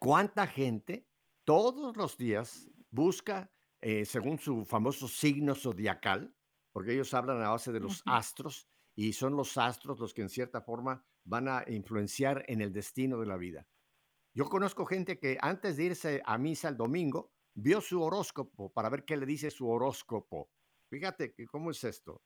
¿Cuánta 0.00 0.46
gente 0.46 1.06
todos 1.44 1.94
los 1.98 2.16
días 2.16 2.70
busca 2.90 3.50
eh, 3.80 4.04
según 4.04 4.38
su 4.38 4.64
famoso 4.64 5.08
signo 5.08 5.54
zodiacal, 5.54 6.34
porque 6.72 6.92
ellos 6.92 7.14
hablan 7.14 7.42
a 7.42 7.50
base 7.50 7.72
de 7.72 7.80
los 7.80 8.02
astros, 8.06 8.68
y 8.94 9.12
son 9.12 9.36
los 9.36 9.56
astros 9.56 10.00
los 10.00 10.12
que 10.12 10.22
en 10.22 10.28
cierta 10.28 10.60
forma 10.60 11.04
van 11.24 11.48
a 11.48 11.64
influenciar 11.68 12.44
en 12.48 12.60
el 12.60 12.72
destino 12.72 13.20
de 13.20 13.26
la 13.26 13.36
vida. 13.36 13.68
Yo 14.34 14.48
conozco 14.48 14.86
gente 14.86 15.18
que 15.18 15.38
antes 15.40 15.76
de 15.76 15.84
irse 15.84 16.22
a 16.24 16.38
misa 16.38 16.68
el 16.68 16.76
domingo, 16.76 17.32
vio 17.54 17.80
su 17.80 18.02
horóscopo 18.02 18.72
para 18.72 18.88
ver 18.88 19.04
qué 19.04 19.16
le 19.16 19.26
dice 19.26 19.50
su 19.50 19.68
horóscopo. 19.68 20.50
Fíjate 20.88 21.34
cómo 21.50 21.70
es 21.70 21.84
esto. 21.84 22.22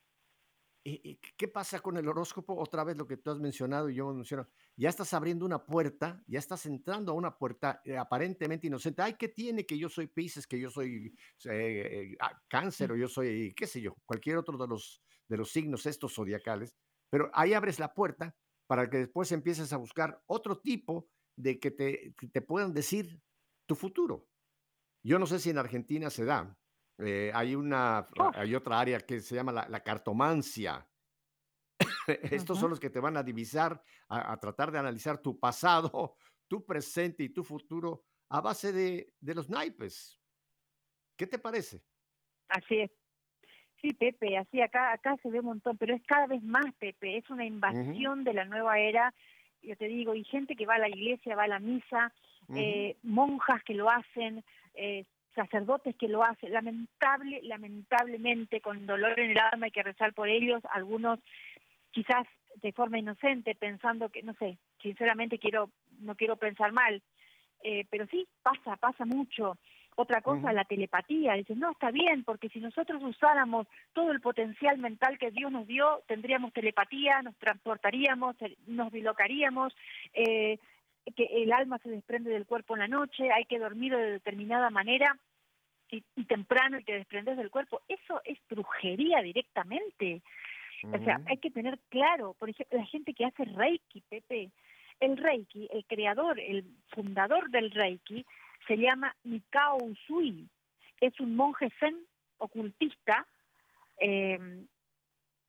¿Y, 0.85 1.21
qué 1.37 1.47
pasa 1.47 1.81
con 1.81 1.97
el 1.97 2.09
horóscopo? 2.09 2.57
Otra 2.57 2.83
vez 2.83 2.97
lo 2.97 3.07
que 3.07 3.17
tú 3.17 3.31
has 3.31 3.39
mencionado 3.39 3.89
y 3.89 3.95
yo 3.95 4.13
menciono. 4.13 4.49
Ya 4.77 4.89
estás 4.89 5.15
abriendo 5.15 5.47
una 5.47 5.65
puerta, 5.65 6.23
ya 6.27 6.41
estás 6.41 6.67
entrando 6.67 7.13
a 7.13 7.15
una 7.15 7.39
puerta 7.39 7.81
eh, 7.85 7.97
aparentemente 7.97 8.67
inocente. 8.67 9.03
Ay, 9.03 9.15
¿qué 9.15 9.29
tiene 9.29 9.65
que 9.65 9.79
yo 9.79 9.89
soy 9.89 10.09
Pisces, 10.09 10.47
que 10.47 10.59
yo 10.59 10.71
soy 10.71 11.15
eh, 11.45 12.17
ah, 12.21 12.41
cáncer 12.49 12.91
o 12.91 12.97
yo 12.97 13.07
soy, 13.07 13.55
qué 13.55 13.67
sé 13.67 13.81
yo, 13.81 13.95
cualquier 14.05 14.39
otro 14.39 14.59
de 14.59 14.67
los, 14.67 15.03
de 15.29 15.37
los 15.37 15.53
signos 15.53 15.87
estos 15.87 16.15
zodiacales? 16.15 16.77
Pero 17.11 17.31
ahí 17.33 17.55
abres 17.55 17.79
la 17.79 17.95
puerta 17.95 18.35
para 18.67 18.91
que 18.91 18.99
después 18.99 19.31
empieces 19.31 19.73
a 19.73 19.77
buscar 19.77 20.21
otro 20.27 20.59
tipo 20.59 21.09
de 21.37 21.61
que 21.61 21.71
te, 21.71 22.15
te 22.33 22.43
puedan 22.43 22.73
decir 22.73 23.21
tu 23.67 23.77
futuro. 23.77 24.27
Yo 25.05 25.19
no 25.19 25.27
sé 25.27 25.39
si 25.39 25.51
en 25.51 25.59
Argentina 25.59 26.11
se 26.11 26.25
da, 26.25 26.57
eh, 26.99 27.31
hay, 27.35 27.55
una, 27.55 28.07
oh. 28.19 28.31
hay 28.35 28.55
otra 28.55 28.81
área 28.81 29.01
que 29.01 29.21
se 29.21 29.35
llama 29.35 29.53
la, 29.53 29.83
cartomancia. 29.83 30.87
Estos 32.31 32.59
son 32.59 32.71
los 32.71 32.81
que 32.81 32.91
te 32.91 33.01
van 33.01 33.17
a 33.17 33.23
divisar, 33.23 33.83
a, 34.09 34.39
tratar 34.39 34.71
de 34.71 34.79
analizar 34.79 35.19
tu 35.19 35.39
pasado, 35.39 36.17
tu 36.49 36.65
presente 36.65 37.23
y 37.25 37.31
tu 37.31 37.43
futuro 37.43 38.05
a 38.29 38.41
base 38.41 38.73
de, 38.73 39.15
de 39.21 39.35
los 39.35 39.49
naipes. 39.51 40.19
¿Qué 41.17 41.27
te 41.27 41.39
parece? 41.39 41.83
Así 42.49 42.81
es. 42.81 42.91
Sí, 43.83 43.93
Pepe, 43.95 44.39
así 44.39 44.61
acá 44.61 44.93
acá 44.93 45.17
se 45.23 45.29
ve 45.29 45.41
un 45.41 45.47
montón, 45.47 45.77
pero 45.77 45.95
es 45.95 46.03
cada 46.05 46.29
vez 46.29 46.41
más, 46.45 46.65
Pepe, 46.79 47.17
es 47.17 47.29
una 47.31 47.45
invasión 47.45 48.23
de 48.23 48.33
la 48.33 48.45
nueva 48.45 48.79
era, 48.79 49.13
yo 49.61 49.77
te 49.77 49.87
digo, 49.87 50.15
y 50.15 50.23
gente 50.23 50.55
que 50.55 50.67
va 50.67 50.77
a 50.77 50.79
la 50.79 50.89
iglesia, 50.89 51.35
va 51.35 51.45
a 51.45 51.49
la 51.49 51.59
misa, 51.59 52.13
eh, 52.55 52.97
monjas 53.03 53.63
que 53.65 53.75
lo 53.75 53.91
hacen, 53.91 54.45
eh, 54.75 55.05
sacerdotes 55.35 55.97
que 55.97 56.09
lo 56.09 56.23
hacen, 56.23 56.53
lamentable, 56.53 57.41
lamentablemente 57.43 58.61
con 58.61 58.87
dolor 58.87 59.19
en 59.19 59.31
el 59.33 59.39
alma 59.39 59.67
hay 59.67 59.73
que 59.73 59.83
rezar 59.83 60.13
por 60.13 60.29
ellos, 60.29 60.63
algunos 60.71 61.19
quizás 61.91 62.27
de 62.57 62.73
forma 62.73 62.99
inocente 62.99 63.55
pensando 63.55 64.09
que, 64.09 64.23
no 64.23 64.35
sé, 64.35 64.59
sinceramente 64.81 65.39
quiero, 65.39 65.71
no 66.01 66.15
quiero 66.15 66.37
pensar 66.37 66.73
mal, 66.73 67.03
eh, 67.63 67.87
pero 67.91 68.07
sí, 68.07 68.27
pasa, 68.43 68.77
pasa 68.77 69.05
mucho. 69.05 69.57
Otra 69.95 70.23
cosa, 70.23 70.55
la 70.55 70.65
telepatía. 70.65 71.35
Dicen, 71.35 71.59
no, 71.59 71.73
está 71.73 71.91
bien, 71.91 72.25
porque 72.25 72.49
si 72.49 72.61
nosotros 72.61 73.03
usáramos 73.03 73.67
todo 73.93 74.11
el 74.11 74.23
potencial 74.23 74.79
mental 74.79 75.19
que 75.19 75.31
Dios 75.31 75.53
nos 75.53 75.67
dio, 75.67 76.03
tendríamos 76.07 76.55
telepatía, 76.55 77.21
nos 77.21 77.37
transportaríamos, 77.37 78.37
nos 78.67 78.91
bilocaríamos, 78.91 79.77
eh, 80.15 80.59
que 81.17 81.25
el 81.25 81.53
alma 81.53 81.79
se 81.79 81.91
desprende 81.91 82.31
del 82.31 82.47
cuerpo 82.47 82.75
en 82.75 82.81
la 82.81 82.89
noche, 82.89 83.33
hay 83.33 83.45
que 83.45 83.59
dormir 83.59 83.97
de 83.97 84.13
determinada 84.13 84.71
manera 84.71 85.19
y, 85.91 86.03
temprano 86.25 86.79
y 86.79 86.85
te 86.85 86.93
desprendes 86.93 87.37
del 87.37 87.51
cuerpo. 87.51 87.83
Eso 87.89 88.21
es 88.25 88.39
brujería 88.49 89.21
directamente. 89.21 90.23
O 90.85 90.99
sea, 91.05 91.21
hay 91.27 91.37
que 91.37 91.51
tener 91.51 91.79
claro, 91.91 92.35
por 92.39 92.51
ejemplo, 92.51 92.79
la 92.79 92.87
gente 92.87 93.15
que 93.15 93.25
hace 93.25 93.45
Reiki, 93.45 94.03
Pepe, 94.09 94.51
el 94.99 95.17
Reiki, 95.17 95.69
el 95.73 95.85
creador, 95.85 96.41
el 96.41 96.65
fundador 96.89 97.51
del 97.51 97.71
Reiki, 97.71 98.25
se 98.67 98.77
llama 98.77 99.15
Mikao 99.23 99.77
Usui. 99.77 100.49
Es 101.01 101.19
un 101.21 101.37
monje 101.37 101.69
zen 101.79 101.97
ocultista 102.39 103.27
eh, 103.99 104.39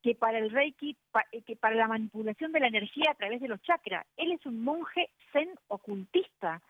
que 0.04 0.16
para 0.16 0.38
el 0.38 0.51
Reiki, 0.51 0.97
eh, 1.32 1.41
que 1.43 1.56
para 1.56 1.76
la 1.76 1.88
manipulación 1.88 2.51
de 2.51 2.60
la 2.60 2.68
energía 2.68 3.12
a 3.12 3.16
través 3.16 3.41
de 3.41 3.47
los 3.47 3.62
chakras. 3.62 4.06
Él 4.18 4.34
es 4.34 4.45
un 4.45 4.62
monje 4.62 5.10
zen 5.32 5.49
ocultista, 5.70 6.62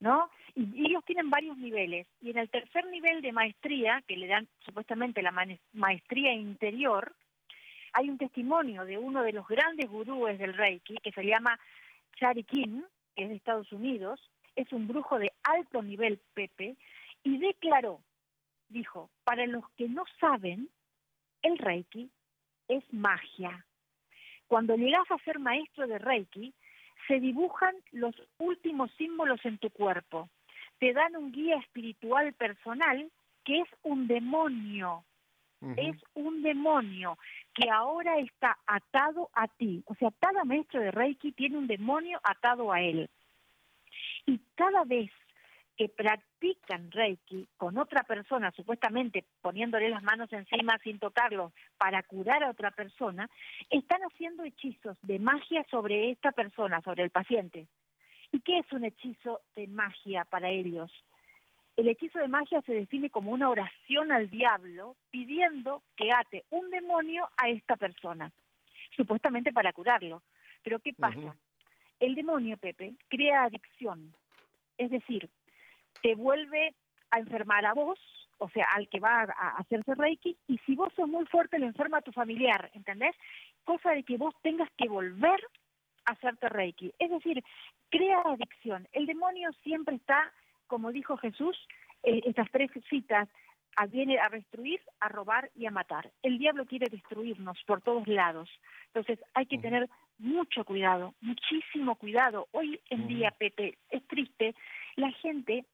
¿no? 0.00 0.28
Y, 0.56 0.86
ellos 0.86 1.04
tienen 1.04 1.30
varios 1.30 1.56
niveles. 1.56 2.08
Y 2.20 2.30
en 2.30 2.38
el 2.38 2.50
tercer 2.50 2.84
nivel 2.86 3.22
de 3.22 3.30
maestría, 3.30 4.02
que 4.08 4.16
le 4.16 4.26
dan 4.26 4.48
supuestamente 4.64 5.22
la 5.22 5.32
maestría 5.72 6.34
interior, 6.34 7.14
hay 7.92 8.10
un 8.10 8.18
testimonio 8.18 8.84
de 8.84 8.98
uno 8.98 9.22
de 9.22 9.32
los 9.32 9.46
grandes 9.46 9.88
gurúes 9.88 10.38
del 10.38 10.54
Reiki, 10.54 10.96
que 10.96 11.12
se 11.12 11.24
llama 11.24 11.58
Chari 12.18 12.42
Kim, 12.42 12.82
que 13.14 13.22
es 13.22 13.28
de 13.28 13.36
Estados 13.36 13.70
Unidos, 13.70 14.20
es 14.56 14.72
un 14.72 14.88
brujo 14.88 15.20
de 15.20 15.32
alto 15.44 15.82
nivel, 15.82 16.18
Pepe, 16.34 16.76
y 17.22 17.38
declaró, 17.38 18.00
dijo, 18.68 19.08
para 19.22 19.46
los 19.46 19.68
que 19.76 19.88
no 19.88 20.04
saben, 20.18 20.68
el 21.42 21.58
Reiki 21.58 22.10
es 22.68 22.84
magia. 22.92 23.64
Cuando 24.46 24.76
llegas 24.76 25.10
a 25.10 25.18
ser 25.24 25.38
maestro 25.38 25.86
de 25.86 25.98
Reiki, 25.98 26.52
se 27.08 27.20
dibujan 27.20 27.74
los 27.92 28.14
últimos 28.38 28.90
símbolos 28.92 29.44
en 29.44 29.58
tu 29.58 29.70
cuerpo. 29.70 30.28
Te 30.78 30.92
dan 30.92 31.16
un 31.16 31.32
guía 31.32 31.56
espiritual 31.56 32.32
personal 32.34 33.10
que 33.44 33.60
es 33.60 33.68
un 33.82 34.06
demonio. 34.06 35.04
Es 35.76 35.96
un 36.14 36.42
demonio 36.42 37.16
que 37.54 37.70
ahora 37.70 38.18
está 38.18 38.58
atado 38.66 39.30
a 39.32 39.46
ti. 39.46 39.84
O 39.86 39.94
sea, 39.94 40.10
cada 40.18 40.42
maestro 40.42 40.80
de 40.80 40.90
Reiki 40.90 41.30
tiene 41.30 41.56
un 41.56 41.68
demonio 41.68 42.20
atado 42.24 42.72
a 42.72 42.80
él. 42.80 43.08
Y 44.26 44.40
cada 44.56 44.82
vez 44.84 45.10
que 45.82 45.88
practican 45.88 46.92
Reiki 46.92 47.48
con 47.56 47.76
otra 47.76 48.04
persona, 48.04 48.52
supuestamente 48.52 49.24
poniéndole 49.40 49.88
las 49.88 50.04
manos 50.04 50.32
encima 50.32 50.78
sin 50.78 51.00
tocarlo 51.00 51.52
para 51.76 52.04
curar 52.04 52.44
a 52.44 52.50
otra 52.50 52.70
persona, 52.70 53.28
están 53.68 54.00
haciendo 54.02 54.44
hechizos 54.44 54.96
de 55.02 55.18
magia 55.18 55.66
sobre 55.68 56.12
esta 56.12 56.30
persona, 56.30 56.80
sobre 56.82 57.02
el 57.02 57.10
paciente. 57.10 57.66
¿Y 58.30 58.38
qué 58.42 58.60
es 58.60 58.72
un 58.72 58.84
hechizo 58.84 59.40
de 59.56 59.66
magia 59.66 60.24
para 60.24 60.50
ellos? 60.50 60.92
El 61.76 61.88
hechizo 61.88 62.20
de 62.20 62.28
magia 62.28 62.62
se 62.62 62.74
define 62.74 63.10
como 63.10 63.32
una 63.32 63.50
oración 63.50 64.12
al 64.12 64.30
diablo 64.30 64.94
pidiendo 65.10 65.82
que 65.96 66.12
ate 66.12 66.44
un 66.50 66.70
demonio 66.70 67.28
a 67.38 67.48
esta 67.48 67.74
persona, 67.74 68.30
supuestamente 68.94 69.52
para 69.52 69.72
curarlo. 69.72 70.22
Pero 70.62 70.78
¿qué 70.78 70.92
pasa? 70.92 71.34
El 71.98 72.14
demonio, 72.14 72.56
Pepe, 72.56 72.94
crea 73.08 73.42
adicción. 73.42 74.14
Es 74.78 74.88
decir, 74.90 75.28
te 76.02 76.14
vuelve 76.14 76.74
a 77.10 77.18
enfermar 77.18 77.64
a 77.66 77.74
vos, 77.74 77.98
o 78.38 78.48
sea, 78.50 78.66
al 78.74 78.88
que 78.88 79.00
va 79.00 79.22
a, 79.22 79.56
hacerse 79.58 79.94
Reiki, 79.94 80.36
y 80.48 80.58
si 80.58 80.74
vos 80.74 80.92
sos 80.94 81.08
muy 81.08 81.24
fuerte, 81.26 81.58
le 81.58 81.66
enferma 81.66 81.98
a 81.98 82.02
tu 82.02 82.12
familiar, 82.12 82.70
¿entendés? 82.74 83.14
Cosa 83.64 83.90
de 83.90 84.02
que 84.02 84.16
vos 84.16 84.34
tengas 84.42 84.68
que 84.76 84.88
volver 84.88 85.40
a 86.04 86.12
hacerte 86.12 86.48
Reiki. 86.48 86.92
Es 86.98 87.10
decir, 87.10 87.42
crea 87.90 88.20
adicción. 88.24 88.88
El 88.92 89.06
demonio 89.06 89.50
siempre 89.62 89.96
está, 89.96 90.32
como 90.66 90.90
dijo 90.90 91.16
Jesús, 91.16 91.56
eh, 92.02 92.20
estas 92.24 92.50
tres 92.50 92.70
citas, 92.88 93.28
viene 93.90 94.18
a 94.18 94.28
destruir, 94.28 94.80
a 95.00 95.08
robar 95.08 95.50
y 95.54 95.66
a 95.66 95.70
matar. 95.70 96.10
El 96.22 96.38
diablo 96.38 96.66
quiere 96.66 96.88
destruirnos 96.90 97.58
por 97.66 97.80
todos 97.80 98.06
lados. 98.06 98.48
Entonces 98.86 99.18
hay 99.34 99.46
que 99.46 99.58
tener 99.58 99.88
mucho 100.18 100.64
cuidado, 100.64 101.14
muchísimo 101.20 101.96
cuidado. 101.96 102.48
Hoy 102.52 102.80
en 102.90 103.08
día, 103.08 103.30
Pepe, 103.30 103.78
es 103.90 104.06
triste, 104.06 104.54
la 104.96 105.10
gente 105.12 105.64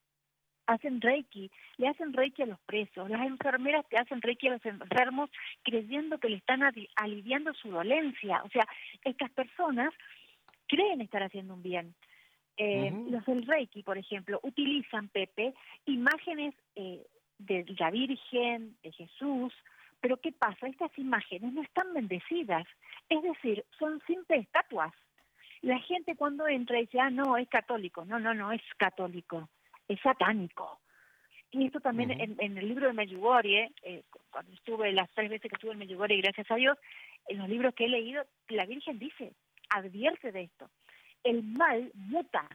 hacen 0.68 1.00
reiki, 1.00 1.50
le 1.78 1.88
hacen 1.88 2.12
reiki 2.12 2.42
a 2.42 2.46
los 2.46 2.60
presos, 2.60 3.08
las 3.08 3.26
enfermeras 3.26 3.88
te 3.88 3.96
hacen 3.96 4.20
reiki 4.20 4.48
a 4.48 4.52
los 4.52 4.66
enfermos 4.66 5.30
creyendo 5.62 6.18
que 6.18 6.28
le 6.28 6.36
están 6.36 6.60
aliviando 6.94 7.54
su 7.54 7.70
dolencia. 7.70 8.42
O 8.44 8.50
sea, 8.50 8.66
estas 9.02 9.30
personas 9.30 9.92
creen 10.66 11.00
estar 11.00 11.22
haciendo 11.22 11.54
un 11.54 11.62
bien. 11.62 11.94
Eh, 12.58 12.92
los 13.08 13.24
del 13.24 13.46
reiki, 13.46 13.82
por 13.82 13.96
ejemplo, 13.96 14.40
utilizan, 14.42 15.08
Pepe, 15.08 15.54
imágenes 15.86 16.54
eh, 16.76 17.06
de 17.38 17.64
la 17.78 17.90
Virgen, 17.90 18.76
de 18.82 18.92
Jesús, 18.92 19.54
pero 20.00 20.18
¿qué 20.18 20.32
pasa? 20.32 20.66
Estas 20.66 20.96
imágenes 20.98 21.52
no 21.52 21.62
están 21.62 21.94
bendecidas, 21.94 22.66
es 23.08 23.22
decir, 23.22 23.64
son 23.78 24.00
simples 24.06 24.42
estatuas. 24.42 24.92
La 25.62 25.78
gente 25.78 26.14
cuando 26.14 26.46
entra 26.46 26.78
dice, 26.78 27.00
ah, 27.00 27.10
no, 27.10 27.36
es 27.36 27.48
católico. 27.48 28.04
No, 28.04 28.20
no, 28.20 28.34
no 28.34 28.52
es 28.52 28.62
católico 28.76 29.48
es 29.88 30.00
satánico. 30.00 30.80
Y 31.50 31.66
esto 31.66 31.80
también 31.80 32.10
en, 32.10 32.58
el 32.58 32.68
libro 32.68 32.86
de 32.86 32.92
Medjugorje, 32.92 33.72
eh, 33.82 34.02
cuando 34.30 34.52
estuve 34.52 34.92
las 34.92 35.10
tres 35.14 35.30
veces 35.30 35.50
que 35.50 35.54
estuve 35.54 35.72
en 35.72 35.78
Medjugorje, 35.78 36.18
gracias 36.18 36.50
a 36.50 36.56
Dios, 36.56 36.76
en 37.26 37.38
los 37.38 37.48
libros 37.48 37.74
que 37.74 37.86
he 37.86 37.88
leído, 37.88 38.22
la 38.48 38.66
Virgen 38.66 38.98
dice, 38.98 39.32
advierte 39.70 40.30
de 40.30 40.42
esto. 40.42 40.68
El 41.24 41.42
mal 41.42 41.90
muta. 41.94 42.46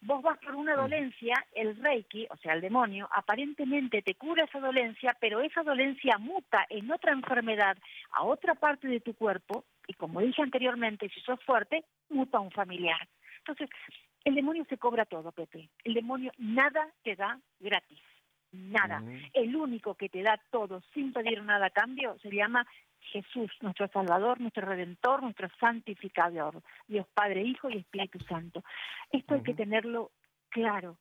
Vos 0.00 0.20
vas 0.22 0.38
por 0.38 0.56
una 0.56 0.74
dolencia, 0.74 1.34
el 1.54 1.76
Reiki, 1.76 2.26
o 2.30 2.36
sea, 2.38 2.54
el 2.54 2.60
demonio, 2.60 3.08
aparentemente 3.12 4.02
te 4.02 4.16
cura 4.16 4.44
esa 4.44 4.58
dolencia, 4.58 5.16
pero 5.20 5.40
esa 5.40 5.62
dolencia 5.62 6.18
muta 6.18 6.66
en 6.70 6.90
otra 6.90 7.12
enfermedad 7.12 7.76
a 8.10 8.24
otra 8.24 8.54
parte 8.56 8.88
de 8.88 8.98
tu 8.98 9.14
cuerpo, 9.14 9.64
y 9.86 9.94
como 9.94 10.20
dije 10.20 10.42
anteriormente, 10.42 11.08
si 11.10 11.20
sos 11.20 11.40
fuerte, 11.44 11.84
muta 12.08 12.38
a 12.38 12.40
un 12.40 12.50
familiar. 12.50 13.08
Entonces, 13.38 13.70
el 14.24 14.34
demonio 14.34 14.64
se 14.68 14.78
cobra 14.78 15.04
todo, 15.04 15.32
Pepe. 15.32 15.68
El 15.84 15.94
demonio 15.94 16.32
nada 16.38 16.88
te 17.02 17.16
da 17.16 17.38
gratis. 17.60 18.00
Nada. 18.52 19.02
El 19.32 19.56
único 19.56 19.94
que 19.94 20.10
te 20.10 20.22
da 20.22 20.38
todo 20.50 20.82
sin 20.92 21.12
pedir 21.12 21.42
nada 21.42 21.66
a 21.66 21.70
cambio 21.70 22.18
se 22.18 22.30
llama 22.30 22.66
Jesús, 23.00 23.50
nuestro 23.62 23.88
Salvador, 23.88 24.40
nuestro 24.40 24.66
Redentor, 24.66 25.22
nuestro 25.22 25.48
Santificador, 25.58 26.62
Dios 26.86 27.06
Padre, 27.14 27.42
Hijo 27.42 27.70
y 27.70 27.78
Espíritu 27.78 28.20
Santo. 28.20 28.62
Esto 29.10 29.34
hay 29.34 29.42
que 29.42 29.54
tenerlo 29.54 30.12
claro, 30.50 30.98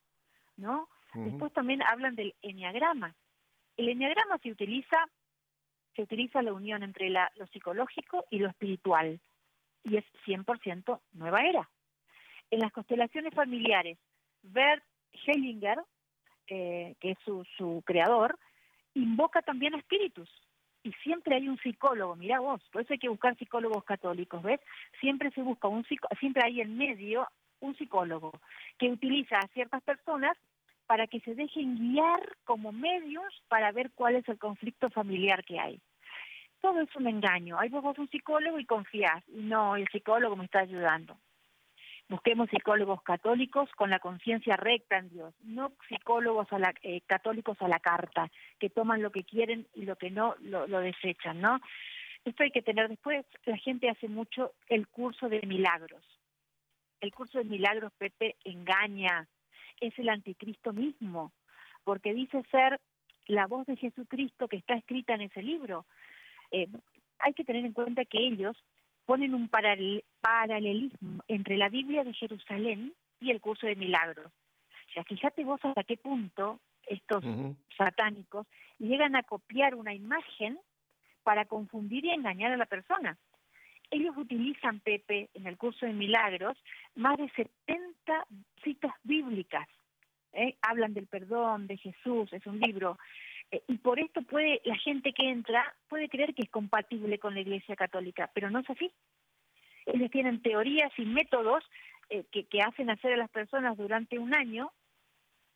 ¿no? 0.57 0.88
Después 1.13 1.51
también 1.51 1.82
hablan 1.84 2.15
del 2.15 2.34
enneagrama. 2.41 3.13
El 3.76 3.89
enneagrama 3.89 4.38
se 4.38 4.51
utiliza, 4.51 5.09
se 5.95 6.03
utiliza 6.03 6.41
la 6.41 6.53
unión 6.53 6.84
entre 6.84 7.09
la, 7.09 7.30
lo 7.36 7.47
psicológico 7.47 8.26
y 8.30 8.39
lo 8.39 8.47
espiritual, 8.47 9.19
y 9.84 9.97
es 9.97 10.05
100% 10.26 11.01
nueva 11.13 11.41
era. 11.41 11.69
En 12.51 12.59
las 12.59 12.71
constelaciones 12.71 13.33
familiares, 13.33 13.97
Bert 14.43 14.83
Hellinger, 15.25 15.79
eh, 16.47 16.95
que 16.99 17.11
es 17.11 17.17
su, 17.25 17.45
su 17.57 17.81
creador, 17.85 18.37
invoca 18.93 19.41
también 19.41 19.73
a 19.73 19.77
espíritus. 19.77 20.29
Y 20.83 20.91
siempre 21.03 21.35
hay 21.35 21.47
un 21.47 21.59
psicólogo, 21.59 22.15
mira 22.15 22.39
vos, 22.39 22.61
por 22.71 22.81
eso 22.81 22.93
hay 22.93 22.99
que 22.99 23.09
buscar 23.09 23.37
psicólogos 23.37 23.83
católicos, 23.83 24.41
¿ves? 24.41 24.59
Siempre 24.99 25.29
se 25.31 25.41
busca 25.41 25.67
un 25.67 25.85
siempre 26.19 26.43
hay 26.43 26.59
en 26.59 26.75
medio 26.75 27.27
un 27.59 27.77
psicólogo 27.77 28.31
que 28.79 28.89
utiliza 28.89 29.37
a 29.37 29.47
ciertas 29.49 29.83
personas 29.83 30.35
para 30.87 31.07
que 31.07 31.19
se 31.21 31.35
dejen 31.35 31.77
guiar 31.77 32.35
como 32.43 32.71
medios 32.71 33.43
para 33.47 33.71
ver 33.71 33.91
cuál 33.95 34.15
es 34.15 34.27
el 34.27 34.39
conflicto 34.39 34.89
familiar 34.89 35.45
que 35.45 35.59
hay. 35.59 35.79
Todo 36.59 36.81
es 36.81 36.93
un 36.95 37.07
engaño. 37.07 37.59
Hay 37.59 37.69
vos 37.69 37.97
un 37.97 38.09
psicólogo 38.09 38.59
y 38.59 38.65
confías. 38.65 39.23
No, 39.29 39.75
el 39.75 39.87
psicólogo 39.87 40.35
me 40.35 40.45
está 40.45 40.59
ayudando. 40.59 41.17
Busquemos 42.12 42.49
psicólogos 42.49 43.01
católicos 43.03 43.70
con 43.78 43.89
la 43.89 43.99
conciencia 43.99 44.57
recta 44.57 44.97
en 44.97 45.07
Dios, 45.07 45.34
no 45.43 45.72
psicólogos 45.88 46.51
a 46.51 46.59
la, 46.59 46.74
eh, 46.84 46.99
católicos 47.07 47.55
a 47.62 47.70
la 47.70 47.80
carta, 47.80 48.30
que 48.59 48.70
toman 48.70 49.01
lo 49.01 49.14
que 49.14 49.24
quieren 49.24 49.66
y 49.74 49.86
lo 49.86 49.95
que 49.95 50.12
no 50.12 50.36
lo, 50.41 50.68
lo 50.68 50.82
desechan, 50.82 51.39
¿no? 51.39 51.62
Esto 52.26 52.43
hay 52.43 52.51
que 52.51 52.62
tener 52.62 52.89
después, 52.89 53.26
la 53.45 53.55
gente 53.55 53.89
hace 53.89 54.09
mucho 54.09 54.51
el 54.68 54.89
curso 54.89 55.30
de 55.30 55.39
milagros. 55.47 56.03
El 56.99 57.14
curso 57.14 57.38
de 57.38 57.45
milagros, 57.45 57.93
Pepe, 57.97 58.36
engaña, 58.43 59.30
es 59.80 59.97
el 59.97 60.09
anticristo 60.09 60.74
mismo, 60.74 61.32
porque 61.86 62.14
dice 62.14 62.43
ser 62.51 62.82
la 63.28 63.47
voz 63.47 63.66
de 63.68 63.78
Jesucristo 63.78 64.49
que 64.49 64.57
está 64.57 64.74
escrita 64.74 65.14
en 65.14 65.22
ese 65.22 65.41
libro. 65.41 65.86
Eh, 66.51 66.68
hay 67.20 67.34
que 67.34 67.45
tener 67.45 67.64
en 67.66 67.72
cuenta 67.72 68.03
que 68.03 68.18
ellos 68.18 68.62
ponen 69.12 69.34
un 69.34 69.49
paralelismo 69.49 71.22
entre 71.28 71.57
la 71.57 71.68
Biblia 71.68 72.05
de 72.05 72.14
Jerusalén 72.14 72.93
y 73.20 73.30
el 73.32 73.41
curso 73.41 73.68
de 73.68 73.76
milagros. 73.76 74.28
O 74.28 74.93
sea, 74.93 75.03
fíjate 75.03 75.43
vos 75.43 75.59
hasta 75.66 75.84
qué 75.84 75.97
punto 75.97 76.62
estos 76.88 77.22
satánicos 77.78 78.47
llegan 78.80 79.18
a 79.18 79.24
copiar 79.24 79.76
una 79.76 79.93
imagen 79.93 80.57
para 81.24 81.43
confundir 81.43 82.05
y 82.05 82.12
engañar 82.12 82.53
a 82.53 82.57
la 82.57 82.66
persona. 82.66 83.18
Ellos 83.89 84.16
utilizan, 84.16 84.80
Pepe, 84.80 85.30
en 85.34 85.45
el 85.45 85.57
curso 85.57 85.86
de 85.86 85.91
milagros, 85.91 86.57
más 86.95 87.18
de 87.18 87.30
70 87.32 88.26
citas 88.64 88.93
bíblicas. 89.03 89.68
¿eh? 90.32 90.55
Hablan 90.62 90.93
del 90.93 91.07
perdón, 91.07 91.68
de 91.68 91.76
Jesús, 91.76 92.32
es 92.32 92.47
un 92.47 92.62
libro. 92.62 92.97
Eh, 93.51 93.63
y 93.67 93.77
por 93.77 93.99
esto 93.99 94.21
puede 94.21 94.61
la 94.65 94.75
gente 94.77 95.13
que 95.13 95.29
entra 95.29 95.75
puede 95.89 96.09
creer 96.09 96.33
que 96.33 96.43
es 96.43 96.49
compatible 96.49 97.19
con 97.19 97.33
la 97.33 97.41
Iglesia 97.41 97.75
Católica, 97.75 98.29
pero 98.33 98.49
no 98.49 98.59
es 98.59 98.69
así. 98.69 98.91
Ellos 99.85 100.11
tienen 100.11 100.41
teorías 100.41 100.91
y 100.97 101.05
métodos 101.05 101.63
eh, 102.09 102.23
que, 102.31 102.45
que 102.45 102.61
hacen 102.61 102.89
hacer 102.89 103.13
a 103.13 103.17
las 103.17 103.29
personas 103.29 103.77
durante 103.77 104.19
un 104.19 104.33
año 104.33 104.71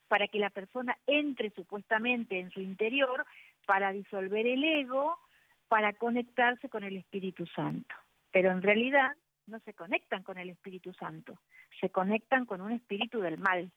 para 0.08 0.28
que 0.28 0.38
la 0.38 0.50
persona 0.50 0.96
entre 1.06 1.50
supuestamente 1.50 2.38
en 2.38 2.50
su 2.50 2.60
interior 2.60 3.26
para 3.66 3.92
disolver 3.92 4.46
el 4.46 4.62
ego, 4.62 5.18
para 5.68 5.92
conectarse 5.92 6.68
con 6.68 6.84
el 6.84 6.96
Espíritu 6.96 7.46
Santo 7.46 7.94
pero 8.36 8.50
en 8.50 8.60
realidad 8.60 9.12
no 9.46 9.58
se 9.60 9.72
conectan 9.72 10.22
con 10.22 10.36
el 10.36 10.50
Espíritu 10.50 10.92
Santo, 10.92 11.38
se 11.80 11.88
conectan 11.88 12.44
con 12.44 12.60
un 12.60 12.72
espíritu 12.72 13.20
del 13.20 13.38
mal. 13.38 13.72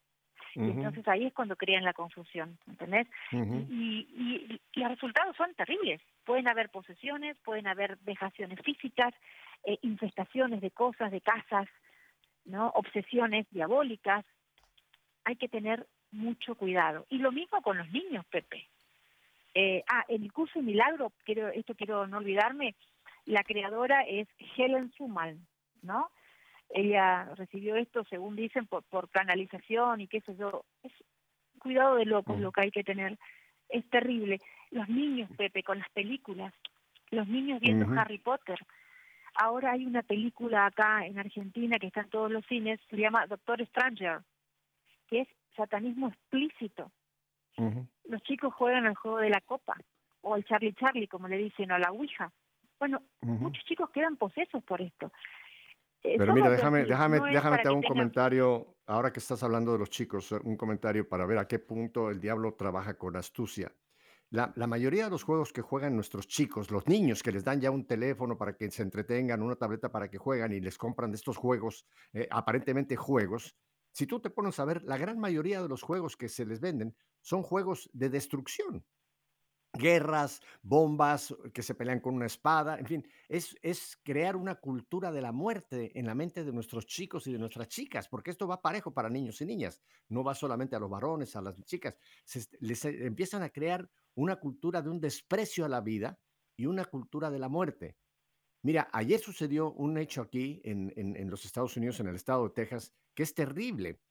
Y 0.56 0.62
entonces 0.62 1.08
ahí 1.08 1.26
es 1.26 1.34
cuando 1.34 1.56
crean 1.56 1.84
la 1.84 1.93
confusión, 1.93 2.58
¿entendés? 2.68 3.08
y, 3.32 4.60
los 4.76 4.89
resultados 4.89 5.36
son 5.36 5.54
terribles. 5.56 6.02
Pueden 6.26 6.47
haber 6.47 6.70
posesiones, 6.70 7.38
pueden 7.39 7.68
haber 7.68 7.97
vejaciones 8.02 8.60
físicas, 8.62 9.14
eh, 9.66 9.78
infestaciones 9.82 10.62
de 10.62 10.72
cosas, 10.72 11.12
de 11.12 11.22
casas, 11.22 11.68
¿no? 12.45 12.70
Obsesiones 12.76 13.45
diabólicas. 13.52 14.26
Hay 15.26 15.36
que 15.36 15.50
tener 15.50 15.86
mucho 16.12 16.56
cuidado. 16.56 17.06
Y 17.10 17.18
lo 17.18 17.32
mismo 17.32 17.62
con 17.62 17.78
los 17.78 17.89
niños, 17.91 18.26
Pepe. 18.28 18.68
Eh, 19.54 19.84
ah, 19.88 20.06
en 20.08 20.24
el 20.24 20.32
curso 20.32 20.60
de 20.60 20.66
milagro, 20.66 21.12
quiero, 21.26 21.50
esto 21.50 21.76
quiero 21.76 22.08
no 22.08 22.18
olvidarme, 22.18 22.76
la 23.26 23.43
creadora 23.43 24.02
es 24.04 24.28
Helen 24.56 24.91
Sumal, 24.93 25.38
¿no? 25.82 26.10
Ella 26.70 27.26
recibió 27.36 27.76
esto, 27.76 28.03
según 28.05 28.36
dicen, 28.36 28.67
por, 28.67 29.09
canalización 29.09 30.01
y 30.01 30.07
qué 30.07 30.22
sé 30.22 30.36
yo. 30.36 30.65
Es 30.84 30.91
cuidado 31.59 31.95
de 31.95 32.05
locos 32.05 32.38
mm. 32.38 32.41
lo 32.41 32.51
que 32.51 32.61
hay 32.61 32.72
que 32.72 32.84
tener. 32.84 33.17
Es 33.70 33.88
terrible. 33.89 34.39
Los 34.72 34.88
niños, 34.88 35.30
Pepe, 35.36 35.63
con 35.63 35.80
las 35.80 35.89
películas. 35.89 36.53
Los 37.11 37.28
niños 37.28 37.59
viendo 37.59 37.88
Harry 37.99 38.20
Potter. 38.20 38.59
Ahora 39.36 39.72
hay 39.72 39.86
una 39.86 40.03
película 40.03 40.65
acá 40.65 41.05
en 41.05 41.17
Argentina 41.17 41.80
que 41.80 41.88
está 41.88 42.01
en 42.01 42.09
todos 42.09 42.32
los 42.32 42.45
cines, 42.45 42.80
se 42.89 42.97
llama 42.97 43.26
Doctor 43.26 43.65
Stranger, 43.67 44.20
que 45.07 45.22
es 45.22 45.28
satanismo 45.55 46.09
explícito. 46.09 46.91
Los 48.05 48.24
chicos 48.24 48.53
juegan 48.53 48.86
al 48.86 48.95
juego 48.95 49.17
de 49.17 49.30
la 49.30 49.41
copa, 49.41 49.76
o 50.22 50.34
al 50.34 50.45
Charlie 50.45 50.74
Charlie, 50.74 51.07
como 51.07 51.28
le 51.28 51.38
dicen, 51.38 51.72
o 51.72 51.76
a 51.76 51.80
la 51.80 51.91
Ouija. 51.91 52.32
Bueno, 52.80 53.01
muchos 53.22 53.63
chicos 53.65 53.89
quedan 53.89 54.15
posesos 54.15 54.63
por 54.63 54.82
esto. 54.82 55.11
Pero 56.02 56.34
mira, 56.34 56.50
déjame, 56.50 56.86
déjame, 56.86 57.20
déjame 57.32 57.58
te 57.58 57.68
hago 57.68 57.78
un 57.78 57.84
comentario, 57.84 58.78
ahora 58.86 59.12
que 59.12 59.20
estás 59.20 59.43
hablando 59.43 59.74
de 59.74 59.80
los 59.80 59.89
chicos, 59.89 60.32
un 60.32 60.56
comentario 60.56 61.08
para 61.08 61.26
ver 61.26 61.38
a 61.38 61.47
qué 61.47 61.60
punto 61.60 62.10
el 62.10 62.20
diablo 62.20 62.54
trabaja 62.54 62.97
con 62.97 63.16
astucia. 63.16 63.74
La, 64.32 64.54
la, 64.56 64.68
mayoría 64.68 65.06
de 65.06 65.10
los 65.10 65.24
juegos 65.24 65.52
que 65.52 65.62
juegan 65.62 65.95
nuestros 65.95 66.28
chicos, 66.28 66.70
los 66.70 66.88
niños 66.88 67.24
que 67.24 67.32
les 67.32 67.43
dan 67.43 67.60
ya 67.60 67.72
un 67.72 67.88
teléfono 67.88 68.38
para 68.38 68.56
que 68.56 68.70
se 68.70 68.84
entretengan, 68.84 69.41
una 69.41 69.56
tableta 69.56 69.91
para 69.91 70.08
que 70.08 70.20
juegan 70.20 70.54
y 70.54 70.62
les 70.62 70.78
compran 70.78 71.12
de 71.12 71.16
estos 71.16 71.36
juegos, 71.36 71.88
eh, 72.14 72.28
aparentemente 72.30 72.95
juegos, 72.95 73.56
si 73.91 74.06
tú 74.06 74.20
te 74.20 74.30
pones 74.30 74.60
a 74.60 74.66
ver, 74.66 74.84
la 74.84 74.97
gran 74.97 75.20
mayoría 75.20 75.62
de 75.62 75.68
los 75.68 75.82
juegos 75.82 76.16
que 76.16 76.30
se 76.30 76.45
les 76.45 76.60
venden 76.60 76.95
son 77.22 77.41
juegos 77.41 77.89
de 77.91 78.10
destrucción 78.10 78.86
guerras, 79.80 80.42
bombas 80.62 81.34
que 81.54 81.64
se 81.64 81.74
pelean 81.74 82.00
con 82.00 82.14
una 82.14 82.28
espada, 82.28 82.78
en 82.78 82.86
fin, 82.86 83.08
es, 83.28 83.56
es 83.62 83.98
crear 84.04 84.36
una 84.36 84.56
cultura 84.56 85.12
de 85.12 85.22
la 85.22 85.32
muerte 85.32 85.98
en 85.98 86.06
la 86.06 86.14
mente 86.14 86.44
de 86.44 86.52
nuestros 86.52 86.86
chicos 86.86 87.26
y 87.26 87.32
de 87.32 87.40
nuestras 87.40 87.68
chicas, 87.70 88.08
porque 88.08 88.32
esto 88.32 88.48
va 88.48 88.62
parejo 88.62 88.94
para 88.94 89.10
niños 89.10 89.42
y 89.42 89.46
niñas, 89.46 89.82
no 90.10 90.24
va 90.24 90.36
solamente 90.36 90.76
a 90.76 90.80
los 90.80 90.90
varones, 90.90 91.36
a 91.36 91.42
las 91.42 91.60
chicas, 91.64 91.96
se, 92.26 92.46
les 92.60 92.86
eh, 92.86 93.06
empiezan 93.06 93.42
a 93.42 93.50
crear 93.50 93.90
una 94.16 94.36
cultura 94.36 94.82
de 94.82 94.90
un 94.90 95.00
desprecio 95.00 95.66
a 95.66 95.70
la 95.70 95.82
vida 95.82 96.20
y 96.58 96.66
una 96.66 96.86
cultura 96.86 97.32
de 97.32 97.40
la 97.40 97.48
muerte. 97.48 97.98
Mira, 98.62 98.90
ayer 98.92 99.20
sucedió 99.20 99.72
un 99.72 99.98
hecho 99.98 100.22
aquí 100.22 100.62
en, 100.66 100.92
en, 100.96 101.30
los 101.30 101.46
Estados 101.46 101.78
Unidos, 101.78 102.02
en 102.02 102.08
el 102.08 102.16
estado 102.16 102.44
de 102.44 102.54
Texas, 102.54 102.94
que 103.16 103.24
es 103.24 103.34
terrible. 103.34 104.02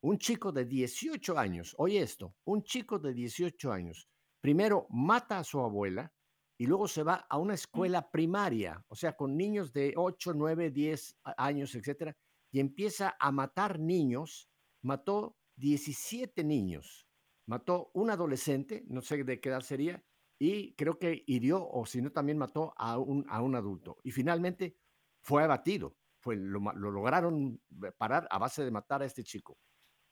Un 0.00 0.16
chico 0.16 0.50
de 0.50 0.64
18 0.64 1.38
años, 1.38 1.74
oye 1.76 2.00
esto, 2.00 2.34
un 2.44 2.62
chico 2.62 2.98
de 2.98 3.12
18 3.12 3.70
años, 3.70 4.08
primero 4.40 4.86
mata 4.90 5.38
a 5.38 5.44
su 5.44 5.60
abuela 5.60 6.12
y 6.58 6.66
luego 6.66 6.88
se 6.88 7.02
va 7.02 7.26
a 7.28 7.38
una 7.38 7.54
escuela 7.54 8.10
primaria, 8.10 8.84
o 8.88 8.96
sea, 8.96 9.16
con 9.16 9.36
niños 9.36 9.72
de 9.72 9.94
8, 9.96 10.32
9, 10.34 10.70
10 10.70 11.18
años, 11.36 11.74
etcétera, 11.74 12.16
y 12.50 12.60
empieza 12.60 13.16
a 13.18 13.30
matar 13.30 13.78
niños. 13.78 14.50
Mató 14.82 15.36
17 15.56 16.44
niños, 16.44 17.08
mató 17.46 17.90
un 17.94 18.10
adolescente, 18.10 18.84
no 18.88 19.00
sé 19.02 19.24
de 19.24 19.40
qué 19.40 19.48
edad 19.48 19.60
sería, 19.60 20.04
y 20.38 20.74
creo 20.74 20.98
que 20.98 21.24
hirió 21.26 21.68
o 21.68 21.84
si 21.84 22.00
no 22.00 22.12
también 22.12 22.38
mató 22.38 22.74
a 22.76 22.98
un, 22.98 23.24
a 23.28 23.42
un 23.42 23.56
adulto. 23.56 23.98
Y 24.04 24.12
finalmente 24.12 24.76
fue 25.20 25.42
abatido, 25.42 25.96
fue, 26.20 26.36
lo, 26.36 26.60
lo 26.60 26.90
lograron 26.90 27.60
parar 27.98 28.28
a 28.30 28.38
base 28.38 28.64
de 28.64 28.70
matar 28.70 29.02
a 29.02 29.06
este 29.06 29.24
chico. 29.24 29.58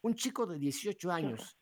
Un 0.03 0.15
chico 0.15 0.47
de 0.47 0.59
18 0.59 1.11
años 1.11 1.57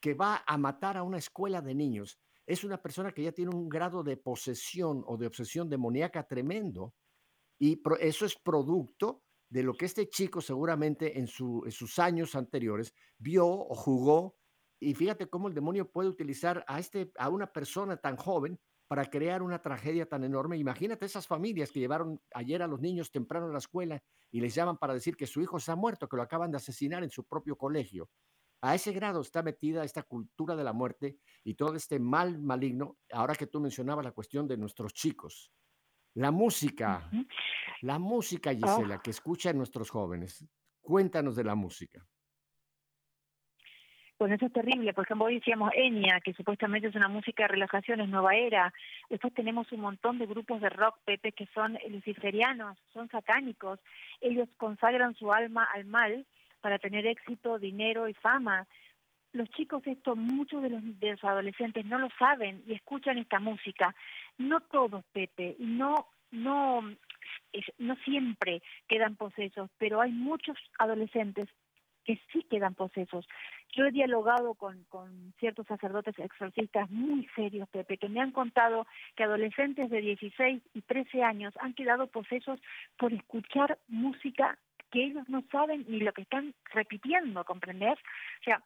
que 0.00 0.14
va 0.14 0.42
a 0.46 0.56
matar 0.56 0.96
a 0.96 1.02
una 1.02 1.18
escuela 1.18 1.60
de 1.60 1.74
niños 1.74 2.18
es 2.46 2.64
una 2.64 2.82
persona 2.82 3.12
que 3.12 3.22
ya 3.22 3.32
tiene 3.32 3.54
un 3.54 3.68
grado 3.68 4.02
de 4.02 4.16
posesión 4.16 5.04
o 5.06 5.16
de 5.16 5.26
obsesión 5.26 5.68
demoníaca 5.68 6.26
tremendo 6.26 6.94
y 7.58 7.80
eso 8.00 8.26
es 8.26 8.36
producto 8.36 9.22
de 9.48 9.62
lo 9.62 9.74
que 9.74 9.84
este 9.84 10.08
chico 10.08 10.40
seguramente 10.40 11.18
en, 11.18 11.26
sus 11.26 11.98
años 11.98 12.34
anteriores 12.34 12.94
vio 13.18 13.46
o 13.46 13.74
jugó 13.74 14.36
y 14.80 14.94
fíjate 14.94 15.28
cómo 15.28 15.48
el 15.48 15.54
demonio 15.54 15.90
puede 15.90 16.08
utilizar 16.08 16.64
a, 16.66 16.78
este, 16.78 17.12
a 17.18 17.28
una 17.28 17.52
persona 17.52 17.98
tan 17.98 18.16
joven 18.16 18.58
para 18.88 19.04
crear 19.04 19.42
una 19.42 19.62
tragedia 19.62 20.08
tan 20.08 20.24
enorme. 20.24 20.56
Imagínate 20.56 21.06
esas 21.06 21.26
familias 21.26 21.70
que 21.70 21.78
llevaron 21.78 22.20
ayer 22.34 22.62
a 22.62 22.66
los 22.66 22.80
niños 22.80 23.12
temprano 23.12 23.46
a 23.46 23.52
la 23.52 23.58
escuela 23.58 24.02
y 24.32 24.40
les 24.40 24.54
llaman 24.54 24.78
para 24.78 24.94
decir 24.94 25.16
que 25.16 25.28
su 25.28 25.40
hijo 25.40 25.60
se 25.60 25.70
ha 25.70 25.76
muerto, 25.76 26.08
que 26.08 26.16
lo 26.16 26.22
acaban 26.22 26.50
de 26.50 26.56
asesinar 26.56 27.04
en 27.04 27.10
su 27.10 27.24
propio 27.24 27.56
colegio. 27.56 28.10
A 28.62 28.74
ese 28.74 28.92
grado 28.92 29.22
está 29.22 29.42
metida 29.42 29.84
esta 29.84 30.02
cultura 30.02 30.54
de 30.54 30.64
la 30.64 30.72
muerte 30.72 31.16
y 31.44 31.54
todo 31.54 31.74
este 31.76 31.98
mal 31.98 32.38
maligno, 32.38 32.98
ahora 33.10 33.34
que 33.34 33.46
tú 33.46 33.58
mencionabas 33.60 34.04
la 34.04 34.12
cuestión 34.12 34.46
de 34.46 34.58
nuestros 34.58 34.92
chicos. 34.92 35.50
La 36.14 36.30
música, 36.30 37.08
la 37.82 37.98
música, 37.98 38.52
Gisela, 38.52 38.96
Oh. 38.96 39.02
que 39.02 39.10
escuchan 39.10 39.56
nuestros 39.56 39.88
jóvenes. 39.90 40.44
Cuéntanos 40.80 41.36
de 41.36 41.44
la 41.44 41.54
música. 41.54 42.04
Bueno, 44.18 44.34
eso 44.34 44.46
es 44.46 44.52
terrible. 44.52 44.92
Por 44.92 45.04
ejemplo, 45.04 45.26
hoy 45.26 45.36
decíamos 45.36 45.70
Enya, 45.74 46.20
que 46.20 46.34
supuestamente 46.34 46.88
es 46.88 46.94
una 46.94 47.08
música 47.08 47.44
de 47.44 47.48
relajación, 47.48 48.00
es 48.00 48.08
nueva 48.10 48.34
era. 48.34 48.70
Después 49.08 49.32
tenemos 49.32 49.72
un 49.72 49.80
montón 49.80 50.18
de 50.18 50.26
grupos 50.26 50.60
de 50.60 50.68
rock, 50.68 50.96
Pepe, 51.06 51.32
que 51.32 51.46
son 51.54 51.78
luciferianos, 51.88 52.76
son 52.92 53.08
satánicos. 53.08 53.80
Ellos 54.20 54.46
consagran 54.58 55.14
su 55.14 55.32
alma 55.32 55.64
al 55.72 55.86
mal 55.86 56.26
para 56.60 56.78
tener 56.78 57.06
éxito, 57.06 57.58
dinero 57.58 58.08
y 58.08 58.14
fama. 58.14 58.66
Los 59.32 59.48
chicos 59.50 59.86
esto, 59.86 60.16
muchos 60.16 60.62
de 60.62 60.70
los, 60.70 61.00
de 61.00 61.12
los 61.12 61.24
adolescentes 61.24 61.84
no 61.84 61.98
lo 61.98 62.08
saben 62.18 62.62
y 62.66 62.74
escuchan 62.74 63.18
esta 63.18 63.38
música. 63.38 63.94
No 64.38 64.60
todos, 64.60 65.04
Pepe, 65.12 65.56
y 65.58 65.66
no, 65.66 65.94
no, 66.30 66.82
no 67.78 67.96
siempre 68.04 68.62
quedan 68.88 69.16
posesos, 69.16 69.70
pero 69.78 70.00
hay 70.00 70.12
muchos 70.12 70.56
adolescentes 70.78 71.48
que 72.04 72.20
sí 72.32 72.42
quedan 72.50 72.74
posesos. 72.74 73.26
Yo 73.72 73.84
he 73.84 73.92
dialogado 73.92 74.54
con, 74.54 74.84
con 74.88 75.32
ciertos 75.38 75.66
sacerdotes 75.66 76.18
exorcistas 76.18 76.90
muy 76.90 77.28
serios, 77.36 77.68
Pepe, 77.68 77.98
que 77.98 78.08
me 78.08 78.20
han 78.20 78.32
contado 78.32 78.86
que 79.14 79.24
adolescentes 79.24 79.90
de 79.90 80.00
16 80.00 80.62
y 80.74 80.82
13 80.82 81.22
años 81.22 81.54
han 81.60 81.74
quedado 81.74 82.08
posesos 82.08 82.60
por 82.96 83.12
escuchar 83.12 83.78
música 83.86 84.58
que 84.90 85.04
ellos 85.04 85.28
no 85.28 85.42
saben 85.50 85.84
ni 85.88 86.00
lo 86.00 86.12
que 86.12 86.22
están 86.22 86.54
repitiendo, 86.72 87.44
¿comprender? 87.44 87.98
O 88.40 88.44
sea, 88.44 88.62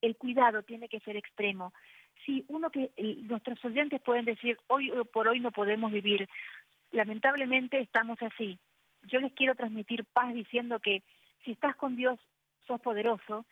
el 0.00 0.16
cuidado 0.16 0.62
tiene 0.62 0.88
que 0.88 1.00
ser 1.00 1.16
extremo. 1.16 1.72
Si 2.24 2.44
uno 2.48 2.70
que 2.70 2.90
el- 2.96 3.26
nuestros 3.26 3.64
oyentes 3.64 4.00
pueden 4.00 4.24
decir 4.24 4.58
hoy 4.68 4.92
por 5.12 5.28
hoy 5.28 5.40
no 5.40 5.50
podemos 5.50 5.90
vivir, 5.92 6.28
lamentablemente 6.92 7.80
estamos 7.80 8.20
así. 8.22 8.58
Yo 9.02 9.18
les 9.20 9.32
quiero 9.32 9.54
transmitir 9.54 10.04
paz 10.04 10.32
diciendo 10.34 10.78
que 10.78 11.02
si 11.44 11.52
estás 11.52 11.74
con 11.76 11.96
Dios 11.96 12.20
sos 12.66 12.80
poderoso 12.80 13.44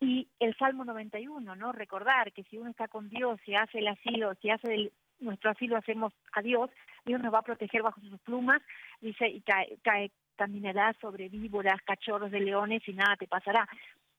y 0.00 0.28
el 0.38 0.56
Salmo 0.56 0.84
91, 0.84 1.56
¿no? 1.56 1.72
Recordar 1.72 2.32
que 2.32 2.44
si 2.44 2.58
uno 2.58 2.70
está 2.70 2.88
con 2.88 3.08
Dios, 3.08 3.40
si 3.44 3.54
hace 3.54 3.78
el 3.78 3.88
asilo, 3.88 4.34
si 4.36 4.50
hace 4.50 4.74
el- 4.74 4.92
nuestro 5.20 5.50
asilo 5.50 5.76
hacemos 5.76 6.12
a 6.32 6.42
Dios, 6.42 6.70
Dios 7.04 7.20
nos 7.20 7.32
va 7.32 7.38
a 7.38 7.42
proteger 7.42 7.82
bajo 7.82 8.00
sus 8.00 8.20
plumas, 8.20 8.60
dice, 9.00 9.28
y 9.28 9.40
cae, 9.40 9.78
cae 9.82 10.10
caminarás 10.34 10.96
sobre 11.00 11.28
víboras, 11.28 11.80
cachorros 11.82 12.30
de 12.30 12.40
leones 12.40 12.86
y 12.86 12.92
nada 12.92 13.16
te 13.16 13.26
pasará. 13.26 13.68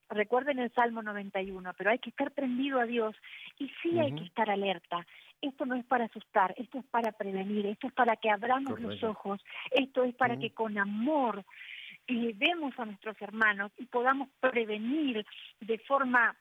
Recuerden 0.09 0.59
el 0.59 0.71
Salmo 0.73 1.01
91, 1.01 1.73
pero 1.77 1.89
hay 1.89 1.99
que 1.99 2.11
estar 2.11 2.31
prendido 2.31 2.79
a 2.79 2.85
Dios 2.85 3.15
y 3.57 3.69
sí 3.81 3.99
hay 3.99 4.13
que 4.13 4.23
estar 4.23 4.49
alerta. 4.49 5.05
Esto 5.41 5.65
no 5.65 5.75
es 5.75 5.85
para 5.85 6.05
asustar, 6.05 6.53
esto 6.57 6.77
es 6.79 6.85
para 6.85 7.11
prevenir, 7.11 7.65
esto 7.65 7.87
es 7.87 7.93
para 7.93 8.15
que 8.15 8.29
abramos 8.29 8.79
los 8.79 9.03
ojos, 9.03 9.41
esto 9.71 10.03
es 10.03 10.13
para 10.15 10.33
Ujú. 10.35 10.41
que 10.41 10.53
con 10.53 10.77
amor 10.77 11.43
eh, 12.07 12.33
vemos 12.35 12.77
a 12.77 12.85
nuestros 12.85 13.19
hermanos 13.19 13.71
y 13.77 13.85
podamos 13.87 14.29
prevenir 14.39 15.25
de 15.59 15.79
forma 15.79 16.35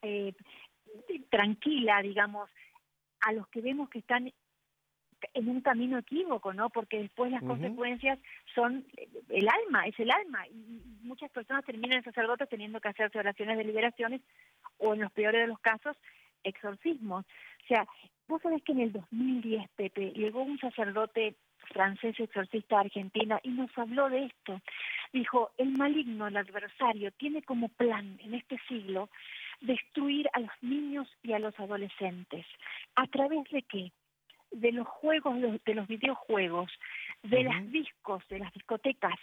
eh, 0.00 0.32
tranquila, 1.28 2.00
digamos, 2.00 2.48
a 3.20 3.32
los 3.32 3.46
que 3.48 3.60
vemos 3.60 3.90
que 3.90 3.98
están 3.98 4.32
en 5.34 5.48
un 5.48 5.60
camino 5.60 5.98
equívoco, 5.98 6.52
¿no? 6.52 6.70
Porque 6.70 6.98
después 6.98 7.30
las 7.30 7.42
consecuencias 7.42 8.18
son 8.54 8.84
eh, 8.96 9.08
el 9.28 9.48
alma, 9.48 9.86
es 9.86 9.98
el 9.98 10.10
alma. 10.10 10.46
Y 10.48 10.82
muchas 11.02 11.30
personas 11.30 11.64
terminan 11.64 12.02
sacerdotes 12.02 12.48
teniendo 12.48 12.80
que 12.80 12.88
hacerse 12.88 13.18
oraciones 13.18 13.58
de 13.58 13.64
liberaciones 13.64 14.20
o 14.78 14.94
en 14.94 15.00
los 15.00 15.12
peores 15.12 15.40
de 15.40 15.48
los 15.48 15.58
casos, 15.60 15.96
exorcismos. 16.44 17.24
O 17.64 17.66
sea, 17.66 17.86
vos 18.28 18.40
sabés 18.42 18.62
que 18.62 18.72
en 18.72 18.80
el 18.80 18.92
2010, 18.92 19.68
Pepe, 19.76 20.12
llegó 20.12 20.42
un 20.42 20.58
sacerdote 20.58 21.36
francés 21.72 22.18
exorcista 22.18 22.76
a 22.76 22.80
Argentina 22.80 23.40
y 23.42 23.50
nos 23.50 23.70
habló 23.76 24.08
de 24.08 24.26
esto. 24.26 24.60
Dijo, 25.12 25.50
el 25.58 25.72
maligno, 25.72 26.26
el 26.26 26.36
adversario, 26.36 27.10
tiene 27.12 27.42
como 27.42 27.68
plan 27.68 28.18
en 28.22 28.34
este 28.34 28.58
siglo 28.68 29.10
destruir 29.60 30.28
a 30.32 30.40
los 30.40 30.52
niños 30.62 31.08
y 31.22 31.32
a 31.32 31.38
los 31.38 31.58
adolescentes. 31.58 32.46
¿A 32.94 33.06
través 33.06 33.44
de 33.50 33.62
qué? 33.62 33.92
De 34.50 34.72
los 34.72 34.86
juegos, 34.86 35.40
de 35.40 35.60
de 35.64 35.74
los 35.74 35.86
videojuegos, 35.86 36.70
de 37.22 37.44
las 37.44 37.70
discos, 37.70 38.26
de 38.28 38.38
las 38.38 38.52
discotecas. 38.54 39.18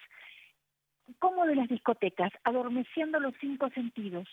¿Cómo 1.19 1.45
de 1.45 1.55
las 1.55 1.67
discotecas? 1.69 2.31
Adormeciendo 2.43 3.19
los 3.19 3.33
cinco 3.39 3.69
sentidos, 3.71 4.27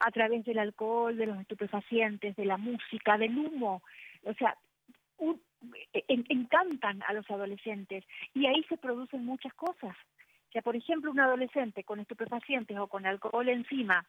a 0.00 0.10
través 0.10 0.44
del 0.44 0.58
alcohol, 0.58 1.16
de 1.16 1.26
los 1.26 1.38
estupefacientes, 1.40 2.34
de 2.36 2.44
la 2.44 2.56
música, 2.56 3.16
del 3.16 3.36
humo. 3.38 3.82
O 4.24 4.34
sea, 4.34 4.56
un- 5.18 5.40
en- 5.92 6.26
encantan 6.28 7.02
a 7.04 7.12
los 7.12 7.28
adolescentes 7.30 8.04
y 8.34 8.46
ahí 8.46 8.62
se 8.68 8.76
producen 8.76 9.24
muchas 9.24 9.54
cosas. 9.54 9.96
O 10.48 10.52
sea, 10.52 10.62
por 10.62 10.74
ejemplo, 10.76 11.10
un 11.10 11.20
adolescente 11.20 11.84
con 11.84 12.00
estupefacientes 12.00 12.76
o 12.78 12.86
con 12.88 13.06
alcohol 13.06 13.48
encima, 13.48 14.04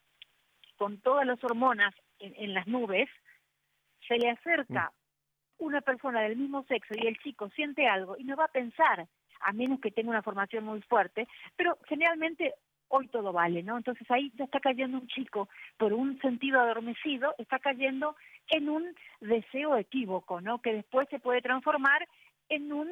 con 0.76 0.98
todas 0.98 1.26
las 1.26 1.42
hormonas 1.44 1.94
en, 2.20 2.34
en 2.36 2.54
las 2.54 2.66
nubes, 2.66 3.08
se 4.06 4.16
le 4.18 4.30
acerca 4.30 4.92
una 5.58 5.80
persona 5.80 6.20
del 6.22 6.36
mismo 6.36 6.64
sexo 6.64 6.94
y 6.96 7.06
el 7.06 7.18
chico 7.18 7.48
siente 7.50 7.86
algo 7.88 8.16
y 8.18 8.24
no 8.24 8.36
va 8.36 8.44
a 8.44 8.48
pensar, 8.48 9.06
a 9.40 9.52
menos 9.52 9.80
que 9.80 9.90
tenga 9.90 10.10
una 10.10 10.22
formación 10.22 10.64
muy 10.64 10.80
fuerte, 10.82 11.26
pero 11.56 11.78
generalmente 11.86 12.54
hoy 12.88 13.06
todo 13.08 13.32
vale, 13.32 13.62
¿no? 13.62 13.76
Entonces 13.76 14.10
ahí 14.10 14.32
ya 14.36 14.44
está 14.44 14.60
cayendo 14.60 14.98
un 14.98 15.06
chico 15.08 15.48
por 15.76 15.92
un 15.92 16.18
sentido 16.20 16.60
adormecido, 16.60 17.34
está 17.38 17.58
cayendo 17.58 18.16
en 18.48 18.68
un 18.70 18.94
deseo 19.20 19.76
equívoco, 19.76 20.40
¿no? 20.40 20.60
Que 20.62 20.72
después 20.72 21.06
se 21.10 21.18
puede 21.18 21.42
transformar 21.42 22.06
en 22.48 22.72
un 22.72 22.88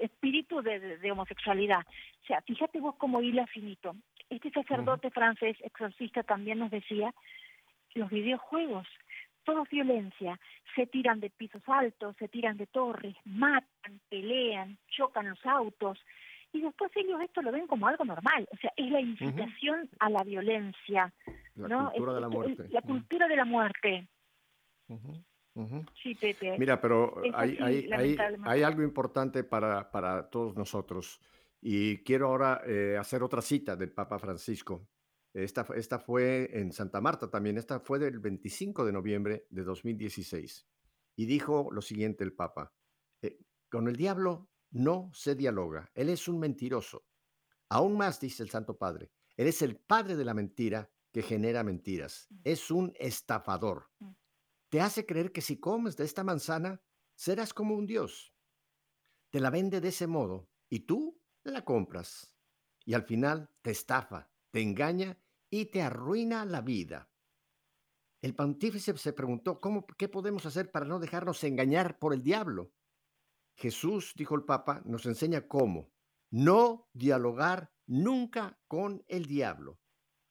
espíritu 0.00 0.62
de, 0.62 0.78
de- 0.80 0.98
de 0.98 1.10
homosexualidad. 1.12 1.80
O 2.22 2.26
sea, 2.26 2.40
fíjate 2.42 2.78
vos 2.80 2.94
cómo 2.96 3.20
hila 3.20 3.46
finito. 3.48 3.96
Este 4.30 4.50
sacerdote 4.50 5.10
francés 5.10 5.56
exorcista 5.62 6.22
también 6.22 6.58
nos 6.60 6.70
decía, 6.70 7.12
los 7.94 8.10
videojuegos, 8.10 8.86
todo 9.44 9.62
es 9.64 9.70
violencia, 9.70 10.38
se 10.74 10.86
tiran 10.86 11.20
de 11.20 11.30
pisos 11.30 11.62
altos, 11.66 12.16
se 12.18 12.28
tiran 12.28 12.56
de 12.56 12.66
torres, 12.66 13.14
matan, 13.24 14.00
pelean, 14.08 14.78
chocan 14.88 15.28
los 15.30 15.44
autos, 15.46 15.98
y 16.52 16.60
después 16.60 16.90
ellos 16.96 17.20
esto 17.20 17.42
lo 17.42 17.50
ven 17.52 17.66
como 17.66 17.86
algo 17.86 18.04
normal, 18.04 18.48
o 18.52 18.56
sea, 18.58 18.72
es 18.76 18.90
la 18.90 19.00
incitación 19.00 19.88
a 19.98 20.08
la 20.10 20.22
violencia, 20.24 21.12
La 21.56 21.68
¿no? 21.68 21.90
cultura 21.92 22.12
Es- 22.12 22.14
de 22.14 22.20
la 22.20 22.26
es- 22.26 22.32
muerte. 22.32 22.68
La 22.70 22.82
cultura 22.82 23.28
de 23.28 23.36
la 23.36 23.44
muerte, 23.44 24.08
sí, 26.02 26.14
Pepe. 26.14 26.56
Mira, 26.58 26.80
pero 26.80 27.22
hay 28.44 28.62
algo 28.62 28.82
importante 28.82 29.44
para, 29.44 29.90
para 29.90 30.28
todos 30.30 30.56
nosotros. 30.56 31.20
Y 31.60 31.98
quiero 32.04 32.28
ahora 32.28 32.60
eh, 32.66 32.96
hacer 32.98 33.22
otra 33.22 33.40
cita 33.40 33.74
del 33.76 33.90
Papa 33.90 34.18
Francisco. 34.18 34.86
Esta, 35.34 35.66
esta 35.74 35.98
fue 35.98 36.48
en 36.58 36.72
Santa 36.72 37.00
Marta 37.00 37.28
también, 37.28 37.58
esta 37.58 37.80
fue 37.80 37.98
del 37.98 38.20
25 38.20 38.84
de 38.84 38.92
noviembre 38.92 39.46
de 39.50 39.64
2016. 39.64 40.66
Y 41.16 41.26
dijo 41.26 41.68
lo 41.70 41.82
siguiente 41.82 42.24
el 42.24 42.32
Papa, 42.32 42.72
eh, 43.20 43.38
con 43.68 43.88
el 43.88 43.96
diablo 43.96 44.48
no 44.70 45.10
se 45.12 45.34
dialoga, 45.34 45.90
él 45.94 46.08
es 46.08 46.28
un 46.28 46.38
mentiroso. 46.38 47.04
Aún 47.68 47.96
más, 47.96 48.20
dice 48.20 48.42
el 48.42 48.50
Santo 48.50 48.78
Padre, 48.78 49.10
él 49.36 49.48
es 49.48 49.60
el 49.62 49.76
padre 49.76 50.16
de 50.16 50.24
la 50.24 50.34
mentira 50.34 50.90
que 51.12 51.22
genera 51.22 51.62
mentiras, 51.62 52.28
es 52.44 52.70
un 52.70 52.92
estafador 52.96 53.90
te 54.74 54.80
hace 54.80 55.06
creer 55.06 55.30
que 55.30 55.40
si 55.40 55.60
comes 55.60 55.96
de 55.96 56.02
esta 56.02 56.24
manzana 56.24 56.82
serás 57.14 57.54
como 57.54 57.76
un 57.76 57.86
dios. 57.86 58.34
Te 59.30 59.38
la 59.38 59.50
vende 59.50 59.80
de 59.80 59.90
ese 59.90 60.08
modo 60.08 60.50
y 60.68 60.80
tú 60.80 61.22
la 61.44 61.64
compras. 61.64 62.36
Y 62.84 62.94
al 62.94 63.04
final 63.04 63.48
te 63.62 63.70
estafa, 63.70 64.32
te 64.50 64.62
engaña 64.62 65.16
y 65.60 65.66
te 65.66 65.82
arruina 65.82 66.44
la 66.44 66.60
vida. 66.60 67.10
El 68.20 68.34
pontífice 68.34 68.96
se 68.96 69.12
preguntó, 69.12 69.60
¿cómo, 69.60 69.86
¿qué 69.86 70.08
podemos 70.08 70.46
hacer 70.46 70.70
para 70.72 70.86
no 70.86 70.98
dejarnos 70.98 71.44
engañar 71.44 71.98
por 71.98 72.12
el 72.12 72.22
diablo? 72.22 72.72
Jesús, 73.56 74.14
dijo 74.16 74.34
el 74.34 74.44
Papa, 74.44 74.82
nos 74.84 75.06
enseña 75.06 75.46
cómo. 75.46 75.92
No 76.30 76.88
dialogar 76.92 77.72
nunca 77.86 78.58
con 78.66 79.04
el 79.06 79.26
diablo. 79.26 79.78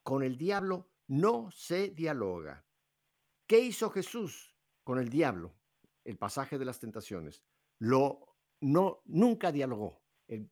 Con 0.03 0.23
el 0.23 0.37
diablo 0.37 0.91
no 1.07 1.49
se 1.51 1.89
dialoga. 1.89 2.65
¿Qué 3.47 3.59
hizo 3.59 3.89
Jesús 3.89 4.57
con 4.83 4.99
el 4.99 5.07
diablo? 5.09 5.55
El 6.03 6.17
pasaje 6.17 6.57
de 6.57 6.65
las 6.65 6.79
tentaciones. 6.79 7.45
Lo 7.79 8.35
no 8.59 9.01
nunca 9.05 9.53
dialogó. 9.53 10.03
El- 10.27 10.49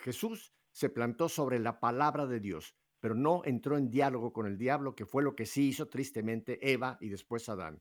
Jesús 0.00 0.54
se 0.70 0.90
plantó 0.90 1.28
sobre 1.28 1.58
la 1.58 1.80
palabra 1.80 2.26
de 2.26 2.38
Dios, 2.38 2.76
pero 3.00 3.14
no 3.14 3.42
entró 3.44 3.76
en 3.78 3.90
diálogo 3.90 4.32
con 4.32 4.46
el 4.46 4.58
diablo, 4.58 4.94
que 4.94 5.06
fue 5.06 5.22
lo 5.22 5.34
que 5.36 5.46
sí 5.46 5.68
hizo 5.68 5.88
tristemente 5.88 6.58
Eva 6.72 6.98
y 7.00 7.08
después 7.08 7.48
Adán. 7.48 7.80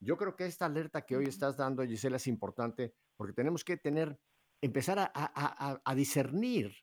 Yo 0.00 0.16
creo 0.16 0.36
que 0.36 0.46
esta 0.46 0.66
alerta 0.66 1.02
que 1.06 1.16
hoy 1.16 1.24
estás 1.24 1.56
dando, 1.56 1.82
Gisela, 1.84 2.16
es 2.16 2.26
importante 2.26 2.94
porque 3.16 3.32
tenemos 3.32 3.64
que 3.64 3.76
tener, 3.76 4.18
empezar 4.60 4.98
a, 4.98 5.04
a- 5.14 5.70
a- 5.72 5.82
a 5.84 5.94
discernir. 5.94 6.74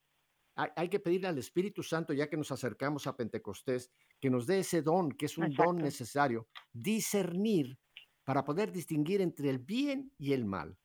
Hay, 0.55 0.69
hay 0.75 0.89
que 0.89 0.99
pedirle 0.99 1.27
al 1.27 1.37
Espíritu 1.37 1.81
Santo, 1.83 2.13
ya 2.13 2.29
que 2.29 2.37
nos 2.37 2.51
acercamos 2.51 3.07
a 3.07 3.15
Pentecostés, 3.15 3.91
que 4.19 4.29
nos 4.29 4.45
dé 4.47 4.59
ese 4.59 4.81
don, 4.81 5.11
que 5.11 5.27
es 5.27 5.37
un 5.37 5.45
don 5.65 5.77
necesario, 5.85 6.47
discernir 6.73 7.79
para 8.23 8.43
poder 8.43 8.71
distinguir 8.71 9.21
entre 9.21 9.49
el 9.49 9.59
bien 9.59 10.11
y 10.17 10.33
el 10.33 10.45
mal. 10.45 10.77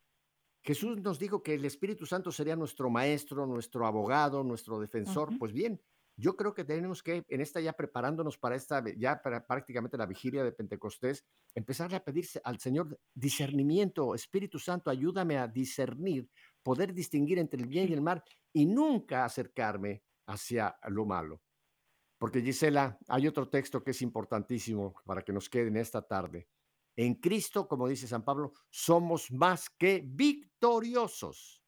Jesús 0.63 1.01
nos 1.01 1.19
dijo 1.19 1.43
que 1.43 1.55
el 1.55 1.65
Espíritu 1.65 2.07
Santo 2.07 2.31
sería 2.33 2.57
nuestro 2.57 2.91
maestro, 2.91 3.47
nuestro 3.47 3.87
abogado, 3.87 4.43
nuestro 4.43 4.79
defensor. 4.81 5.29
Pues 5.39 5.53
bien, 5.53 5.81
yo 6.19 6.37
creo 6.37 6.55
que 6.55 6.65
tenemos 6.65 7.03
que, 7.03 7.25
en 7.29 7.41
esta 7.41 7.61
ya 7.61 7.75
preparándonos 7.75 8.39
para 8.39 8.57
esta, 8.57 8.83
ya 8.97 9.21
para 9.23 9.47
prácticamente 9.47 9.99
la 9.99 10.07
vigilia 10.07 10.43
de 10.43 10.53
Pentecostés, 10.53 11.25
empezar 11.55 11.95
a 11.95 12.03
pedirse 12.03 12.41
al 12.43 12.59
Señor 12.59 12.99
discernimiento, 13.15 14.15
Espíritu 14.15 14.59
Santo, 14.59 14.91
ayúdame 14.91 15.37
a 15.37 15.47
discernir, 15.47 16.31
poder 16.63 16.95
distinguir 16.95 17.39
entre 17.39 17.61
el 17.61 17.69
bien 17.69 17.89
y 17.91 17.93
el 17.93 18.01
mal 18.01 18.23
y 18.53 18.65
nunca 18.65 19.25
acercarme 19.25 20.03
hacia 20.27 20.75
lo 20.89 21.05
malo. 21.05 21.43
Porque 22.19 22.41
Gisela, 22.41 22.99
hay 23.09 23.29
otro 23.29 23.51
texto 23.51 23.85
que 23.85 23.91
es 23.91 24.01
importantísimo 24.01 24.95
para 25.05 25.23
que 25.23 25.35
nos 25.35 25.51
quede 25.51 25.69
en 25.69 25.77
esta 25.77 26.01
tarde. 26.01 26.49
En 26.97 27.17
Cristo, 27.17 27.69
como 27.69 27.89
dice 27.89 28.09
San 28.09 28.25
Pablo, 28.25 28.55
somos 28.71 29.31
más 29.31 29.69
que 29.69 30.03
victoriosos. 30.03 31.63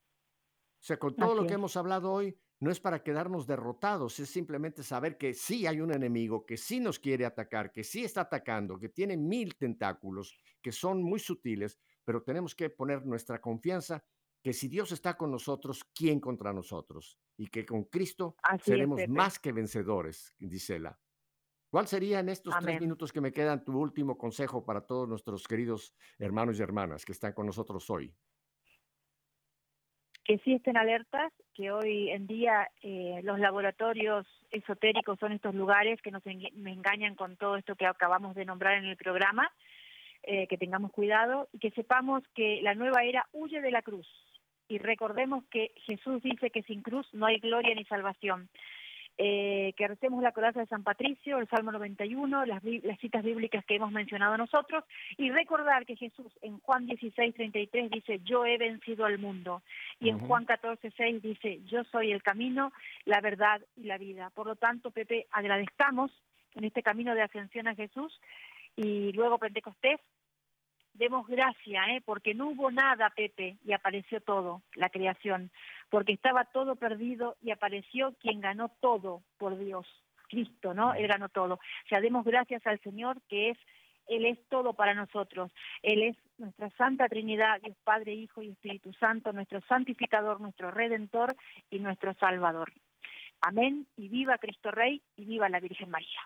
O 0.80 0.84
sea, 0.84 0.98
con 0.98 1.14
todo 1.14 1.34
lo 1.34 1.46
que 1.46 1.52
hemos 1.52 1.76
hablado 1.76 2.10
hoy, 2.10 2.34
no 2.60 2.70
es 2.70 2.80
para 2.80 3.02
quedarnos 3.02 3.46
derrotados, 3.46 4.18
es 4.18 4.28
simplemente 4.28 4.82
saber 4.82 5.16
que 5.16 5.32
sí 5.34 5.66
hay 5.66 5.80
un 5.80 5.92
enemigo, 5.92 6.44
que 6.44 6.56
sí 6.56 6.80
nos 6.80 6.98
quiere 6.98 7.24
atacar, 7.24 7.70
que 7.70 7.84
sí 7.84 8.04
está 8.04 8.22
atacando, 8.22 8.78
que 8.78 8.88
tiene 8.88 9.16
mil 9.16 9.56
tentáculos, 9.56 10.36
que 10.60 10.72
son 10.72 11.02
muy 11.02 11.20
sutiles, 11.20 11.78
pero 12.04 12.22
tenemos 12.22 12.54
que 12.54 12.70
poner 12.70 13.06
nuestra 13.06 13.40
confianza 13.40 14.04
que 14.42 14.52
si 14.52 14.68
Dios 14.68 14.92
está 14.92 15.16
con 15.16 15.30
nosotros, 15.30 15.84
¿quién 15.94 16.20
contra 16.20 16.52
nosotros? 16.52 17.18
Y 17.36 17.48
que 17.48 17.66
con 17.66 17.84
Cristo 17.84 18.36
seremos 18.62 19.00
más 19.08 19.38
que 19.38 19.52
vencedores, 19.52 20.34
Gisela. 20.38 20.98
¿Cuál 21.70 21.86
sería 21.86 22.20
en 22.20 22.30
estos 22.30 22.54
tres 22.60 22.80
minutos 22.80 23.12
que 23.12 23.20
me 23.20 23.32
quedan 23.32 23.62
tu 23.62 23.78
último 23.78 24.16
consejo 24.16 24.64
para 24.64 24.86
todos 24.86 25.06
nuestros 25.06 25.46
queridos 25.46 25.94
hermanos 26.18 26.58
y 26.58 26.62
hermanas 26.62 27.04
que 27.04 27.12
están 27.12 27.34
con 27.34 27.46
nosotros 27.46 27.90
hoy? 27.90 28.16
Que 30.28 30.36
sí 30.44 30.52
estén 30.52 30.76
alertas, 30.76 31.32
que 31.54 31.70
hoy 31.70 32.10
en 32.10 32.26
día 32.26 32.68
eh, 32.82 33.20
los 33.22 33.38
laboratorios 33.38 34.26
esotéricos 34.50 35.18
son 35.18 35.32
estos 35.32 35.54
lugares 35.54 36.02
que 36.02 36.10
nos 36.10 36.22
engañan 36.26 37.14
con 37.14 37.38
todo 37.38 37.56
esto 37.56 37.76
que 37.76 37.86
acabamos 37.86 38.34
de 38.34 38.44
nombrar 38.44 38.74
en 38.74 38.84
el 38.84 38.98
programa, 38.98 39.50
eh, 40.24 40.46
que 40.46 40.58
tengamos 40.58 40.92
cuidado 40.92 41.48
y 41.50 41.58
que 41.60 41.70
sepamos 41.70 42.22
que 42.34 42.60
la 42.62 42.74
nueva 42.74 43.04
era 43.04 43.26
huye 43.32 43.62
de 43.62 43.70
la 43.70 43.80
cruz. 43.80 44.06
Y 44.68 44.76
recordemos 44.76 45.44
que 45.50 45.72
Jesús 45.86 46.22
dice 46.22 46.50
que 46.50 46.62
sin 46.64 46.82
cruz 46.82 47.08
no 47.14 47.24
hay 47.24 47.38
gloria 47.38 47.74
ni 47.74 47.86
salvación 47.86 48.50
eh, 49.20 49.74
que 49.76 49.88
recemos 49.88 50.22
la 50.22 50.30
coraza 50.30 50.60
de 50.60 50.66
San 50.66 50.84
Patricio, 50.84 51.38
el 51.38 51.48
Salmo 51.48 51.72
91, 51.72 52.46
las, 52.46 52.62
las, 52.62 52.98
citas 53.00 53.24
bíblicas 53.24 53.64
que 53.64 53.74
hemos 53.74 53.90
mencionado 53.90 54.36
nosotros, 54.36 54.84
y 55.16 55.30
recordar 55.30 55.84
que 55.86 55.96
Jesús 55.96 56.32
en 56.40 56.60
Juan 56.60 56.86
16, 56.86 57.34
33 57.34 57.90
dice, 57.90 58.20
yo 58.20 58.46
he 58.46 58.56
vencido 58.58 59.04
al 59.04 59.18
mundo, 59.18 59.62
y 59.98 60.08
en 60.10 60.20
Juan 60.20 60.44
14, 60.44 60.92
6 60.96 61.20
dice, 61.20 61.60
yo 61.66 61.82
soy 61.84 62.12
el 62.12 62.22
camino, 62.22 62.72
la 63.06 63.20
verdad 63.20 63.60
y 63.76 63.84
la 63.84 63.98
vida. 63.98 64.30
Por 64.30 64.46
lo 64.46 64.54
tanto, 64.54 64.92
Pepe, 64.92 65.26
agradezcamos 65.32 66.12
en 66.54 66.62
este 66.62 66.84
camino 66.84 67.14
de 67.16 67.22
ascensión 67.22 67.66
a 67.66 67.74
Jesús, 67.74 68.20
y 68.76 69.10
luego 69.14 69.38
Pentecostés, 69.38 69.98
demos 70.98 71.26
gracia, 71.26 71.82
¿eh? 71.90 72.02
porque 72.04 72.34
no 72.34 72.48
hubo 72.48 72.70
nada, 72.70 73.10
Pepe, 73.10 73.56
y 73.64 73.72
apareció 73.72 74.20
todo, 74.20 74.62
la 74.74 74.90
creación, 74.90 75.50
porque 75.88 76.12
estaba 76.12 76.44
todo 76.44 76.76
perdido 76.76 77.36
y 77.40 77.50
apareció 77.50 78.14
quien 78.20 78.40
ganó 78.40 78.68
todo 78.80 79.22
por 79.38 79.56
Dios, 79.58 79.86
Cristo, 80.28 80.74
¿no? 80.74 80.94
Él 80.94 81.06
ganó 81.06 81.28
todo. 81.28 81.54
O 81.54 81.88
sea, 81.88 82.00
demos 82.00 82.24
gracias 82.24 82.66
al 82.66 82.80
Señor 82.80 83.20
que 83.28 83.50
es 83.50 83.58
él 84.08 84.24
es 84.24 84.38
todo 84.48 84.72
para 84.72 84.94
nosotros. 84.94 85.52
Él 85.82 86.02
es 86.02 86.16
nuestra 86.38 86.70
Santa 86.78 87.08
Trinidad, 87.08 87.60
Dios 87.60 87.76
Padre, 87.84 88.14
Hijo 88.14 88.42
y 88.42 88.48
Espíritu 88.48 88.92
Santo, 88.94 89.34
nuestro 89.34 89.60
santificador, 89.68 90.40
nuestro 90.40 90.70
redentor 90.70 91.36
y 91.70 91.78
nuestro 91.78 92.14
salvador. 92.14 92.72
Amén 93.42 93.86
y 93.96 94.08
viva 94.08 94.38
Cristo 94.38 94.70
Rey 94.70 95.02
y 95.14 95.26
viva 95.26 95.50
la 95.50 95.60
Virgen 95.60 95.90
María. 95.90 96.20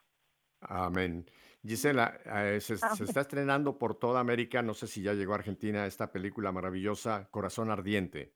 Amén. 0.60 1.26
Gisela, 1.64 2.20
eh, 2.24 2.60
se, 2.60 2.74
está 2.74 3.20
estrenando 3.20 3.78
por 3.78 3.94
toda 3.94 4.18
América, 4.18 4.62
no 4.62 4.74
sé 4.74 4.88
si 4.88 5.02
ya 5.02 5.14
llegó 5.14 5.32
a 5.32 5.36
Argentina, 5.36 5.86
esta 5.86 6.10
película 6.10 6.50
maravillosa, 6.50 7.28
Corazón 7.30 7.70
Ardiente, 7.70 8.34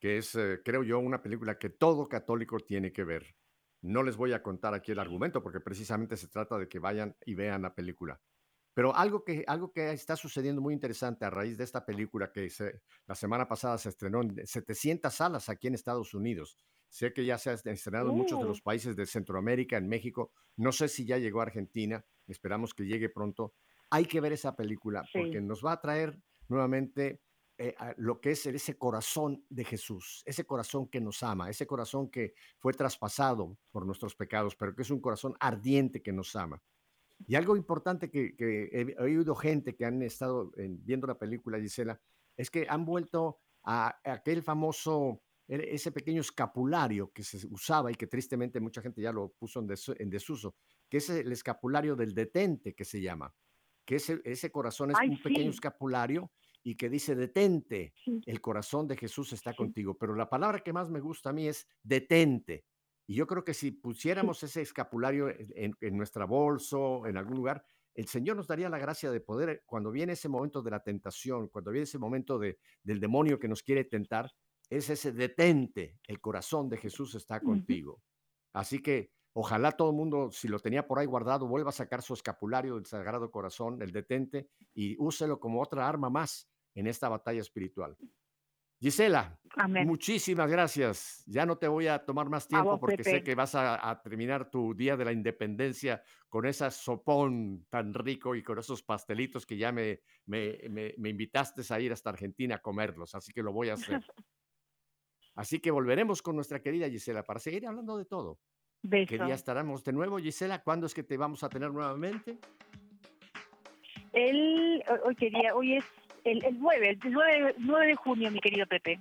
que 0.00 0.18
es, 0.18 0.34
eh, 0.34 0.60
creo 0.64 0.82
yo, 0.82 0.98
una 0.98 1.22
película 1.22 1.58
que 1.58 1.70
todo 1.70 2.08
católico 2.08 2.58
tiene 2.58 2.92
que 2.92 3.04
ver. 3.04 3.36
No 3.82 4.02
les 4.02 4.16
voy 4.16 4.32
a 4.32 4.42
contar 4.42 4.74
aquí 4.74 4.92
el 4.92 4.98
argumento 4.98 5.42
porque 5.42 5.60
precisamente 5.60 6.16
se 6.16 6.28
trata 6.28 6.58
de 6.58 6.68
que 6.68 6.80
vayan 6.80 7.16
y 7.24 7.34
vean 7.34 7.62
la 7.62 7.74
película. 7.74 8.20
Pero 8.74 8.94
algo 8.94 9.24
que, 9.24 9.44
algo 9.46 9.72
que 9.72 9.92
está 9.92 10.16
sucediendo 10.16 10.60
muy 10.60 10.74
interesante 10.74 11.24
a 11.24 11.30
raíz 11.30 11.56
de 11.56 11.64
esta 11.64 11.84
película 11.84 12.32
que 12.32 12.48
la 13.06 13.14
semana 13.14 13.48
pasada 13.48 13.78
se 13.78 13.88
estrenó 13.88 14.22
en 14.22 14.46
700 14.46 15.12
salas 15.12 15.48
aquí 15.48 15.68
en 15.68 15.74
Estados 15.74 16.14
Unidos 16.14 16.56
Sé 16.90 17.12
que 17.12 17.24
ya 17.24 17.38
se 17.38 17.50
ha 17.50 17.52
estrenado 17.52 18.10
en 18.10 18.16
muchos 18.16 18.40
de 18.40 18.46
los 18.46 18.58
oh. 18.58 18.62
países 18.64 18.96
de 18.96 19.06
Centroamérica, 19.06 19.76
en 19.76 19.88
México. 19.88 20.32
No 20.56 20.72
sé 20.72 20.88
si 20.88 21.06
ya 21.06 21.18
llegó 21.18 21.38
a 21.40 21.44
Argentina. 21.44 22.04
Esperamos 22.30 22.74
que 22.74 22.86
llegue 22.86 23.08
pronto. 23.08 23.54
Hay 23.90 24.06
que 24.06 24.20
ver 24.20 24.32
esa 24.32 24.54
película 24.54 25.04
porque 25.12 25.40
nos 25.40 25.64
va 25.64 25.72
a 25.72 25.80
traer 25.80 26.18
nuevamente 26.48 27.20
eh, 27.58 27.74
lo 27.98 28.20
que 28.20 28.30
es 28.30 28.46
ese 28.46 28.78
corazón 28.78 29.44
de 29.50 29.64
Jesús, 29.64 30.22
ese 30.24 30.46
corazón 30.46 30.88
que 30.88 31.00
nos 31.00 31.22
ama, 31.22 31.50
ese 31.50 31.66
corazón 31.66 32.10
que 32.10 32.34
fue 32.58 32.72
traspasado 32.72 33.58
por 33.70 33.84
nuestros 33.84 34.14
pecados, 34.14 34.56
pero 34.56 34.74
que 34.74 34.82
es 34.82 34.90
un 34.90 35.00
corazón 35.00 35.36
ardiente 35.40 36.02
que 36.02 36.12
nos 36.12 36.34
ama. 36.36 36.62
Y 37.26 37.34
algo 37.34 37.56
importante 37.56 38.10
que, 38.10 38.34
he, 38.38 39.02
oído 39.02 39.34
gente 39.34 39.76
que 39.76 39.84
han 39.84 40.00
estado 40.02 40.52
viendo 40.56 41.06
la 41.06 41.18
película, 41.18 41.60
Gisela, 41.60 42.00
es 42.36 42.50
que 42.50 42.66
han 42.68 42.86
vuelto 42.86 43.40
a 43.62 44.00
aquel 44.04 44.42
famoso 44.42 45.20
ese 45.46 45.90
pequeño 45.90 46.20
escapulario 46.20 47.12
que 47.12 47.24
se 47.24 47.46
usaba 47.48 47.90
y 47.90 47.94
que 47.94 48.06
tristemente 48.06 48.60
mucha 48.60 48.80
gente 48.80 49.02
ya 49.02 49.12
lo 49.12 49.32
puso 49.32 49.60
en, 49.60 50.08
desuso, 50.08 50.54
que 50.90 50.98
es 50.98 51.08
el 51.08 51.32
escapulario 51.32 51.96
del 51.96 52.12
detente 52.12 52.74
que 52.74 52.84
se 52.84 53.00
llama, 53.00 53.32
que 53.86 53.96
ese, 53.96 54.20
ese 54.24 54.50
corazón 54.50 54.90
es 54.90 54.98
un 55.08 55.22
pequeño 55.22 55.50
escapulario 55.50 56.30
y 56.62 56.76
que 56.76 56.90
dice 56.90 57.14
detente, 57.14 57.94
el 58.26 58.40
corazón 58.40 58.86
de 58.86 58.96
Jesús 58.96 59.32
está 59.32 59.54
contigo, 59.54 59.96
pero 59.96 60.14
la 60.14 60.28
palabra 60.28 60.58
que 60.58 60.72
más 60.72 60.90
me 60.90 61.00
gusta 61.00 61.30
a 61.30 61.32
mí 61.32 61.48
es 61.48 61.66
detente. 61.82 62.64
Y 63.06 63.14
yo 63.14 63.26
creo 63.26 63.44
que 63.44 63.54
si 63.54 63.72
pusiéramos 63.72 64.42
ese 64.42 64.60
escapulario 64.60 65.34
en, 65.36 65.96
nuestra 65.96 66.26
bolsa, 66.26 66.76
en 67.06 67.16
algún 67.16 67.36
lugar, 67.36 67.64
el 67.94 68.06
Señor 68.06 68.36
nos 68.36 68.46
daría 68.46 68.68
la 68.68 68.78
gracia 68.78 69.10
de 69.10 69.20
poder, 69.20 69.62
cuando 69.66 69.90
viene 69.90 70.12
ese 70.12 70.28
momento 70.28 70.62
de 70.62 70.70
la 70.70 70.80
tentación, 70.80 71.48
cuando 71.48 71.70
viene 71.70 71.84
ese 71.84 71.98
momento 71.98 72.38
de, 72.38 72.58
del 72.82 73.00
demonio 73.00 73.38
que 73.38 73.48
nos 73.48 73.62
quiere 73.62 73.84
tentar, 73.84 74.30
es 74.68 74.90
ese 74.90 75.12
detente, 75.12 75.98
el 76.06 76.20
corazón 76.20 76.68
de 76.68 76.76
Jesús 76.76 77.14
está 77.14 77.40
contigo. 77.40 78.02
Así 78.52 78.80
que 78.80 79.10
ojalá 79.32 79.72
todo 79.72 79.90
el 79.90 79.96
mundo, 79.96 80.30
si 80.32 80.48
lo 80.48 80.58
tenía 80.58 80.86
por 80.86 80.98
ahí 80.98 81.06
guardado, 81.06 81.46
vuelva 81.46 81.70
a 81.70 81.72
sacar 81.72 82.02
su 82.02 82.14
escapulario 82.14 82.74
del 82.76 82.86
Sagrado 82.86 83.30
Corazón, 83.30 83.80
el 83.82 83.92
detente, 83.92 84.48
y 84.74 84.96
úselo 84.98 85.38
como 85.40 85.62
otra 85.62 85.88
arma 85.88 86.10
más 86.10 86.48
en 86.74 86.86
esta 86.86 87.08
batalla 87.08 87.40
espiritual. 87.40 87.96
Gisela, 88.80 89.38
muchísimas 89.84 90.50
gracias. 90.50 91.22
Ya 91.26 91.44
no 91.44 91.58
te 91.58 91.68
voy 91.68 91.86
a 91.86 92.02
tomar 92.02 92.30
más 92.30 92.48
tiempo 92.48 92.80
porque 92.80 93.04
sé 93.04 93.22
que 93.22 93.34
vas 93.34 93.54
a, 93.54 94.00
terminar 94.02 94.50
tu 94.50 94.74
día 94.74 94.96
de 94.96 95.04
la 95.04 95.12
independencia 95.12 96.02
con 96.30 96.46
ese 96.46 96.70
sopón 96.70 97.66
tan 97.68 97.92
rico 97.92 98.34
y 98.34 98.42
con 98.42 98.58
esos 98.58 98.82
pastelitos 98.82 99.44
que 99.44 99.58
ya 99.58 99.70
me, 99.70 100.00
me, 100.24 100.58
me, 100.70 100.94
me 100.96 101.10
invitaste 101.10 101.62
a 101.68 101.78
ir 101.78 101.92
hasta 101.92 102.08
Argentina 102.08 102.54
a 102.54 102.62
comerlos, 102.62 103.14
así 103.14 103.34
que 103.34 103.42
lo 103.42 103.52
voy 103.52 103.68
a 103.68 103.74
hacer. 103.74 104.00
Así 105.36 105.60
que 105.60 105.70
volveremos 105.70 106.22
con 106.22 106.34
nuestra 106.34 106.60
querida 106.60 106.90
Gisela 106.90 107.22
para 107.22 107.38
seguir 107.38 107.66
hablando 107.66 107.96
de 107.96 108.04
todo. 108.04 108.40
Beso. 108.82 109.08
¿Qué 109.10 109.24
día 109.24 109.34
estaremos 109.34 109.84
de 109.84 109.92
nuevo, 109.92 110.18
Gisela? 110.18 110.62
¿Cuándo 110.62 110.86
es 110.86 110.94
que 110.94 111.02
te 111.02 111.16
vamos 111.16 111.42
a 111.42 111.48
tener 111.48 111.70
nuevamente? 111.70 112.38
El, 114.12 114.82
hoy, 115.04 115.14
día, 115.14 115.54
hoy 115.54 115.76
es 115.76 115.84
el, 116.24 116.40
9, 116.58 116.90
el 116.90 117.54
9, 117.58 117.86
de 117.86 117.94
junio, 117.94 118.30
mi 118.30 118.40
querido 118.40 118.66
Pepe. 118.66 119.00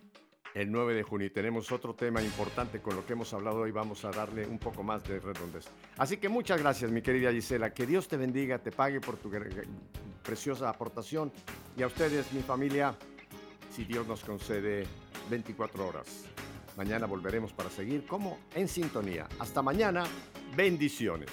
El 0.53 0.71
9 0.71 0.93
de 0.95 1.03
junio 1.03 1.27
y 1.27 1.29
tenemos 1.29 1.71
otro 1.71 1.93
tema 1.93 2.21
importante 2.21 2.81
con 2.81 2.95
lo 2.95 3.05
que 3.05 3.13
hemos 3.13 3.33
hablado 3.33 3.61
hoy. 3.61 3.71
Vamos 3.71 4.03
a 4.03 4.11
darle 4.11 4.47
un 4.47 4.57
poco 4.57 4.83
más 4.83 5.03
de 5.07 5.19
redondez. 5.19 5.67
Así 5.97 6.17
que 6.17 6.27
muchas 6.27 6.59
gracias, 6.59 6.91
mi 6.91 7.01
querida 7.01 7.31
Gisela. 7.31 7.73
Que 7.73 7.85
Dios 7.85 8.07
te 8.07 8.17
bendiga, 8.17 8.57
te 8.59 8.71
pague 8.71 8.99
por 8.99 9.17
tu 9.17 9.31
preciosa 10.23 10.69
aportación. 10.69 11.31
Y 11.77 11.83
a 11.83 11.87
ustedes, 11.87 12.33
mi 12.33 12.41
familia, 12.41 12.95
si 13.69 13.85
Dios 13.85 14.07
nos 14.07 14.23
concede 14.23 14.85
24 15.29 15.87
horas. 15.87 16.25
Mañana 16.79 17.07
volveremos 17.07 17.51
para 17.51 17.69
seguir 17.69 18.05
como 18.05 18.37
en 18.55 18.69
sintonía. 18.69 19.27
Hasta 19.37 19.61
mañana, 19.61 20.05
bendiciones. 20.55 21.27